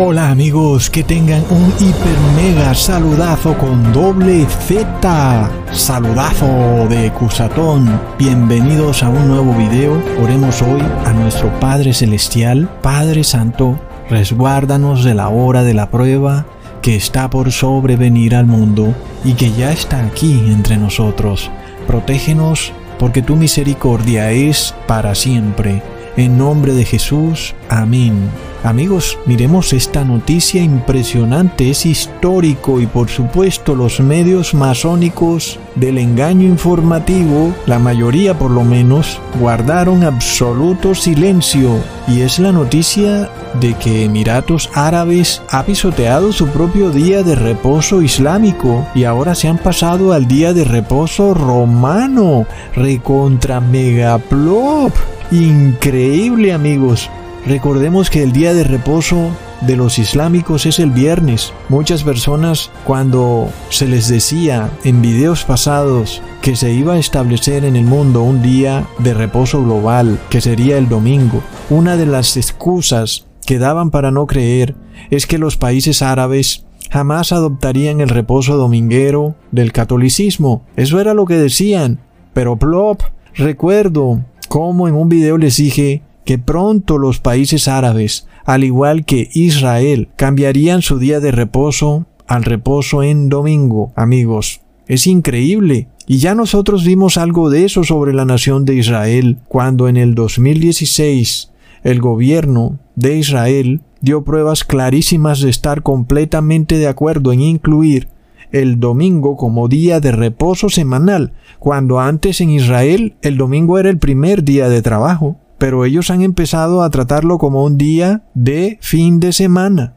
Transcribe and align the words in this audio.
Hola 0.00 0.30
amigos, 0.30 0.90
que 0.90 1.02
tengan 1.02 1.42
un 1.50 1.72
hiper 1.80 2.16
mega 2.36 2.72
saludazo 2.72 3.58
con 3.58 3.92
doble 3.92 4.46
Z. 4.46 5.50
Saludazo 5.72 6.86
de 6.88 7.10
Cusatón. 7.10 8.00
Bienvenidos 8.16 9.02
a 9.02 9.08
un 9.08 9.26
nuevo 9.26 9.52
video. 9.54 10.00
Oremos 10.22 10.62
hoy 10.62 10.80
a 11.04 11.12
nuestro 11.14 11.50
Padre 11.58 11.92
Celestial, 11.94 12.70
Padre 12.80 13.24
Santo, 13.24 13.76
resguárdanos 14.08 15.02
de 15.02 15.14
la 15.14 15.30
hora 15.30 15.64
de 15.64 15.74
la 15.74 15.90
prueba 15.90 16.46
que 16.80 16.94
está 16.94 17.28
por 17.28 17.50
sobrevenir 17.50 18.36
al 18.36 18.46
mundo 18.46 18.94
y 19.24 19.32
que 19.32 19.50
ya 19.50 19.72
está 19.72 20.04
aquí 20.04 20.44
entre 20.46 20.76
nosotros. 20.76 21.50
Protégenos 21.88 22.72
porque 23.00 23.20
tu 23.20 23.34
misericordia 23.34 24.30
es 24.30 24.76
para 24.86 25.16
siempre. 25.16 25.82
En 26.16 26.38
nombre 26.38 26.72
de 26.72 26.84
Jesús, 26.84 27.56
amén. 27.68 28.30
Amigos, 28.64 29.16
miremos 29.24 29.72
esta 29.72 30.04
noticia 30.04 30.60
impresionante, 30.60 31.70
es 31.70 31.86
histórico 31.86 32.80
y 32.80 32.86
por 32.86 33.08
supuesto 33.08 33.76
los 33.76 34.00
medios 34.00 34.52
masónicos 34.52 35.60
del 35.76 35.96
engaño 35.96 36.44
informativo, 36.44 37.54
la 37.66 37.78
mayoría 37.78 38.36
por 38.36 38.50
lo 38.50 38.64
menos, 38.64 39.20
guardaron 39.38 40.02
absoluto 40.02 40.96
silencio 40.96 41.78
y 42.08 42.22
es 42.22 42.40
la 42.40 42.50
noticia 42.50 43.30
de 43.60 43.74
que 43.74 44.04
Emiratos 44.04 44.70
Árabes 44.74 45.40
ha 45.50 45.62
pisoteado 45.64 46.32
su 46.32 46.48
propio 46.48 46.90
día 46.90 47.22
de 47.22 47.36
reposo 47.36 48.02
islámico 48.02 48.84
y 48.92 49.04
ahora 49.04 49.36
se 49.36 49.46
han 49.46 49.58
pasado 49.58 50.12
al 50.12 50.26
día 50.26 50.52
de 50.52 50.64
reposo 50.64 51.32
romano, 51.32 52.44
recontra 52.74 53.60
megaplop. 53.60 54.92
Increíble 55.30 56.52
amigos. 56.52 57.08
Recordemos 57.46 58.10
que 58.10 58.22
el 58.22 58.32
día 58.32 58.52
de 58.52 58.64
reposo 58.64 59.30
de 59.62 59.76
los 59.76 59.98
islámicos 59.98 60.66
es 60.66 60.78
el 60.78 60.90
viernes. 60.90 61.52
Muchas 61.68 62.04
personas 62.04 62.70
cuando 62.84 63.48
se 63.70 63.86
les 63.86 64.08
decía 64.08 64.70
en 64.84 65.02
videos 65.02 65.44
pasados 65.44 66.22
que 66.42 66.56
se 66.56 66.72
iba 66.72 66.94
a 66.94 66.98
establecer 66.98 67.64
en 67.64 67.76
el 67.76 67.84
mundo 67.84 68.22
un 68.22 68.42
día 68.42 68.86
de 68.98 69.14
reposo 69.14 69.62
global, 69.62 70.18
que 70.30 70.40
sería 70.40 70.78
el 70.78 70.88
domingo, 70.88 71.42
una 71.70 71.96
de 71.96 72.06
las 72.06 72.36
excusas 72.36 73.26
que 73.46 73.58
daban 73.58 73.90
para 73.90 74.10
no 74.10 74.26
creer 74.26 74.74
es 75.10 75.26
que 75.26 75.38
los 75.38 75.56
países 75.56 76.02
árabes 76.02 76.66
jamás 76.90 77.32
adoptarían 77.32 78.00
el 78.00 78.08
reposo 78.08 78.56
dominguero 78.56 79.34
del 79.52 79.72
catolicismo. 79.72 80.64
Eso 80.76 81.00
era 81.00 81.14
lo 81.14 81.24
que 81.24 81.36
decían. 81.36 82.00
Pero 82.34 82.56
plop, 82.56 83.02
recuerdo 83.34 84.20
cómo 84.48 84.86
en 84.86 84.94
un 84.94 85.08
video 85.08 85.38
les 85.38 85.56
dije 85.56 86.02
que 86.28 86.36
pronto 86.36 86.98
los 86.98 87.20
países 87.20 87.68
árabes, 87.68 88.28
al 88.44 88.62
igual 88.62 89.06
que 89.06 89.30
Israel, 89.32 90.10
cambiarían 90.14 90.82
su 90.82 90.98
día 90.98 91.20
de 91.20 91.30
reposo 91.30 92.04
al 92.26 92.44
reposo 92.44 93.02
en 93.02 93.30
domingo, 93.30 93.94
amigos. 93.96 94.60
Es 94.86 95.06
increíble. 95.06 95.88
Y 96.06 96.18
ya 96.18 96.34
nosotros 96.34 96.84
vimos 96.84 97.16
algo 97.16 97.48
de 97.48 97.64
eso 97.64 97.82
sobre 97.82 98.12
la 98.12 98.26
nación 98.26 98.66
de 98.66 98.74
Israel 98.74 99.38
cuando 99.48 99.88
en 99.88 99.96
el 99.96 100.14
2016 100.14 101.50
el 101.82 101.98
gobierno 101.98 102.78
de 102.94 103.16
Israel 103.16 103.80
dio 104.02 104.22
pruebas 104.22 104.64
clarísimas 104.64 105.40
de 105.40 105.48
estar 105.48 105.82
completamente 105.82 106.76
de 106.76 106.88
acuerdo 106.88 107.32
en 107.32 107.40
incluir 107.40 108.08
el 108.52 108.80
domingo 108.80 109.38
como 109.38 109.66
día 109.66 110.00
de 110.00 110.12
reposo 110.12 110.68
semanal, 110.68 111.32
cuando 111.58 112.00
antes 112.00 112.42
en 112.42 112.50
Israel 112.50 113.16
el 113.22 113.38
domingo 113.38 113.78
era 113.78 113.88
el 113.88 113.96
primer 113.96 114.44
día 114.44 114.68
de 114.68 114.82
trabajo 114.82 115.38
pero 115.58 115.84
ellos 115.84 116.10
han 116.10 116.22
empezado 116.22 116.82
a 116.82 116.90
tratarlo 116.90 117.38
como 117.38 117.64
un 117.64 117.76
día 117.76 118.22
de 118.34 118.78
fin 118.80 119.20
de 119.20 119.32
semana, 119.32 119.94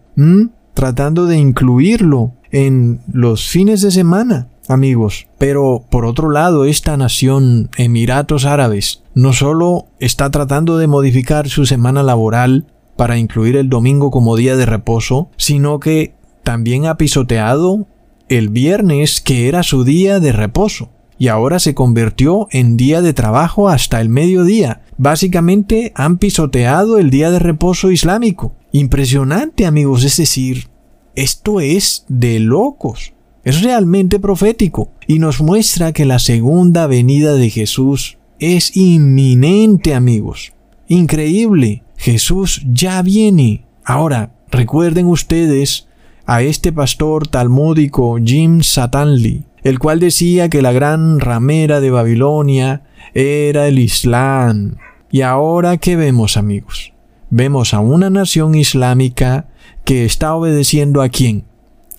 tratando 0.73 1.25
de 1.27 1.38
incluirlo 1.38 2.33
en 2.51 3.01
los 3.11 3.47
fines 3.47 3.81
de 3.81 3.91
semana, 3.91 4.49
amigos. 4.67 5.27
Pero 5.38 5.85
por 5.89 6.05
otro 6.05 6.29
lado, 6.29 6.66
esta 6.66 6.97
nación, 6.97 7.69
Emiratos 7.77 8.45
Árabes, 8.45 9.03
no 9.13 9.33
solo 9.33 9.85
está 9.99 10.29
tratando 10.31 10.77
de 10.77 10.88
modificar 10.88 11.47
su 11.47 11.66
semana 11.66 12.03
laboral 12.03 12.66
para 12.97 13.17
incluir 13.17 13.55
el 13.55 13.69
domingo 13.69 14.11
como 14.11 14.35
día 14.35 14.55
de 14.55 14.66
reposo, 14.66 15.29
sino 15.38 15.79
que 15.79 16.16
también 16.43 16.88
ha 16.88 16.97
pisoteado 16.97 17.88
el 18.29 18.49
viernes 18.49 19.22
que 19.22 19.47
era 19.47 19.63
su 19.63 19.83
día 19.83 20.19
de 20.19 20.31
reposo 20.31 20.89
y 21.22 21.28
ahora 21.28 21.59
se 21.59 21.76
convirtió 21.76 22.48
en 22.50 22.78
día 22.78 23.04
de 23.04 23.14
trabajo 23.14 23.70
hasta 23.70 24.02
el 24.02 24.09
mediodía. 24.09 24.82
Básicamente 24.98 25.92
han 25.94 26.18
pisoteado 26.18 26.98
el 26.98 27.12
día 27.12 27.30
de 27.30 27.38
reposo 27.38 27.92
islámico. 27.92 28.56
Impresionante 28.72 29.68
amigos, 29.68 30.04
es 30.04 30.18
decir, 30.18 30.70
esto 31.14 31.62
es 31.62 32.06
de 32.08 32.40
locos. 32.40 33.14
Es 33.44 33.62
realmente 33.62 34.18
profético 34.18 34.94
y 35.06 35.20
nos 35.20 35.42
muestra 35.42 35.94
que 35.94 36.06
la 36.06 36.18
segunda 36.18 36.88
venida 36.88 37.36
de 37.36 37.52
Jesús 37.52 38.18
es 38.40 38.76
inminente 38.76 39.94
amigos. 39.94 40.53
Increíble. 40.88 41.84
Jesús 41.98 42.64
ya 42.66 43.00
viene. 43.03 43.68
Ahora, 43.86 44.34
recuerden 44.50 45.06
ustedes 45.06 45.88
a 46.26 46.42
este 46.42 46.72
pastor 46.72 47.28
talmúdico 47.28 48.18
Jim 48.24 48.64
Satanli, 48.64 49.44
el 49.63 49.79
cual 49.79 49.99
decía 49.99 50.49
que 50.49 50.61
la 50.61 50.72
gran 50.72 51.19
ramera 51.19 51.79
de 51.79 51.91
Babilonia 51.91 52.83
era 53.13 53.67
el 53.67 53.79
Islam. 53.79 54.77
Y 55.11 55.22
ahora, 55.22 55.77
¿qué 55.77 55.95
vemos, 55.95 56.38
amigos? 56.38 56.94
Vemos 57.29 57.73
a 57.73 57.79
una 57.79 58.09
nación 58.09 58.55
islámica 58.55 59.47
que 59.85 60.05
está 60.05 60.35
obedeciendo 60.35 61.01
a 61.01 61.09
quién? 61.09 61.45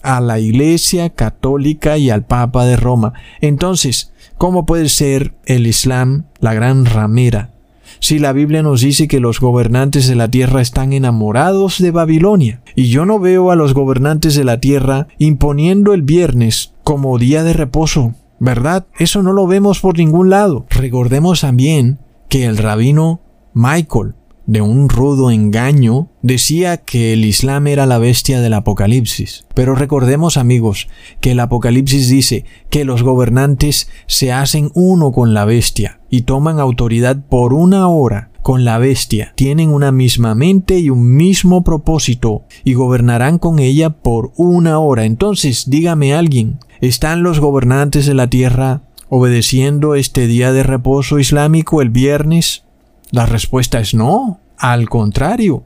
A 0.03 0.21
la 0.21 0.39
Iglesia 0.39 1.11
Católica 1.11 1.99
y 1.99 2.11
al 2.11 2.25
Papa 2.25 2.65
de 2.65 2.77
Roma. 2.77 3.13
Entonces, 3.41 4.13
¿cómo 4.39 4.67
puede 4.67 4.89
ser 4.89 5.35
el 5.47 5.67
Islam 5.67 6.25
la 6.41 6.55
gran 6.55 6.85
ramera? 6.85 7.52
Si 8.03 8.19
la 8.19 8.33
Biblia 8.33 8.65
nos 8.65 8.81
dice 8.81 9.07
que 9.07 9.21
los 9.21 9.39
gobernantes 9.39 10.09
de 10.09 10.17
la 10.17 10.29
tierra 10.29 10.61
están 10.61 10.93
enamorados 10.93 11.79
de 11.79 11.93
Babilonia? 11.93 12.61
Y 12.75 12.89
yo 12.89 13.07
no 13.07 13.21
veo 13.21 13.53
a 13.53 13.57
los 13.57 13.75
gobernantes 13.75 14.35
de 14.35 14.43
la 14.43 14.59
tierra 14.59 15.07
imponiendo 15.19 15.95
el 15.95 16.03
viernes 16.03 16.75
como 16.83 17.17
día 17.17 17.45
de 17.45 17.53
reposo, 17.53 18.17
¿verdad? 18.41 18.87
Eso 18.99 19.23
no 19.23 19.33
lo 19.33 19.47
vemos 19.47 19.79
por 19.79 19.97
ningún 19.97 20.31
lado. 20.31 20.67
Recordemos 20.69 21.43
también 21.43 22.01
que 22.29 22.45
el 22.45 22.57
rabino 22.57 23.21
Michael, 23.55 24.15
de 24.47 24.63
un 24.63 24.89
rudo 24.89 25.31
engaño, 25.31 26.11
decía 26.23 26.79
que 26.79 27.13
el 27.13 27.25
Islam 27.25 27.69
era 27.69 27.87
la 27.87 27.99
bestia 27.99 28.41
del 28.41 28.55
Apocalipsis. 28.55 29.47
Pero 29.55 29.77
recordemos 29.77 30.37
amigos 30.37 30.89
que 31.21 31.31
el 31.31 31.41
Apocalipsis 31.41 32.09
dice 32.09 32.47
que 32.69 32.85
los 32.85 33.05
gobernantes 33.05 33.89
se 34.09 34.33
hacen 34.33 34.73
uno 34.75 35.13
con 35.13 35.35
la 35.35 35.45
bestia 35.45 36.01
y 36.13 36.23
toman 36.23 36.61
autoridad 36.61 37.17
por 37.27 37.55
una 37.55 37.89
hora 37.89 38.29
con 38.43 38.67
la 38.67 38.77
bestia, 38.77 39.33
tienen 39.35 39.71
una 39.71 39.93
misma 39.93 40.35
mente 40.35 40.79
y 40.79 40.91
un 40.91 41.17
mismo 41.17 41.65
propósito, 41.65 42.43
y 42.65 42.75
gobernarán 42.75 43.39
con 43.39 43.59
ella 43.59 43.89
por 43.89 44.31
una 44.37 44.79
hora. 44.79 45.07
Entonces, 45.07 45.71
dígame 45.71 46.15
alguien, 46.15 46.59
¿están 46.83 47.23
los 47.23 47.41
gobernantes 47.41 48.05
de 48.05 48.13
la 48.13 48.29
tierra 48.29 48.83
obedeciendo 49.09 49.95
este 49.95 50.27
día 50.27 50.53
de 50.53 50.63
reposo 50.63 51.19
islámico 51.19 51.81
el 51.81 51.89
viernes? 51.89 52.65
La 53.11 53.25
respuesta 53.25 53.81
es 53.81 53.95
no, 53.95 54.39
al 54.59 54.91
contrario. 54.91 55.65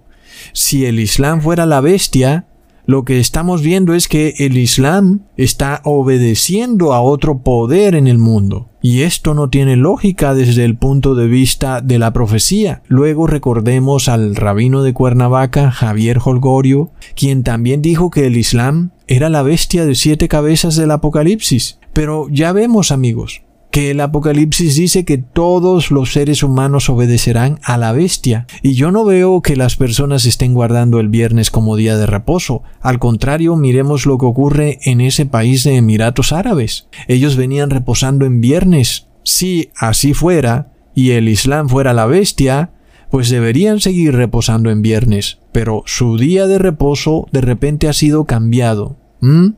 Si 0.53 0.87
el 0.87 1.01
Islam 1.01 1.41
fuera 1.41 1.67
la 1.67 1.81
bestia, 1.81 2.47
lo 2.87 3.05
que 3.05 3.19
estamos 3.19 3.63
viendo 3.63 3.95
es 3.95 4.07
que 4.07 4.35
el 4.39 4.57
Islam 4.57 5.23
está 5.37 5.81
obedeciendo 5.85 6.95
a 6.95 7.01
otro 7.01 7.43
poder 7.43 7.97
en 7.97 8.07
el 8.07 8.19
mundo. 8.19 8.69
Y 8.81 9.03
esto 9.03 9.35
no 9.35 9.51
tiene 9.51 9.75
lógica 9.75 10.33
desde 10.35 10.65
el 10.65 10.77
punto 10.77 11.17
de 11.17 11.27
vista 11.27 11.81
de 11.81 11.99
la 11.99 12.13
profecía. 12.13 12.83
Luego 12.87 13.27
recordemos 13.27 14.09
al 14.09 14.37
rabino 14.37 14.85
de 14.85 14.93
Cuernavaca, 14.93 15.73
Javier 15.73 16.19
Holgorio, 16.25 16.93
quien 17.17 17.43
también 17.43 17.83
dijo 17.83 18.11
que 18.11 18.27
el 18.27 18.37
Islam 18.37 18.93
era 19.09 19.29
la 19.29 19.43
bestia 19.43 19.85
de 19.85 19.97
siete 19.97 20.29
cabezas 20.29 20.77
del 20.77 20.93
Apocalipsis. 20.93 21.81
Pero 21.93 22.29
ya 22.31 22.53
vemos 22.53 22.93
amigos, 22.93 23.43
que 23.77 23.91
el 23.91 24.01
Apocalipsis 24.01 24.75
dice 24.75 25.05
que 25.05 25.19
todos 25.19 25.91
los 25.91 26.15
seres 26.15 26.43
humanos 26.43 26.89
obedecerán 26.89 27.61
a 27.63 27.77
la 27.77 27.93
bestia. 27.93 28.47
Y 28.63 28.73
yo 28.73 28.91
no 28.91 29.05
veo 29.05 29.43
que 29.43 29.55
las 29.55 29.77
personas 29.77 30.25
estén 30.25 30.55
guardando 30.55 30.99
el 30.99 31.11
viernes 31.11 31.51
como 31.51 31.77
día 31.77 31.99
de 31.99 32.07
reposo. 32.07 32.63
Al 32.81 32.99
contrario, 32.99 33.55
miremos 33.55 34.07
lo 34.07 34.17
que 34.17 34.25
ocurre 34.25 34.79
en 34.85 35.03
ese 35.03 35.27
país 35.27 35.63
de 35.63 35.77
Emiratos 35.77 36.33
Árabes. 36.33 36.89
Ellos 37.07 37.37
venían 37.37 37.69
reposando 37.69 38.25
en 38.25 38.41
viernes. 38.41 39.09
Si 39.25 39.69
así 39.77 40.15
fuera, 40.15 40.73
y 40.95 41.11
el 41.11 41.29
Islam 41.29 41.69
fuera 41.69 41.93
la 41.93 42.07
bestia, 42.07 42.71
pues 43.11 43.29
deberían 43.29 43.81
seguir 43.83 44.15
reposando 44.15 44.71
en 44.71 44.81
viernes. 44.81 45.41
Pero 45.53 45.83
su 45.85 46.17
día 46.17 46.47
de 46.47 46.59
reposo 46.59 47.27
de 47.31 47.43
repente 47.43 47.89
ha 47.89 47.93
sido 47.93 48.25
cambiado. 48.25 48.97
¿Mm? 49.21 49.49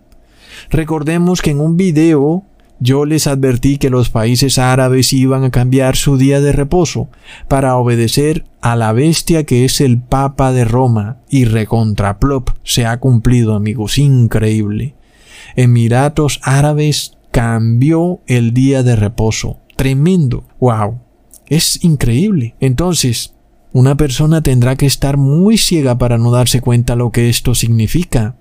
Recordemos 0.70 1.40
que 1.40 1.50
en 1.50 1.60
un 1.60 1.76
video 1.76 2.48
yo 2.80 3.04
les 3.04 3.26
advertí 3.26 3.78
que 3.78 3.90
los 3.90 4.10
países 4.10 4.58
árabes 4.58 5.12
iban 5.12 5.44
a 5.44 5.50
cambiar 5.50 5.96
su 5.96 6.16
día 6.16 6.40
de 6.40 6.52
reposo 6.52 7.08
para 7.48 7.76
obedecer 7.76 8.44
a 8.60 8.76
la 8.76 8.92
bestia 8.92 9.44
que 9.44 9.64
es 9.64 9.80
el 9.80 10.00
Papa 10.00 10.52
de 10.52 10.64
Roma 10.64 11.18
y 11.28 11.44
recontraplop 11.44 12.50
se 12.62 12.86
ha 12.86 12.98
cumplido 12.98 13.54
amigos, 13.54 13.98
increíble. 13.98 14.94
Emiratos 15.56 16.40
Árabes 16.42 17.18
cambió 17.32 18.20
el 18.26 18.54
día 18.54 18.82
de 18.82 18.96
reposo. 18.96 19.58
Tremendo. 19.76 20.44
Wow. 20.60 21.00
Es 21.46 21.82
increíble. 21.82 22.54
Entonces, 22.60 23.34
una 23.72 23.96
persona 23.96 24.42
tendrá 24.42 24.76
que 24.76 24.86
estar 24.86 25.16
muy 25.16 25.58
ciega 25.58 25.98
para 25.98 26.18
no 26.18 26.30
darse 26.30 26.60
cuenta 26.60 26.96
lo 26.96 27.10
que 27.10 27.28
esto 27.28 27.54
significa. 27.54 28.36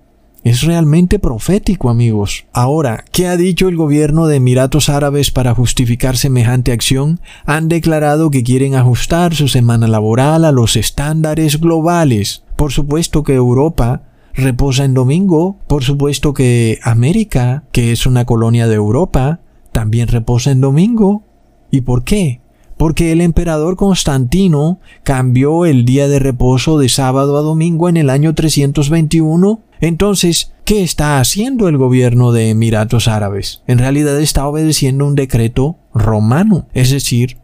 Es 0.48 0.62
realmente 0.62 1.20
profético, 1.20 1.90
amigos. 1.90 2.46
Ahora, 2.54 3.04
¿qué 3.12 3.28
ha 3.28 3.36
dicho 3.36 3.68
el 3.68 3.76
gobierno 3.76 4.28
de 4.28 4.38
Emiratos 4.38 4.88
Árabes 4.88 5.30
para 5.30 5.54
justificar 5.54 6.16
semejante 6.16 6.72
acción? 6.72 7.20
Han 7.46 7.68
declarado 7.68 8.32
que 8.32 8.44
quieren 8.44 8.74
ajustar 8.74 9.36
su 9.36 9.50
semana 9.50 9.90
laboral 9.90 10.46
a 10.46 10.54
los 10.54 10.78
estándares 10.78 11.60
globales. 11.60 12.46
Por 12.56 12.72
supuesto 12.72 13.24
que 13.24 13.34
Europa 13.34 14.04
reposa 14.34 14.86
en 14.86 14.94
domingo. 14.94 15.58
Por 15.68 15.84
supuesto 15.84 16.34
que 16.34 16.80
América, 16.82 17.66
que 17.74 17.92
es 17.92 18.06
una 18.06 18.24
colonia 18.24 18.70
de 18.70 18.76
Europa, 18.76 19.42
también 19.74 20.08
reposa 20.08 20.52
en 20.52 20.62
domingo. 20.62 21.24
¿Y 21.72 21.82
por 21.82 22.06
qué? 22.06 22.40
Porque 22.78 23.12
el 23.12 23.20
emperador 23.20 23.76
Constantino 23.76 24.80
cambió 25.04 25.66
el 25.66 25.84
día 25.84 26.08
de 26.08 26.20
reposo 26.20 26.80
de 26.80 26.88
sábado 26.88 27.38
a 27.38 27.42
domingo 27.42 27.90
en 27.90 27.98
el 27.98 28.10
año 28.10 28.34
321 28.34 29.67
entonces, 29.82 30.54
¿qué 30.66 30.84
está 30.84 31.20
haciendo 31.20 31.68
el 31.68 31.78
gobierno 31.78 32.32
de 32.32 32.50
Emiratos 32.50 33.08
Árabes? 33.08 33.64
En 33.68 33.80
realidad 33.80 34.20
está 34.20 34.48
obedeciendo 34.48 35.06
un 35.06 35.16
decreto 35.16 35.78
romano, 35.94 36.68
es 36.74 36.92
decir, 36.92 37.38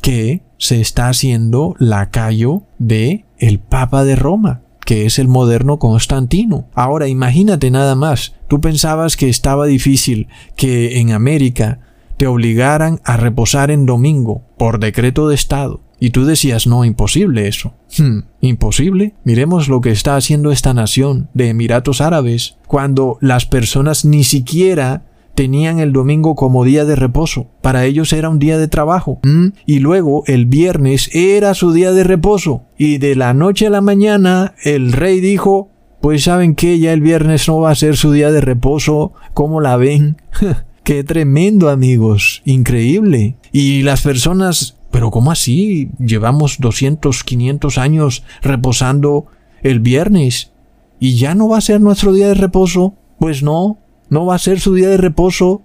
que 0.00 0.42
se 0.58 0.80
está 0.80 1.08
haciendo 1.08 1.74
lacayo 1.78 2.62
de 2.78 3.24
el 3.38 3.58
Papa 3.58 4.04
de 4.04 4.16
Roma 4.16 4.60
que 4.84 5.06
es 5.06 5.18
el 5.18 5.28
moderno 5.28 5.78
Constantino. 5.78 6.66
Ahora 6.74 7.08
imagínate 7.08 7.70
nada 7.70 7.94
más, 7.94 8.34
tú 8.48 8.60
pensabas 8.60 9.16
que 9.16 9.28
estaba 9.28 9.66
difícil 9.66 10.28
que 10.56 11.00
en 11.00 11.12
América 11.12 11.80
te 12.16 12.26
obligaran 12.26 13.00
a 13.04 13.16
reposar 13.16 13.70
en 13.70 13.86
domingo 13.86 14.42
por 14.56 14.78
decreto 14.78 15.28
de 15.28 15.34
Estado. 15.34 15.80
Y 16.00 16.10
tú 16.10 16.24
decías, 16.24 16.66
no, 16.66 16.84
imposible 16.84 17.48
eso. 17.48 17.74
Hmm, 17.98 18.20
imposible. 18.40 19.14
Miremos 19.24 19.68
lo 19.68 19.80
que 19.80 19.90
está 19.90 20.16
haciendo 20.16 20.50
esta 20.50 20.74
nación 20.74 21.28
de 21.34 21.48
Emiratos 21.48 22.00
Árabes, 22.00 22.56
cuando 22.66 23.18
las 23.20 23.46
personas 23.46 24.04
ni 24.04 24.24
siquiera 24.24 25.04
tenían 25.34 25.78
el 25.78 25.92
domingo 25.92 26.34
como 26.34 26.64
día 26.64 26.84
de 26.84 26.96
reposo. 26.96 27.48
Para 27.60 27.84
ellos 27.84 28.12
era 28.12 28.28
un 28.28 28.38
día 28.38 28.58
de 28.58 28.68
trabajo. 28.68 29.20
Hmm, 29.22 29.48
y 29.66 29.80
luego 29.80 30.24
el 30.26 30.46
viernes 30.46 31.10
era 31.12 31.54
su 31.54 31.72
día 31.72 31.92
de 31.92 32.04
reposo. 32.04 32.62
Y 32.78 32.98
de 32.98 33.16
la 33.16 33.34
noche 33.34 33.66
a 33.66 33.70
la 33.70 33.80
mañana 33.80 34.54
el 34.62 34.92
rey 34.92 35.20
dijo, 35.20 35.70
pues 36.00 36.24
saben 36.24 36.54
que 36.54 36.78
ya 36.78 36.92
el 36.92 37.00
viernes 37.00 37.48
no 37.48 37.60
va 37.60 37.70
a 37.70 37.74
ser 37.74 37.96
su 37.96 38.12
día 38.12 38.30
de 38.30 38.40
reposo. 38.40 39.12
¿Cómo 39.32 39.60
la 39.60 39.76
ven? 39.76 40.18
Qué 40.84 41.02
tremendo 41.02 41.70
amigos. 41.70 42.42
Increíble. 42.44 43.36
Y 43.52 43.82
las 43.82 44.02
personas 44.02 44.73
pero 44.94 45.10
¿cómo 45.10 45.32
así? 45.32 45.90
Llevamos 45.98 46.58
200, 46.60 47.24
500 47.24 47.78
años 47.78 48.22
reposando 48.42 49.26
el 49.64 49.80
viernes 49.80 50.52
y 51.00 51.16
ya 51.16 51.34
no 51.34 51.48
va 51.48 51.58
a 51.58 51.62
ser 51.62 51.80
nuestro 51.80 52.12
día 52.12 52.28
de 52.28 52.34
reposo. 52.34 52.94
Pues 53.18 53.42
no, 53.42 53.78
no 54.08 54.24
va 54.24 54.36
a 54.36 54.38
ser 54.38 54.60
su 54.60 54.72
día 54.72 54.88
de 54.88 54.96
reposo. 54.96 55.62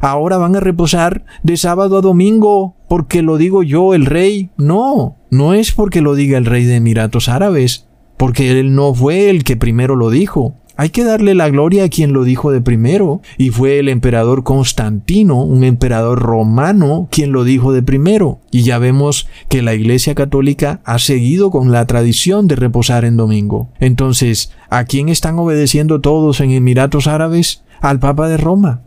Ahora 0.00 0.38
van 0.38 0.56
a 0.56 0.60
reposar 0.60 1.26
de 1.42 1.58
sábado 1.58 1.98
a 1.98 2.00
domingo 2.00 2.74
porque 2.88 3.20
lo 3.20 3.36
digo 3.36 3.62
yo, 3.62 3.92
el 3.92 4.06
rey. 4.06 4.48
No, 4.56 5.16
no 5.28 5.52
es 5.52 5.72
porque 5.72 6.00
lo 6.00 6.14
diga 6.14 6.38
el 6.38 6.46
rey 6.46 6.64
de 6.64 6.76
Emiratos 6.76 7.28
Árabes, 7.28 7.86
porque 8.16 8.58
él 8.58 8.74
no 8.74 8.94
fue 8.94 9.28
el 9.28 9.44
que 9.44 9.58
primero 9.58 9.94
lo 9.94 10.08
dijo. 10.08 10.54
Hay 10.76 10.90
que 10.90 11.04
darle 11.04 11.34
la 11.34 11.48
gloria 11.50 11.84
a 11.84 11.88
quien 11.88 12.12
lo 12.12 12.24
dijo 12.24 12.50
de 12.50 12.60
primero, 12.60 13.22
y 13.38 13.50
fue 13.50 13.78
el 13.78 13.88
emperador 13.88 14.42
Constantino, 14.42 15.40
un 15.40 15.62
emperador 15.62 16.18
romano, 16.18 17.06
quien 17.12 17.30
lo 17.30 17.44
dijo 17.44 17.72
de 17.72 17.82
primero. 17.82 18.40
Y 18.50 18.62
ya 18.62 18.78
vemos 18.78 19.28
que 19.48 19.62
la 19.62 19.74
Iglesia 19.74 20.16
Católica 20.16 20.80
ha 20.84 20.98
seguido 20.98 21.52
con 21.52 21.70
la 21.70 21.86
tradición 21.86 22.48
de 22.48 22.56
reposar 22.56 23.04
en 23.04 23.16
domingo. 23.16 23.68
Entonces, 23.78 24.50
¿a 24.68 24.84
quién 24.84 25.08
están 25.08 25.38
obedeciendo 25.38 26.00
todos 26.00 26.40
en 26.40 26.50
Emiratos 26.50 27.06
Árabes? 27.06 27.62
Al 27.80 28.00
Papa 28.00 28.28
de 28.28 28.36
Roma. 28.36 28.82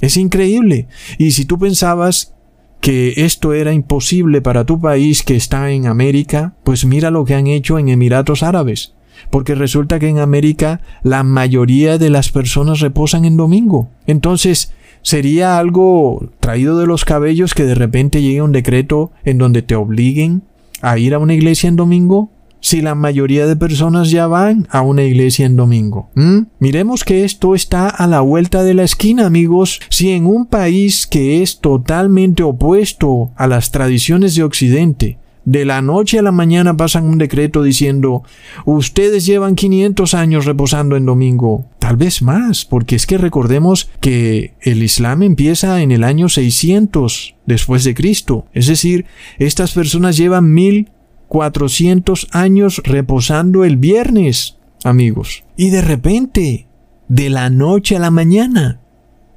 Es 0.00 0.16
increíble. 0.16 0.86
Y 1.18 1.32
si 1.32 1.44
tú 1.44 1.58
pensabas 1.58 2.34
que 2.80 3.14
esto 3.16 3.52
era 3.52 3.72
imposible 3.72 4.42
para 4.42 4.64
tu 4.64 4.80
país 4.80 5.24
que 5.24 5.34
está 5.34 5.70
en 5.70 5.86
América, 5.86 6.54
pues 6.62 6.84
mira 6.84 7.10
lo 7.10 7.24
que 7.24 7.34
han 7.34 7.48
hecho 7.48 7.78
en 7.78 7.88
Emiratos 7.88 8.42
Árabes 8.44 8.95
porque 9.30 9.54
resulta 9.54 9.98
que 9.98 10.08
en 10.08 10.18
América 10.18 10.80
la 11.02 11.22
mayoría 11.22 11.98
de 11.98 12.10
las 12.10 12.30
personas 12.30 12.80
reposan 12.80 13.24
en 13.24 13.36
domingo. 13.36 13.88
Entonces, 14.06 14.72
sería 15.02 15.58
algo 15.58 16.30
traído 16.40 16.78
de 16.78 16.86
los 16.86 17.04
cabellos 17.04 17.54
que 17.54 17.64
de 17.64 17.74
repente 17.74 18.22
llegue 18.22 18.42
un 18.42 18.52
decreto 18.52 19.12
en 19.24 19.38
donde 19.38 19.62
te 19.62 19.76
obliguen 19.76 20.42
a 20.82 20.98
ir 20.98 21.14
a 21.14 21.18
una 21.18 21.34
iglesia 21.34 21.68
en 21.68 21.76
domingo 21.76 22.30
si 22.60 22.80
la 22.80 22.96
mayoría 22.96 23.46
de 23.46 23.54
personas 23.54 24.10
ya 24.10 24.26
van 24.26 24.66
a 24.70 24.80
una 24.80 25.04
iglesia 25.04 25.46
en 25.46 25.54
domingo. 25.54 26.10
Miremos 26.58 27.04
que 27.04 27.24
esto 27.24 27.54
está 27.54 27.88
a 27.88 28.08
la 28.08 28.20
vuelta 28.20 28.64
de 28.64 28.74
la 28.74 28.82
esquina, 28.82 29.26
amigos. 29.26 29.80
Si 29.88 30.10
en 30.10 30.26
un 30.26 30.46
país 30.46 31.06
que 31.06 31.42
es 31.42 31.60
totalmente 31.60 32.42
opuesto 32.42 33.30
a 33.36 33.46
las 33.46 33.70
tradiciones 33.70 34.34
de 34.34 34.42
Occidente, 34.42 35.18
de 35.46 35.64
la 35.64 35.80
noche 35.80 36.18
a 36.18 36.22
la 36.22 36.32
mañana 36.32 36.76
pasan 36.76 37.04
un 37.04 37.18
decreto 37.18 37.62
diciendo, 37.62 38.24
ustedes 38.66 39.24
llevan 39.24 39.54
500 39.54 40.12
años 40.14 40.44
reposando 40.44 40.96
en 40.96 41.06
domingo. 41.06 41.66
Tal 41.78 41.96
vez 41.96 42.20
más, 42.20 42.64
porque 42.64 42.96
es 42.96 43.06
que 43.06 43.16
recordemos 43.16 43.88
que 44.00 44.54
el 44.60 44.82
Islam 44.82 45.22
empieza 45.22 45.80
en 45.82 45.92
el 45.92 46.02
año 46.02 46.28
600 46.28 47.36
después 47.46 47.84
de 47.84 47.94
Cristo. 47.94 48.46
Es 48.52 48.66
decir, 48.66 49.06
estas 49.38 49.72
personas 49.72 50.16
llevan 50.16 50.52
1400 50.52 52.26
años 52.32 52.82
reposando 52.84 53.64
el 53.64 53.76
viernes, 53.76 54.58
amigos. 54.82 55.44
Y 55.56 55.70
de 55.70 55.80
repente, 55.80 56.66
de 57.06 57.30
la 57.30 57.50
noche 57.50 57.94
a 57.94 58.00
la 58.00 58.10
mañana, 58.10 58.80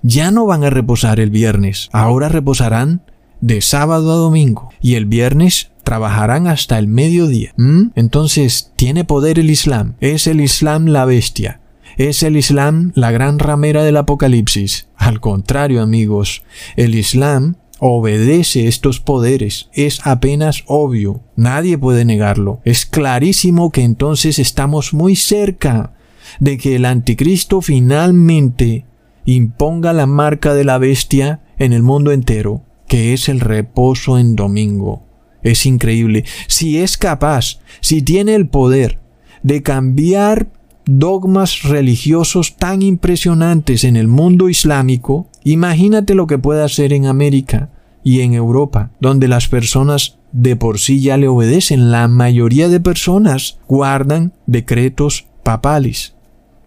ya 0.01 0.31
no 0.31 0.47
van 0.47 0.63
a 0.63 0.71
reposar 0.71 1.19
el 1.19 1.30
viernes. 1.30 1.87
Ahora 1.92 2.30
reposarán 2.30 3.04
de 3.42 3.61
sábado 3.61 4.11
a 4.11 4.16
domingo. 4.16 4.69
Y 4.81 4.95
el 4.95 5.06
viernes 5.06 5.69
trabajarán 5.90 6.46
hasta 6.46 6.78
el 6.78 6.86
mediodía. 6.86 7.52
¿Mm? 7.58 7.94
Entonces, 7.96 8.72
¿tiene 8.76 9.06
poder 9.06 9.40
el 9.40 9.50
Islam? 9.50 9.96
¿Es 10.00 10.28
el 10.28 10.40
Islam 10.40 10.86
la 10.86 11.04
bestia? 11.04 11.62
¿Es 11.98 12.22
el 12.22 12.38
Islam 12.38 12.92
la 12.94 13.10
gran 13.10 13.40
ramera 13.40 13.84
del 13.84 13.98
Apocalipsis? 13.98 14.88
Al 14.96 15.19
contrario, 15.19 15.81
amigos, 15.81 16.44
el 16.76 16.94
Islam 16.94 17.56
obedece 17.80 18.68
estos 18.68 19.00
poderes. 19.00 19.72
Es 19.74 20.06
apenas 20.06 20.64
obvio. 20.68 21.22
Nadie 21.36 21.76
puede 21.80 22.06
negarlo. 22.06 22.62
Es 22.66 22.86
clarísimo 22.86 23.72
que 23.72 23.81
entonces 23.81 24.38
estamos 24.38 24.94
muy 24.94 25.16
cerca 25.16 25.94
de 26.40 26.60
que 26.60 26.76
el 26.76 26.86
anticristo 26.86 27.62
finalmente 27.62 28.86
imponga 29.26 29.92
la 29.94 30.06
marca 30.06 30.54
de 30.54 30.66
la 30.66 30.78
bestia 30.78 31.42
en 31.58 31.74
el 31.74 31.81
mundo 31.81 32.12
entero, 32.12 32.62
que 32.88 33.14
es 33.14 33.28
el 33.28 33.40
reposo 33.40 34.19
en 34.19 34.36
domingo. 34.36 35.08
Es 35.44 35.66
increíble. 35.66 36.26
Si 36.48 36.78
es 36.78 36.98
capaz, 36.98 37.60
si 37.81 38.02
tiene 38.02 38.36
el 38.36 38.48
poder 38.48 39.00
de 39.44 39.64
cambiar 39.64 40.48
dogmas 40.86 41.64
religiosos 41.64 42.56
tan 42.58 42.81
impresionantes 42.81 43.84
en 43.84 43.96
el 43.96 44.08
mundo 44.08 44.50
islámico, 44.50 45.28
imagínate 45.44 46.16
lo 46.16 46.28
que 46.28 46.40
puede 46.40 46.64
hacer 46.64 46.94
en 46.94 47.06
América 47.06 47.69
y 48.04 48.22
en 48.22 48.34
Europa, 48.34 48.92
donde 49.00 49.28
las 49.28 49.48
personas 49.48 50.18
de 50.31 50.56
por 50.56 50.80
sí 50.80 51.02
ya 51.02 51.18
le 51.18 51.28
obedecen. 51.28 51.92
La 51.92 52.08
mayoría 52.08 52.69
de 52.69 52.80
personas 52.80 53.60
guardan 53.68 54.34
decretos 54.46 55.28
papales. 55.44 56.16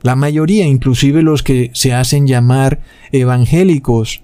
La 0.02 0.16
mayoría, 0.16 0.66
inclusive 0.66 1.22
los 1.22 1.42
que 1.42 1.70
se 1.74 1.94
hacen 1.94 2.26
llamar 2.26 2.80
evangélicos, 3.12 4.22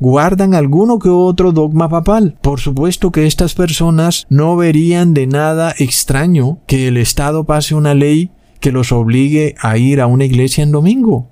guardan 0.00 0.54
alguno 0.54 0.98
que 0.98 1.08
otro 1.08 1.52
dogma 1.52 1.88
papal. 1.88 2.36
Por 2.40 2.60
supuesto 2.60 3.12
que 3.12 3.26
estas 3.26 3.54
personas 3.54 4.26
no 4.28 4.56
verían 4.56 5.14
de 5.14 5.26
nada 5.26 5.74
extraño 5.78 6.58
que 6.66 6.88
el 6.88 6.96
Estado 6.96 7.44
pase 7.44 7.74
una 7.74 7.94
ley 7.94 8.30
que 8.60 8.72
los 8.72 8.92
obligue 8.92 9.54
a 9.60 9.76
ir 9.76 10.00
a 10.00 10.06
una 10.06 10.24
iglesia 10.24 10.62
en 10.62 10.72
domingo. 10.72 11.28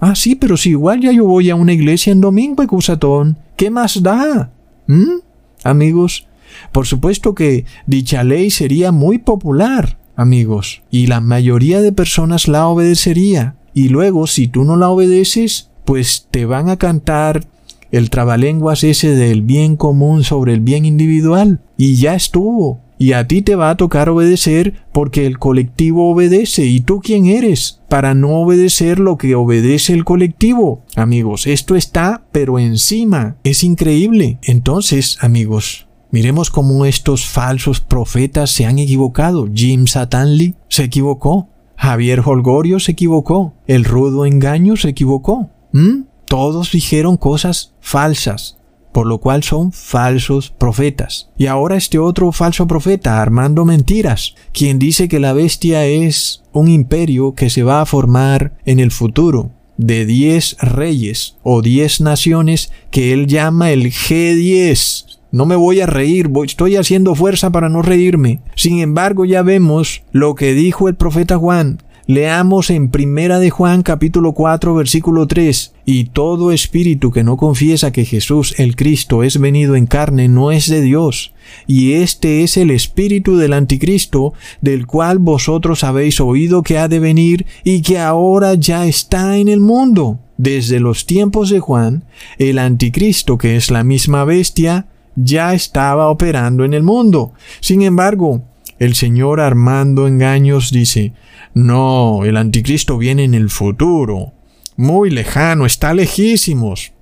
Ah, 0.00 0.14
sí, 0.14 0.34
pero 0.34 0.56
si 0.56 0.70
igual 0.70 1.00
ya 1.00 1.12
yo 1.12 1.26
voy 1.26 1.50
a 1.50 1.54
una 1.54 1.74
iglesia 1.74 2.10
en 2.10 2.22
domingo, 2.22 2.62
Ecusatón, 2.62 3.36
¿qué 3.56 3.70
más 3.70 4.02
da? 4.02 4.50
¿Mm? 4.86 5.20
Amigos, 5.62 6.26
por 6.72 6.86
supuesto 6.86 7.34
que 7.34 7.66
dicha 7.86 8.24
ley 8.24 8.50
sería 8.50 8.92
muy 8.92 9.18
popular, 9.18 9.98
amigos, 10.16 10.82
y 10.90 11.06
la 11.06 11.20
mayoría 11.20 11.82
de 11.82 11.92
personas 11.92 12.48
la 12.48 12.66
obedecería. 12.66 13.56
Y 13.74 13.90
luego, 13.90 14.26
si 14.26 14.48
tú 14.48 14.64
no 14.64 14.76
la 14.76 14.88
obedeces, 14.88 15.70
pues 15.84 16.28
te 16.30 16.46
van 16.46 16.70
a 16.70 16.76
cantar 16.76 17.44
el 17.90 18.10
trabalenguas 18.10 18.84
ese 18.84 19.14
del 19.14 19.42
bien 19.42 19.76
común 19.76 20.24
sobre 20.24 20.54
el 20.54 20.60
bien 20.60 20.84
individual. 20.84 21.60
Y 21.76 21.96
ya 21.96 22.14
estuvo. 22.14 22.80
Y 23.00 23.14
a 23.14 23.26
ti 23.26 23.40
te 23.40 23.54
va 23.54 23.70
a 23.70 23.76
tocar 23.78 24.10
obedecer 24.10 24.74
porque 24.92 25.24
el 25.24 25.38
colectivo 25.38 26.10
obedece. 26.10 26.66
¿Y 26.66 26.80
tú 26.80 27.00
quién 27.00 27.24
eres? 27.24 27.80
Para 27.88 28.14
no 28.14 28.42
obedecer 28.42 28.98
lo 28.98 29.16
que 29.16 29.34
obedece 29.34 29.94
el 29.94 30.04
colectivo. 30.04 30.84
Amigos, 30.96 31.46
esto 31.46 31.76
está 31.76 32.26
pero 32.30 32.58
encima. 32.58 33.36
Es 33.42 33.64
increíble. 33.64 34.38
Entonces, 34.42 35.16
amigos, 35.22 35.88
miremos 36.10 36.50
cómo 36.50 36.84
estos 36.84 37.24
falsos 37.24 37.80
profetas 37.80 38.50
se 38.50 38.66
han 38.66 38.78
equivocado. 38.78 39.48
Jim 39.50 39.86
Satanli 39.86 40.54
se 40.68 40.84
equivocó. 40.84 41.48
Javier 41.76 42.20
Holgorio 42.22 42.80
se 42.80 42.92
equivocó. 42.92 43.54
El 43.66 43.84
rudo 43.86 44.26
engaño 44.26 44.76
se 44.76 44.90
equivocó. 44.90 45.48
¿Mm? 45.72 46.02
Todos 46.30 46.70
dijeron 46.70 47.16
cosas 47.16 47.74
falsas, 47.80 48.56
por 48.92 49.08
lo 49.08 49.18
cual 49.18 49.42
son 49.42 49.72
falsos 49.72 50.52
profetas. 50.56 51.28
Y 51.36 51.46
ahora 51.46 51.76
este 51.76 51.98
otro 51.98 52.30
falso 52.30 52.68
profeta, 52.68 53.20
Armando 53.20 53.64
Mentiras, 53.64 54.36
quien 54.52 54.78
dice 54.78 55.08
que 55.08 55.18
la 55.18 55.32
bestia 55.32 55.86
es 55.86 56.44
un 56.52 56.68
imperio 56.68 57.34
que 57.34 57.50
se 57.50 57.64
va 57.64 57.80
a 57.80 57.84
formar 57.84 58.56
en 58.64 58.78
el 58.78 58.92
futuro 58.92 59.50
de 59.76 60.06
10 60.06 60.58
reyes 60.60 61.34
o 61.42 61.62
10 61.62 62.02
naciones 62.02 62.70
que 62.92 63.12
él 63.12 63.26
llama 63.26 63.72
el 63.72 63.86
G10. 63.86 65.18
No 65.32 65.46
me 65.46 65.56
voy 65.56 65.80
a 65.80 65.86
reír, 65.86 66.30
estoy 66.44 66.76
haciendo 66.76 67.16
fuerza 67.16 67.50
para 67.50 67.68
no 67.68 67.82
reírme. 67.82 68.40
Sin 68.54 68.78
embargo, 68.78 69.24
ya 69.24 69.42
vemos 69.42 70.04
lo 70.12 70.36
que 70.36 70.54
dijo 70.54 70.88
el 70.88 70.94
profeta 70.94 71.38
Juan. 71.38 71.82
Leamos 72.10 72.70
en 72.70 72.88
Primera 72.88 73.38
de 73.38 73.50
Juan 73.50 73.84
capítulo 73.84 74.32
4 74.32 74.74
versículo 74.74 75.28
3. 75.28 75.74
Y 75.84 76.06
todo 76.06 76.50
espíritu 76.50 77.12
que 77.12 77.22
no 77.22 77.36
confiesa 77.36 77.92
que 77.92 78.04
Jesús 78.04 78.52
el 78.58 78.74
Cristo 78.74 79.22
es 79.22 79.38
venido 79.38 79.76
en 79.76 79.86
carne 79.86 80.26
no 80.26 80.50
es 80.50 80.68
de 80.68 80.80
Dios. 80.80 81.32
Y 81.68 81.92
este 81.92 82.42
es 82.42 82.56
el 82.56 82.72
espíritu 82.72 83.36
del 83.36 83.52
anticristo, 83.52 84.32
del 84.60 84.88
cual 84.88 85.20
vosotros 85.20 85.84
habéis 85.84 86.20
oído 86.20 86.64
que 86.64 86.78
ha 86.78 86.88
de 86.88 86.98
venir 86.98 87.46
y 87.62 87.80
que 87.80 88.00
ahora 88.00 88.54
ya 88.54 88.86
está 88.86 89.36
en 89.36 89.46
el 89.46 89.60
mundo. 89.60 90.18
Desde 90.36 90.80
los 90.80 91.06
tiempos 91.06 91.48
de 91.48 91.60
Juan, 91.60 92.02
el 92.38 92.58
anticristo, 92.58 93.38
que 93.38 93.54
es 93.54 93.70
la 93.70 93.84
misma 93.84 94.24
bestia, 94.24 94.88
ya 95.14 95.54
estaba 95.54 96.08
operando 96.08 96.64
en 96.64 96.74
el 96.74 96.82
mundo. 96.82 97.34
Sin 97.60 97.82
embargo, 97.82 98.42
el 98.80 98.96
señor 98.96 99.38
Armando 99.38 100.08
Engaños 100.08 100.72
dice, 100.72 101.12
no, 101.54 102.24
el 102.24 102.36
anticristo 102.36 102.98
viene 102.98 103.24
en 103.24 103.34
el 103.34 103.50
futuro, 103.50 104.32
muy 104.76 105.10
lejano, 105.10 105.66
está 105.66 105.94
lejísimos. 105.94 106.92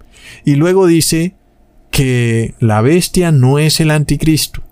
Y 0.44 0.56
luego 0.56 0.86
dice 0.86 1.34
que 1.90 2.54
la 2.60 2.80
bestia 2.80 3.32
no 3.32 3.58
es 3.58 3.80
el 3.80 3.90
anticristo 3.90 4.62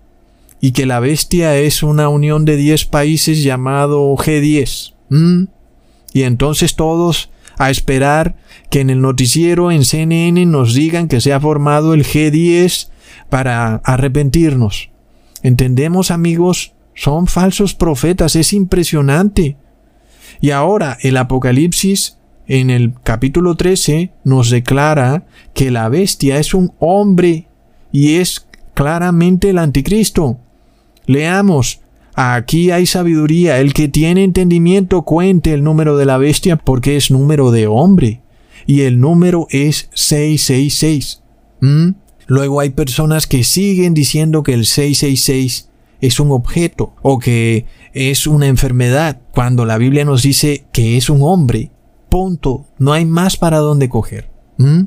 y 0.61 0.73
que 0.73 0.87
la 0.87 1.00
bestia 1.00 1.56
es 1.56 1.83
una 1.83 2.09
unión 2.09 2.45
de 2.45 2.56
10 2.56 2.87
países 2.87 3.42
llamado 3.42 4.14
G10. 4.16 4.95
Y 6.12 6.23
entonces 6.23 6.76
todos 6.76 7.30
a 7.59 7.71
esperar 7.71 8.37
que 8.71 8.80
en 8.80 8.90
el 8.90 9.00
noticiero 9.00 9.71
en 9.71 9.85
CNN 9.85 10.45
nos 10.47 10.75
digan 10.75 11.09
que 11.09 11.21
se 11.21 11.33
ha 11.33 11.40
formado 11.40 11.95
el 11.95 12.04
G10 12.04 12.88
para 13.28 13.76
arrepentirnos. 13.76 14.90
Entendemos 15.42 16.11
amigos, 16.11 16.73
son 16.95 17.26
falsos 17.26 17.75
profetas, 17.75 18.37
es 18.37 18.52
impresionante. 18.52 19.56
Y 20.40 20.50
ahora 20.50 20.99
el 21.00 21.16
Apocalipsis 21.16 22.18
en 22.47 22.71
el 22.71 22.95
capítulo 23.02 23.56
13 23.56 24.12
nos 24.25 24.50
declara 24.50 25.26
que 25.54 25.71
la 25.71 25.88
bestia 25.88 26.38
es 26.38 26.54
un 26.54 26.73
hombre 26.78 27.49
y 27.92 28.16
es 28.16 28.47
claramente 28.75 29.50
el 29.50 29.59
anticristo. 29.59 30.38
Leamos, 31.06 31.80
aquí 32.14 32.71
hay 32.71 32.87
sabiduría, 32.87 33.59
el 33.59 33.73
que 33.73 33.88
tiene 33.88 34.25
entendimiento 34.25 35.02
cuente 35.02 35.52
el 35.52 35.64
número 35.64 35.97
de 35.97 36.06
la 36.06 36.18
bestia 36.18 36.56
porque 36.56 36.97
es 36.97 37.11
número 37.11 37.50
de 37.50 37.66
hombre 37.66 38.21
y 38.66 38.83
el 38.83 39.00
número 39.00 39.47
es 39.50 39.88
666. 39.95 41.23
¿Mm? 41.61 41.90
Luego 42.26 42.61
hay 42.61 42.71
personas 42.71 43.26
que 43.26 43.45
siguen 43.45 43.95
diciendo 43.95 44.42
que 44.42 44.52
el 44.52 44.66
666 44.66 45.68
es 46.00 46.20
un 46.20 46.30
objeto 46.30 46.94
o 47.02 47.18
que 47.18 47.66
es 47.92 48.26
una 48.26 48.46
enfermedad 48.46 49.20
cuando 49.32 49.64
la 49.64 49.78
Biblia 49.78 50.04
nos 50.04 50.22
dice 50.22 50.66
que 50.72 50.96
es 50.96 51.10
un 51.10 51.22
hombre. 51.22 51.70
Punto. 52.08 52.66
No 52.78 52.92
hay 52.92 53.04
más 53.04 53.36
para 53.36 53.58
dónde 53.58 53.88
coger. 53.88 54.30
¿Mm? 54.58 54.84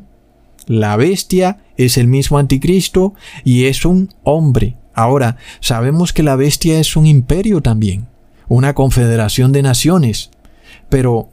La 0.68 0.96
bestia 0.96 1.60
es 1.78 1.98
el 1.98 2.08
mismo 2.08 2.38
anticristo 2.38 3.14
y 3.44 3.66
es 3.66 3.86
un 3.86 4.10
hombre. 4.24 4.78
Ahora, 4.94 5.38
sabemos 5.62 6.14
que 6.14 6.24
la 6.24 6.36
bestia 6.36 6.80
es 6.80 6.96
un 6.96 7.06
imperio 7.06 7.62
también, 7.62 8.08
una 8.48 8.76
confederación 8.76 9.52
de 9.52 9.62
naciones. 9.62 10.30
Pero 10.90 11.30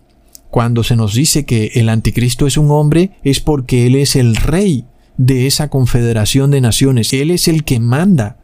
cuando 0.50 0.84
se 0.84 0.96
nos 0.96 1.14
dice 1.14 1.44
que 1.44 1.72
el 1.74 1.88
anticristo 1.88 2.46
es 2.46 2.56
un 2.56 2.70
hombre 2.70 3.10
es 3.24 3.40
porque 3.40 3.86
él 3.86 3.96
es 3.96 4.16
el 4.16 4.36
rey 4.36 4.86
de 5.18 5.46
esa 5.46 5.68
confederación 5.68 6.50
de 6.50 6.60
naciones. 6.60 7.12
Él 7.12 7.30
es 7.30 7.48
el 7.48 7.64
que 7.64 7.80
manda. 7.80 8.38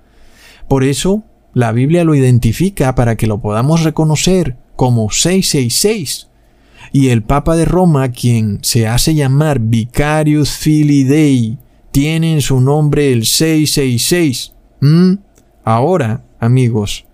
Por 0.68 0.84
eso, 0.84 1.24
la 1.54 1.72
Biblia 1.72 2.04
lo 2.04 2.14
identifica 2.14 2.94
para 2.94 3.16
que 3.16 3.26
lo 3.26 3.40
podamos 3.40 3.82
reconocer 3.82 4.56
como 4.76 5.10
666. 5.10 6.28
Y 6.92 7.08
el 7.08 7.22
Papa 7.22 7.56
de 7.56 7.64
Roma, 7.64 8.10
quien 8.10 8.58
se 8.62 8.86
hace 8.86 9.14
llamar 9.14 9.60
Vicarius 9.60 10.50
Filii 10.50 11.04
Dei, 11.04 11.58
tiene 11.90 12.32
en 12.32 12.40
su 12.40 12.60
nombre 12.60 13.12
el 13.12 13.26
666. 13.26 14.52
¿Mm? 14.80 15.14
Ahora, 15.64 16.24
amigos, 16.40 17.04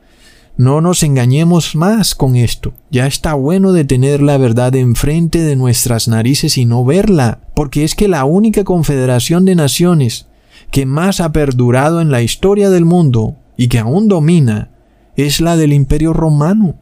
no 0.57 0.81
nos 0.81 1.02
engañemos 1.02 1.76
más 1.76 2.14
con 2.14 2.35
esto. 2.35 2.73
Ya 2.90 3.07
está 3.07 3.35
bueno 3.35 3.73
de 3.73 3.85
tener 3.85 4.23
la 4.23 4.38
verdad 4.38 4.75
enfrente 4.75 5.40
de 5.40 5.55
nuestras 5.55 6.09
narices 6.09 6.59
y 6.59 6.64
no 6.64 6.85
verla, 6.85 7.40
porque 7.55 7.85
es 7.85 7.95
que 7.95 8.09
la 8.09 8.25
única 8.25 8.64
confederación 8.64 9.45
de 9.45 9.55
naciones 9.55 10.27
que 10.70 10.87
más 10.87 11.20
ha 11.20 11.32
perdurado 11.32 12.00
en 12.00 12.10
la 12.10 12.22
historia 12.22 12.70
del 12.70 12.84
mundo 12.84 13.37
y 13.56 13.68
que 13.68 13.78
aún 13.78 14.08
domina 14.08 14.70
es 15.16 15.40
la 15.40 15.56
del 15.56 15.72
Imperio 15.72 16.12
Romano. 16.12 16.76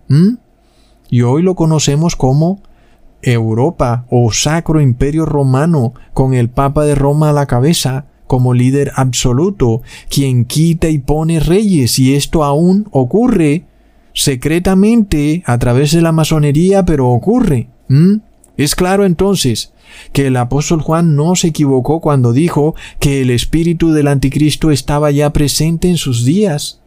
Y 1.09 1.23
hoy 1.23 1.43
lo 1.43 1.55
conocemos 1.55 2.17
como 2.17 2.61
Europa 3.23 4.07
o 4.11 4.31
Sacro 4.33 4.81
Imperio 4.81 5.25
Romano, 5.25 5.95
con 6.13 6.35
el 6.35 6.49
Papa 6.49 6.85
de 6.85 6.95
Roma 6.95 7.31
a 7.31 7.33
la 7.33 7.47
cabeza, 7.47 8.07
como 8.27 8.55
líder 8.55 8.93
absoluto, 8.97 9.83
quien 10.11 10.45
quita 10.45 10.89
y 10.89 10.99
pone 10.99 11.41
reyes, 11.41 11.99
y 11.99 12.15
esto 12.15 12.45
aún 12.45 12.89
ocurre 12.91 13.65
secretamente 14.13 15.43
a 15.47 15.59
través 15.59 15.93
de 15.93 16.03
la 16.03 16.13
masonería, 16.13 16.85
pero 16.85 17.09
ocurre. 17.09 17.69
Es 18.57 18.75
claro 18.75 19.05
entonces 19.05 19.73
que 20.13 20.27
el 20.27 20.37
apóstol 20.37 20.83
Juan 20.83 21.17
no 21.17 21.37
se 21.37 21.49
equivocó 21.49 22.01
cuando 22.01 22.33
dijo 22.33 22.75
que 23.01 23.23
el 23.23 23.31
espíritu 23.31 23.93
del 23.93 24.09
anticristo 24.09 24.71
estaba 24.71 25.11
ya 25.11 25.33
presente 25.33 25.89
en 25.89 25.97
sus 25.97 26.25
días, 26.25 26.83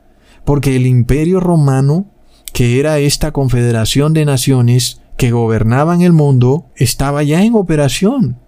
porque 0.46 0.76
el 0.76 0.88
imperio 0.88 1.40
romano, 1.40 2.08
que 2.54 2.80
era 2.80 3.00
esta 3.00 3.32
confederación 3.32 4.14
de 4.14 4.26
naciones 4.26 5.02
que 5.18 5.32
gobernaban 5.32 6.02
el 6.02 6.14
mundo, 6.14 6.68
estaba 6.76 7.24
ya 7.24 7.44
en 7.44 7.56
operación. 7.56 8.40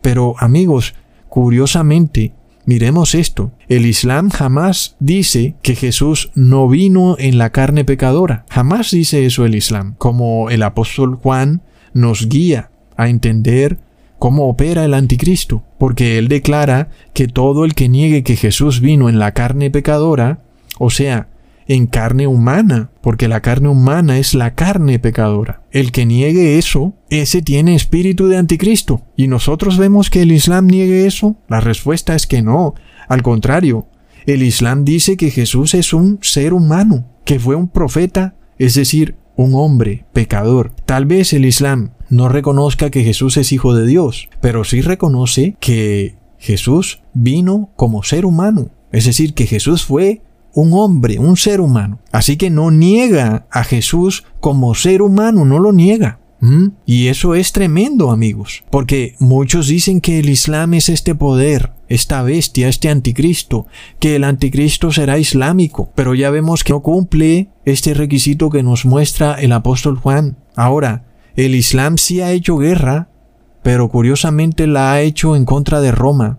Pero 0.00 0.34
amigos, 0.38 0.94
Curiosamente, 1.32 2.34
miremos 2.66 3.14
esto, 3.14 3.52
el 3.66 3.86
Islam 3.86 4.28
jamás 4.28 4.96
dice 5.00 5.54
que 5.62 5.74
Jesús 5.74 6.30
no 6.34 6.68
vino 6.68 7.16
en 7.18 7.38
la 7.38 7.48
carne 7.52 7.86
pecadora, 7.86 8.44
jamás 8.50 8.90
dice 8.90 9.24
eso 9.24 9.46
el 9.46 9.54
Islam, 9.54 9.94
como 9.96 10.50
el 10.50 10.62
apóstol 10.62 11.14
Juan 11.14 11.62
nos 11.94 12.28
guía 12.28 12.70
a 13.02 13.08
entender 13.08 13.78
cómo 14.18 14.48
opera 14.48 14.84
el 14.84 14.94
anticristo, 14.94 15.64
porque 15.78 16.18
él 16.18 16.28
declara 16.28 16.90
que 17.12 17.26
todo 17.26 17.64
el 17.64 17.74
que 17.74 17.88
niegue 17.88 18.22
que 18.22 18.36
Jesús 18.36 18.80
vino 18.80 19.08
en 19.08 19.18
la 19.18 19.32
carne 19.32 19.70
pecadora, 19.70 20.42
o 20.78 20.90
sea, 20.90 21.28
en 21.66 21.86
carne 21.86 22.26
humana, 22.26 22.90
porque 23.00 23.28
la 23.28 23.40
carne 23.40 23.68
humana 23.68 24.18
es 24.18 24.34
la 24.34 24.54
carne 24.54 24.98
pecadora. 24.98 25.62
El 25.70 25.92
que 25.92 26.06
niegue 26.06 26.58
eso, 26.58 26.94
ese 27.10 27.42
tiene 27.42 27.74
espíritu 27.74 28.28
de 28.28 28.36
anticristo. 28.36 29.02
¿Y 29.16 29.28
nosotros 29.28 29.78
vemos 29.78 30.10
que 30.10 30.22
el 30.22 30.32
Islam 30.32 30.66
niegue 30.66 31.06
eso? 31.06 31.36
La 31.48 31.60
respuesta 31.60 32.14
es 32.14 32.26
que 32.26 32.42
no. 32.42 32.74
Al 33.08 33.22
contrario, 33.22 33.86
el 34.26 34.42
Islam 34.42 34.84
dice 34.84 35.16
que 35.16 35.30
Jesús 35.30 35.74
es 35.74 35.92
un 35.92 36.18
ser 36.22 36.52
humano, 36.52 37.06
que 37.24 37.38
fue 37.38 37.56
un 37.56 37.68
profeta, 37.68 38.34
es 38.58 38.74
decir, 38.74 39.16
un 39.36 39.54
hombre 39.54 40.04
pecador. 40.12 40.72
Tal 40.86 41.06
vez 41.06 41.32
el 41.32 41.44
Islam 41.44 41.90
no 42.12 42.28
reconozca 42.28 42.90
que 42.90 43.04
Jesús 43.04 43.38
es 43.38 43.52
hijo 43.52 43.74
de 43.74 43.86
Dios, 43.86 44.28
pero 44.42 44.64
sí 44.64 44.82
reconoce 44.82 45.56
que 45.60 46.16
Jesús 46.36 47.00
vino 47.14 47.70
como 47.74 48.02
ser 48.02 48.26
humano. 48.26 48.68
Es 48.92 49.06
decir, 49.06 49.32
que 49.32 49.46
Jesús 49.46 49.86
fue 49.86 50.20
un 50.52 50.74
hombre, 50.74 51.18
un 51.18 51.38
ser 51.38 51.62
humano. 51.62 52.00
Así 52.12 52.36
que 52.36 52.50
no 52.50 52.70
niega 52.70 53.46
a 53.50 53.64
Jesús 53.64 54.24
como 54.40 54.74
ser 54.74 55.00
humano, 55.00 55.46
no 55.46 55.58
lo 55.58 55.72
niega. 55.72 56.20
¿Mm? 56.40 56.72
Y 56.84 57.06
eso 57.06 57.34
es 57.34 57.52
tremendo, 57.52 58.10
amigos, 58.10 58.62
porque 58.70 59.14
muchos 59.18 59.68
dicen 59.68 60.02
que 60.02 60.18
el 60.18 60.28
Islam 60.28 60.74
es 60.74 60.90
este 60.90 61.14
poder, 61.14 61.72
esta 61.88 62.22
bestia, 62.22 62.68
este 62.68 62.90
anticristo, 62.90 63.68
que 64.00 64.16
el 64.16 64.24
anticristo 64.24 64.92
será 64.92 65.18
islámico, 65.18 65.90
pero 65.94 66.14
ya 66.14 66.28
vemos 66.28 66.62
que 66.62 66.74
no 66.74 66.82
cumple 66.82 67.48
este 67.64 67.94
requisito 67.94 68.50
que 68.50 68.62
nos 68.62 68.84
muestra 68.84 69.32
el 69.34 69.52
apóstol 69.52 69.96
Juan. 69.96 70.36
Ahora, 70.56 71.06
el 71.36 71.54
Islam 71.54 71.98
sí 71.98 72.20
ha 72.20 72.32
hecho 72.32 72.56
guerra, 72.56 73.08
pero 73.62 73.88
curiosamente 73.88 74.66
la 74.66 74.92
ha 74.92 75.00
hecho 75.00 75.36
en 75.36 75.44
contra 75.44 75.80
de 75.80 75.92
Roma, 75.92 76.38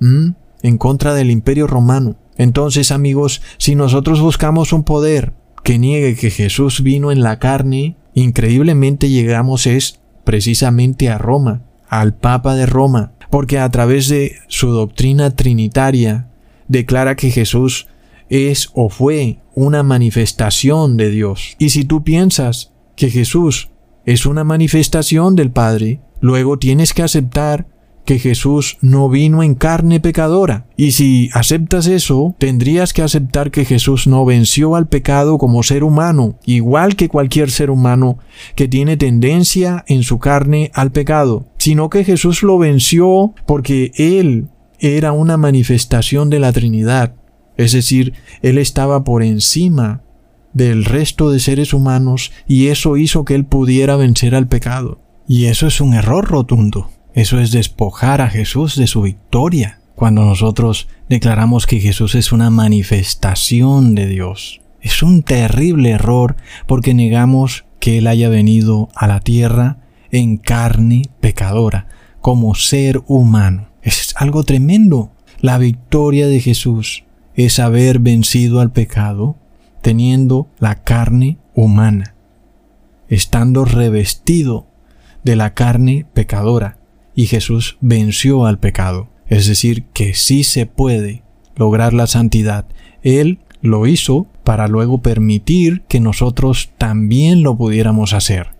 en 0.00 0.78
contra 0.78 1.14
del 1.14 1.30
imperio 1.30 1.66
romano. 1.66 2.16
Entonces, 2.36 2.90
amigos, 2.90 3.42
si 3.58 3.74
nosotros 3.74 4.20
buscamos 4.20 4.72
un 4.72 4.82
poder 4.82 5.32
que 5.62 5.78
niegue 5.78 6.16
que 6.16 6.30
Jesús 6.30 6.82
vino 6.82 7.12
en 7.12 7.22
la 7.22 7.38
carne, 7.38 7.96
increíblemente 8.12 9.08
llegamos 9.08 9.66
es 9.66 10.00
precisamente 10.24 11.08
a 11.08 11.18
Roma, 11.18 11.62
al 11.88 12.14
Papa 12.14 12.54
de 12.54 12.66
Roma, 12.66 13.12
porque 13.30 13.58
a 13.58 13.70
través 13.70 14.08
de 14.08 14.36
su 14.48 14.70
doctrina 14.70 15.30
trinitaria 15.30 16.28
declara 16.68 17.14
que 17.14 17.30
Jesús 17.30 17.88
es 18.28 18.70
o 18.74 18.88
fue 18.88 19.38
una 19.54 19.82
manifestación 19.82 20.96
de 20.96 21.10
Dios. 21.10 21.56
Y 21.58 21.70
si 21.70 21.84
tú 21.84 22.02
piensas 22.02 22.72
que 22.96 23.10
Jesús 23.10 23.70
es 24.06 24.26
una 24.26 24.44
manifestación 24.44 25.34
del 25.36 25.50
Padre, 25.50 26.00
luego 26.20 26.58
tienes 26.58 26.92
que 26.92 27.02
aceptar 27.02 27.66
que 28.04 28.18
Jesús 28.18 28.76
no 28.80 29.08
vino 29.08 29.42
en 29.42 29.54
carne 29.54 29.98
pecadora. 29.98 30.66
Y 30.76 30.92
si 30.92 31.30
aceptas 31.32 31.86
eso, 31.86 32.34
tendrías 32.38 32.92
que 32.92 33.02
aceptar 33.02 33.50
que 33.50 33.64
Jesús 33.64 34.06
no 34.06 34.24
venció 34.24 34.76
al 34.76 34.88
pecado 34.88 35.38
como 35.38 35.62
ser 35.62 35.84
humano, 35.84 36.38
igual 36.44 36.96
que 36.96 37.08
cualquier 37.08 37.50
ser 37.50 37.70
humano 37.70 38.18
que 38.54 38.68
tiene 38.68 38.96
tendencia 38.96 39.84
en 39.88 40.02
su 40.02 40.18
carne 40.18 40.70
al 40.74 40.92
pecado, 40.92 41.46
sino 41.58 41.88
que 41.88 42.04
Jesús 42.04 42.42
lo 42.42 42.58
venció 42.58 43.34
porque 43.46 43.92
Él 43.96 44.48
era 44.78 45.12
una 45.12 45.36
manifestación 45.36 46.28
de 46.28 46.40
la 46.40 46.52
Trinidad. 46.52 47.14
Es 47.56 47.72
decir, 47.72 48.12
Él 48.42 48.58
estaba 48.58 49.04
por 49.04 49.22
encima 49.22 50.03
del 50.54 50.84
resto 50.84 51.30
de 51.30 51.40
seres 51.40 51.74
humanos 51.74 52.32
y 52.48 52.68
eso 52.68 52.96
hizo 52.96 53.24
que 53.24 53.34
Él 53.34 53.44
pudiera 53.44 53.96
vencer 53.96 54.34
al 54.34 54.48
pecado. 54.48 55.00
Y 55.28 55.46
eso 55.46 55.66
es 55.66 55.80
un 55.80 55.94
error 55.94 56.26
rotundo. 56.26 56.90
Eso 57.12 57.38
es 57.38 57.52
despojar 57.52 58.20
a 58.20 58.30
Jesús 58.30 58.76
de 58.76 58.86
su 58.86 59.02
victoria 59.02 59.80
cuando 59.94 60.24
nosotros 60.24 60.88
declaramos 61.08 61.66
que 61.66 61.80
Jesús 61.80 62.14
es 62.14 62.32
una 62.32 62.50
manifestación 62.50 63.94
de 63.94 64.06
Dios. 64.06 64.60
Es 64.80 65.02
un 65.02 65.22
terrible 65.22 65.90
error 65.90 66.36
porque 66.66 66.94
negamos 66.94 67.64
que 67.78 67.98
Él 67.98 68.06
haya 68.06 68.28
venido 68.28 68.88
a 68.94 69.06
la 69.06 69.20
tierra 69.20 69.78
en 70.10 70.36
carne 70.36 71.02
pecadora, 71.20 71.88
como 72.20 72.54
ser 72.54 73.02
humano. 73.06 73.68
Es 73.82 74.14
algo 74.16 74.44
tremendo. 74.44 75.12
La 75.40 75.58
victoria 75.58 76.26
de 76.26 76.40
Jesús 76.40 77.04
es 77.34 77.58
haber 77.58 77.98
vencido 77.98 78.60
al 78.60 78.72
pecado 78.72 79.36
teniendo 79.84 80.48
la 80.60 80.76
carne 80.76 81.36
humana, 81.54 82.14
estando 83.10 83.66
revestido 83.66 84.66
de 85.24 85.36
la 85.36 85.52
carne 85.52 86.06
pecadora 86.14 86.78
y 87.14 87.26
Jesús 87.26 87.76
venció 87.82 88.46
al 88.46 88.58
pecado. 88.58 89.10
Es 89.26 89.46
decir, 89.46 89.84
que 89.92 90.14
sí 90.14 90.42
se 90.42 90.64
puede 90.64 91.22
lograr 91.54 91.92
la 91.92 92.06
santidad. 92.06 92.64
Él 93.02 93.40
lo 93.60 93.86
hizo 93.86 94.26
para 94.42 94.68
luego 94.68 95.02
permitir 95.02 95.82
que 95.82 96.00
nosotros 96.00 96.70
también 96.78 97.42
lo 97.42 97.58
pudiéramos 97.58 98.14
hacer. 98.14 98.54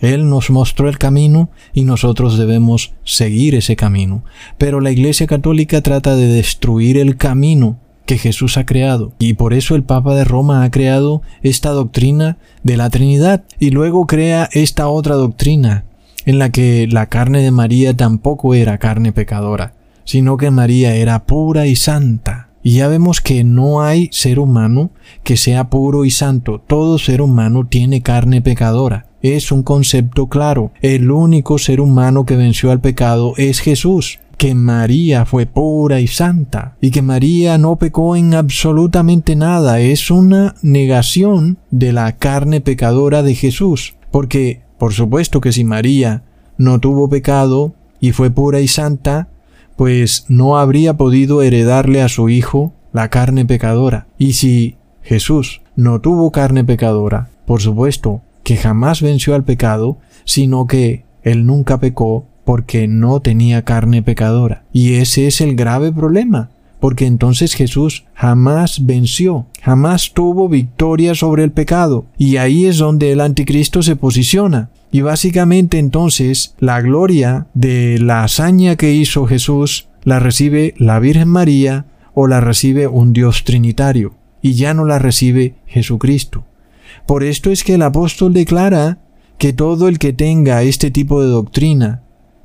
Él 0.00 0.30
nos 0.30 0.48
mostró 0.48 0.88
el 0.88 0.96
camino 0.96 1.50
y 1.74 1.84
nosotros 1.84 2.38
debemos 2.38 2.94
seguir 3.04 3.54
ese 3.54 3.76
camino. 3.76 4.24
Pero 4.56 4.80
la 4.80 4.92
Iglesia 4.92 5.26
Católica 5.26 5.82
trata 5.82 6.16
de 6.16 6.28
destruir 6.28 6.96
el 6.96 7.18
camino 7.18 7.78
que 8.10 8.18
Jesús 8.18 8.56
ha 8.56 8.66
creado. 8.66 9.12
Y 9.20 9.34
por 9.34 9.54
eso 9.54 9.76
el 9.76 9.84
Papa 9.84 10.16
de 10.16 10.24
Roma 10.24 10.64
ha 10.64 10.70
creado 10.72 11.22
esta 11.42 11.70
doctrina 11.70 12.38
de 12.64 12.76
la 12.76 12.90
Trinidad 12.90 13.44
y 13.60 13.70
luego 13.70 14.08
crea 14.08 14.48
esta 14.50 14.88
otra 14.88 15.14
doctrina 15.14 15.84
en 16.26 16.40
la 16.40 16.50
que 16.50 16.88
la 16.90 17.06
carne 17.06 17.40
de 17.40 17.52
María 17.52 17.96
tampoco 17.96 18.54
era 18.54 18.78
carne 18.78 19.12
pecadora, 19.12 19.74
sino 20.02 20.38
que 20.38 20.50
María 20.50 20.96
era 20.96 21.22
pura 21.24 21.68
y 21.68 21.76
santa. 21.76 22.48
Y 22.64 22.78
ya 22.78 22.88
vemos 22.88 23.20
que 23.20 23.44
no 23.44 23.80
hay 23.80 24.08
ser 24.10 24.40
humano 24.40 24.90
que 25.22 25.36
sea 25.36 25.70
puro 25.70 26.04
y 26.04 26.10
santo. 26.10 26.60
Todo 26.66 26.98
ser 26.98 27.22
humano 27.22 27.68
tiene 27.68 28.02
carne 28.02 28.42
pecadora. 28.42 29.06
Es 29.22 29.52
un 29.52 29.62
concepto 29.62 30.26
claro. 30.26 30.72
El 30.82 31.12
único 31.12 31.58
ser 31.58 31.80
humano 31.80 32.26
que 32.26 32.34
venció 32.34 32.72
al 32.72 32.80
pecado 32.80 33.34
es 33.36 33.60
Jesús 33.60 34.18
que 34.40 34.54
María 34.54 35.26
fue 35.26 35.44
pura 35.44 36.00
y 36.00 36.06
santa 36.06 36.74
y 36.80 36.92
que 36.92 37.02
María 37.02 37.58
no 37.58 37.76
pecó 37.76 38.16
en 38.16 38.32
absolutamente 38.32 39.36
nada 39.36 39.80
es 39.80 40.10
una 40.10 40.54
negación 40.62 41.58
de 41.70 41.92
la 41.92 42.16
carne 42.16 42.62
pecadora 42.62 43.22
de 43.22 43.34
Jesús. 43.34 43.96
Porque 44.10 44.62
por 44.78 44.94
supuesto 44.94 45.42
que 45.42 45.52
si 45.52 45.62
María 45.62 46.22
no 46.56 46.80
tuvo 46.80 47.10
pecado 47.10 47.74
y 48.00 48.12
fue 48.12 48.30
pura 48.30 48.60
y 48.60 48.68
santa, 48.68 49.28
pues 49.76 50.24
no 50.28 50.56
habría 50.56 50.96
podido 50.96 51.42
heredarle 51.42 52.00
a 52.00 52.08
su 52.08 52.30
hijo 52.30 52.72
la 52.94 53.10
carne 53.10 53.44
pecadora. 53.44 54.06
Y 54.16 54.32
si 54.32 54.78
Jesús 55.02 55.60
no 55.76 56.00
tuvo 56.00 56.32
carne 56.32 56.64
pecadora, 56.64 57.28
por 57.44 57.60
supuesto 57.60 58.22
que 58.42 58.56
jamás 58.56 59.02
venció 59.02 59.34
al 59.34 59.44
pecado, 59.44 59.98
sino 60.24 60.66
que 60.66 61.04
él 61.24 61.44
nunca 61.44 61.78
pecó 61.78 62.24
porque 62.50 62.88
no 62.88 63.20
tenía 63.20 63.62
carne 63.62 64.02
pecadora. 64.02 64.64
Y 64.72 64.94
ese 64.94 65.28
es 65.28 65.40
el 65.40 65.54
grave 65.54 65.92
problema, 65.92 66.50
porque 66.80 67.06
entonces 67.06 67.54
Jesús 67.54 68.06
jamás 68.12 68.86
venció, 68.86 69.46
jamás 69.62 70.10
tuvo 70.14 70.48
victoria 70.48 71.14
sobre 71.14 71.44
el 71.44 71.52
pecado, 71.52 72.06
y 72.18 72.38
ahí 72.38 72.66
es 72.66 72.78
donde 72.78 73.12
el 73.12 73.20
anticristo 73.20 73.84
se 73.84 73.94
posiciona. 73.94 74.70
Y 74.90 75.02
básicamente 75.02 75.78
entonces 75.78 76.56
la 76.58 76.80
gloria 76.80 77.46
de 77.54 78.00
la 78.00 78.24
hazaña 78.24 78.74
que 78.74 78.94
hizo 78.94 79.28
Jesús 79.28 79.86
la 80.02 80.18
recibe 80.18 80.74
la 80.76 80.98
Virgen 80.98 81.28
María 81.28 81.86
o 82.14 82.26
la 82.26 82.40
recibe 82.40 82.88
un 82.88 83.12
Dios 83.12 83.44
trinitario, 83.44 84.14
y 84.42 84.54
ya 84.54 84.74
no 84.74 84.84
la 84.86 84.98
recibe 84.98 85.54
Jesucristo. 85.66 86.46
Por 87.06 87.22
esto 87.22 87.52
es 87.52 87.62
que 87.62 87.74
el 87.74 87.82
apóstol 87.82 88.32
declara 88.32 88.98
que 89.38 89.52
todo 89.52 89.86
el 89.86 90.00
que 90.00 90.12
tenga 90.12 90.64
este 90.64 90.90
tipo 90.90 91.22
de 91.22 91.28
doctrina, 91.28 92.02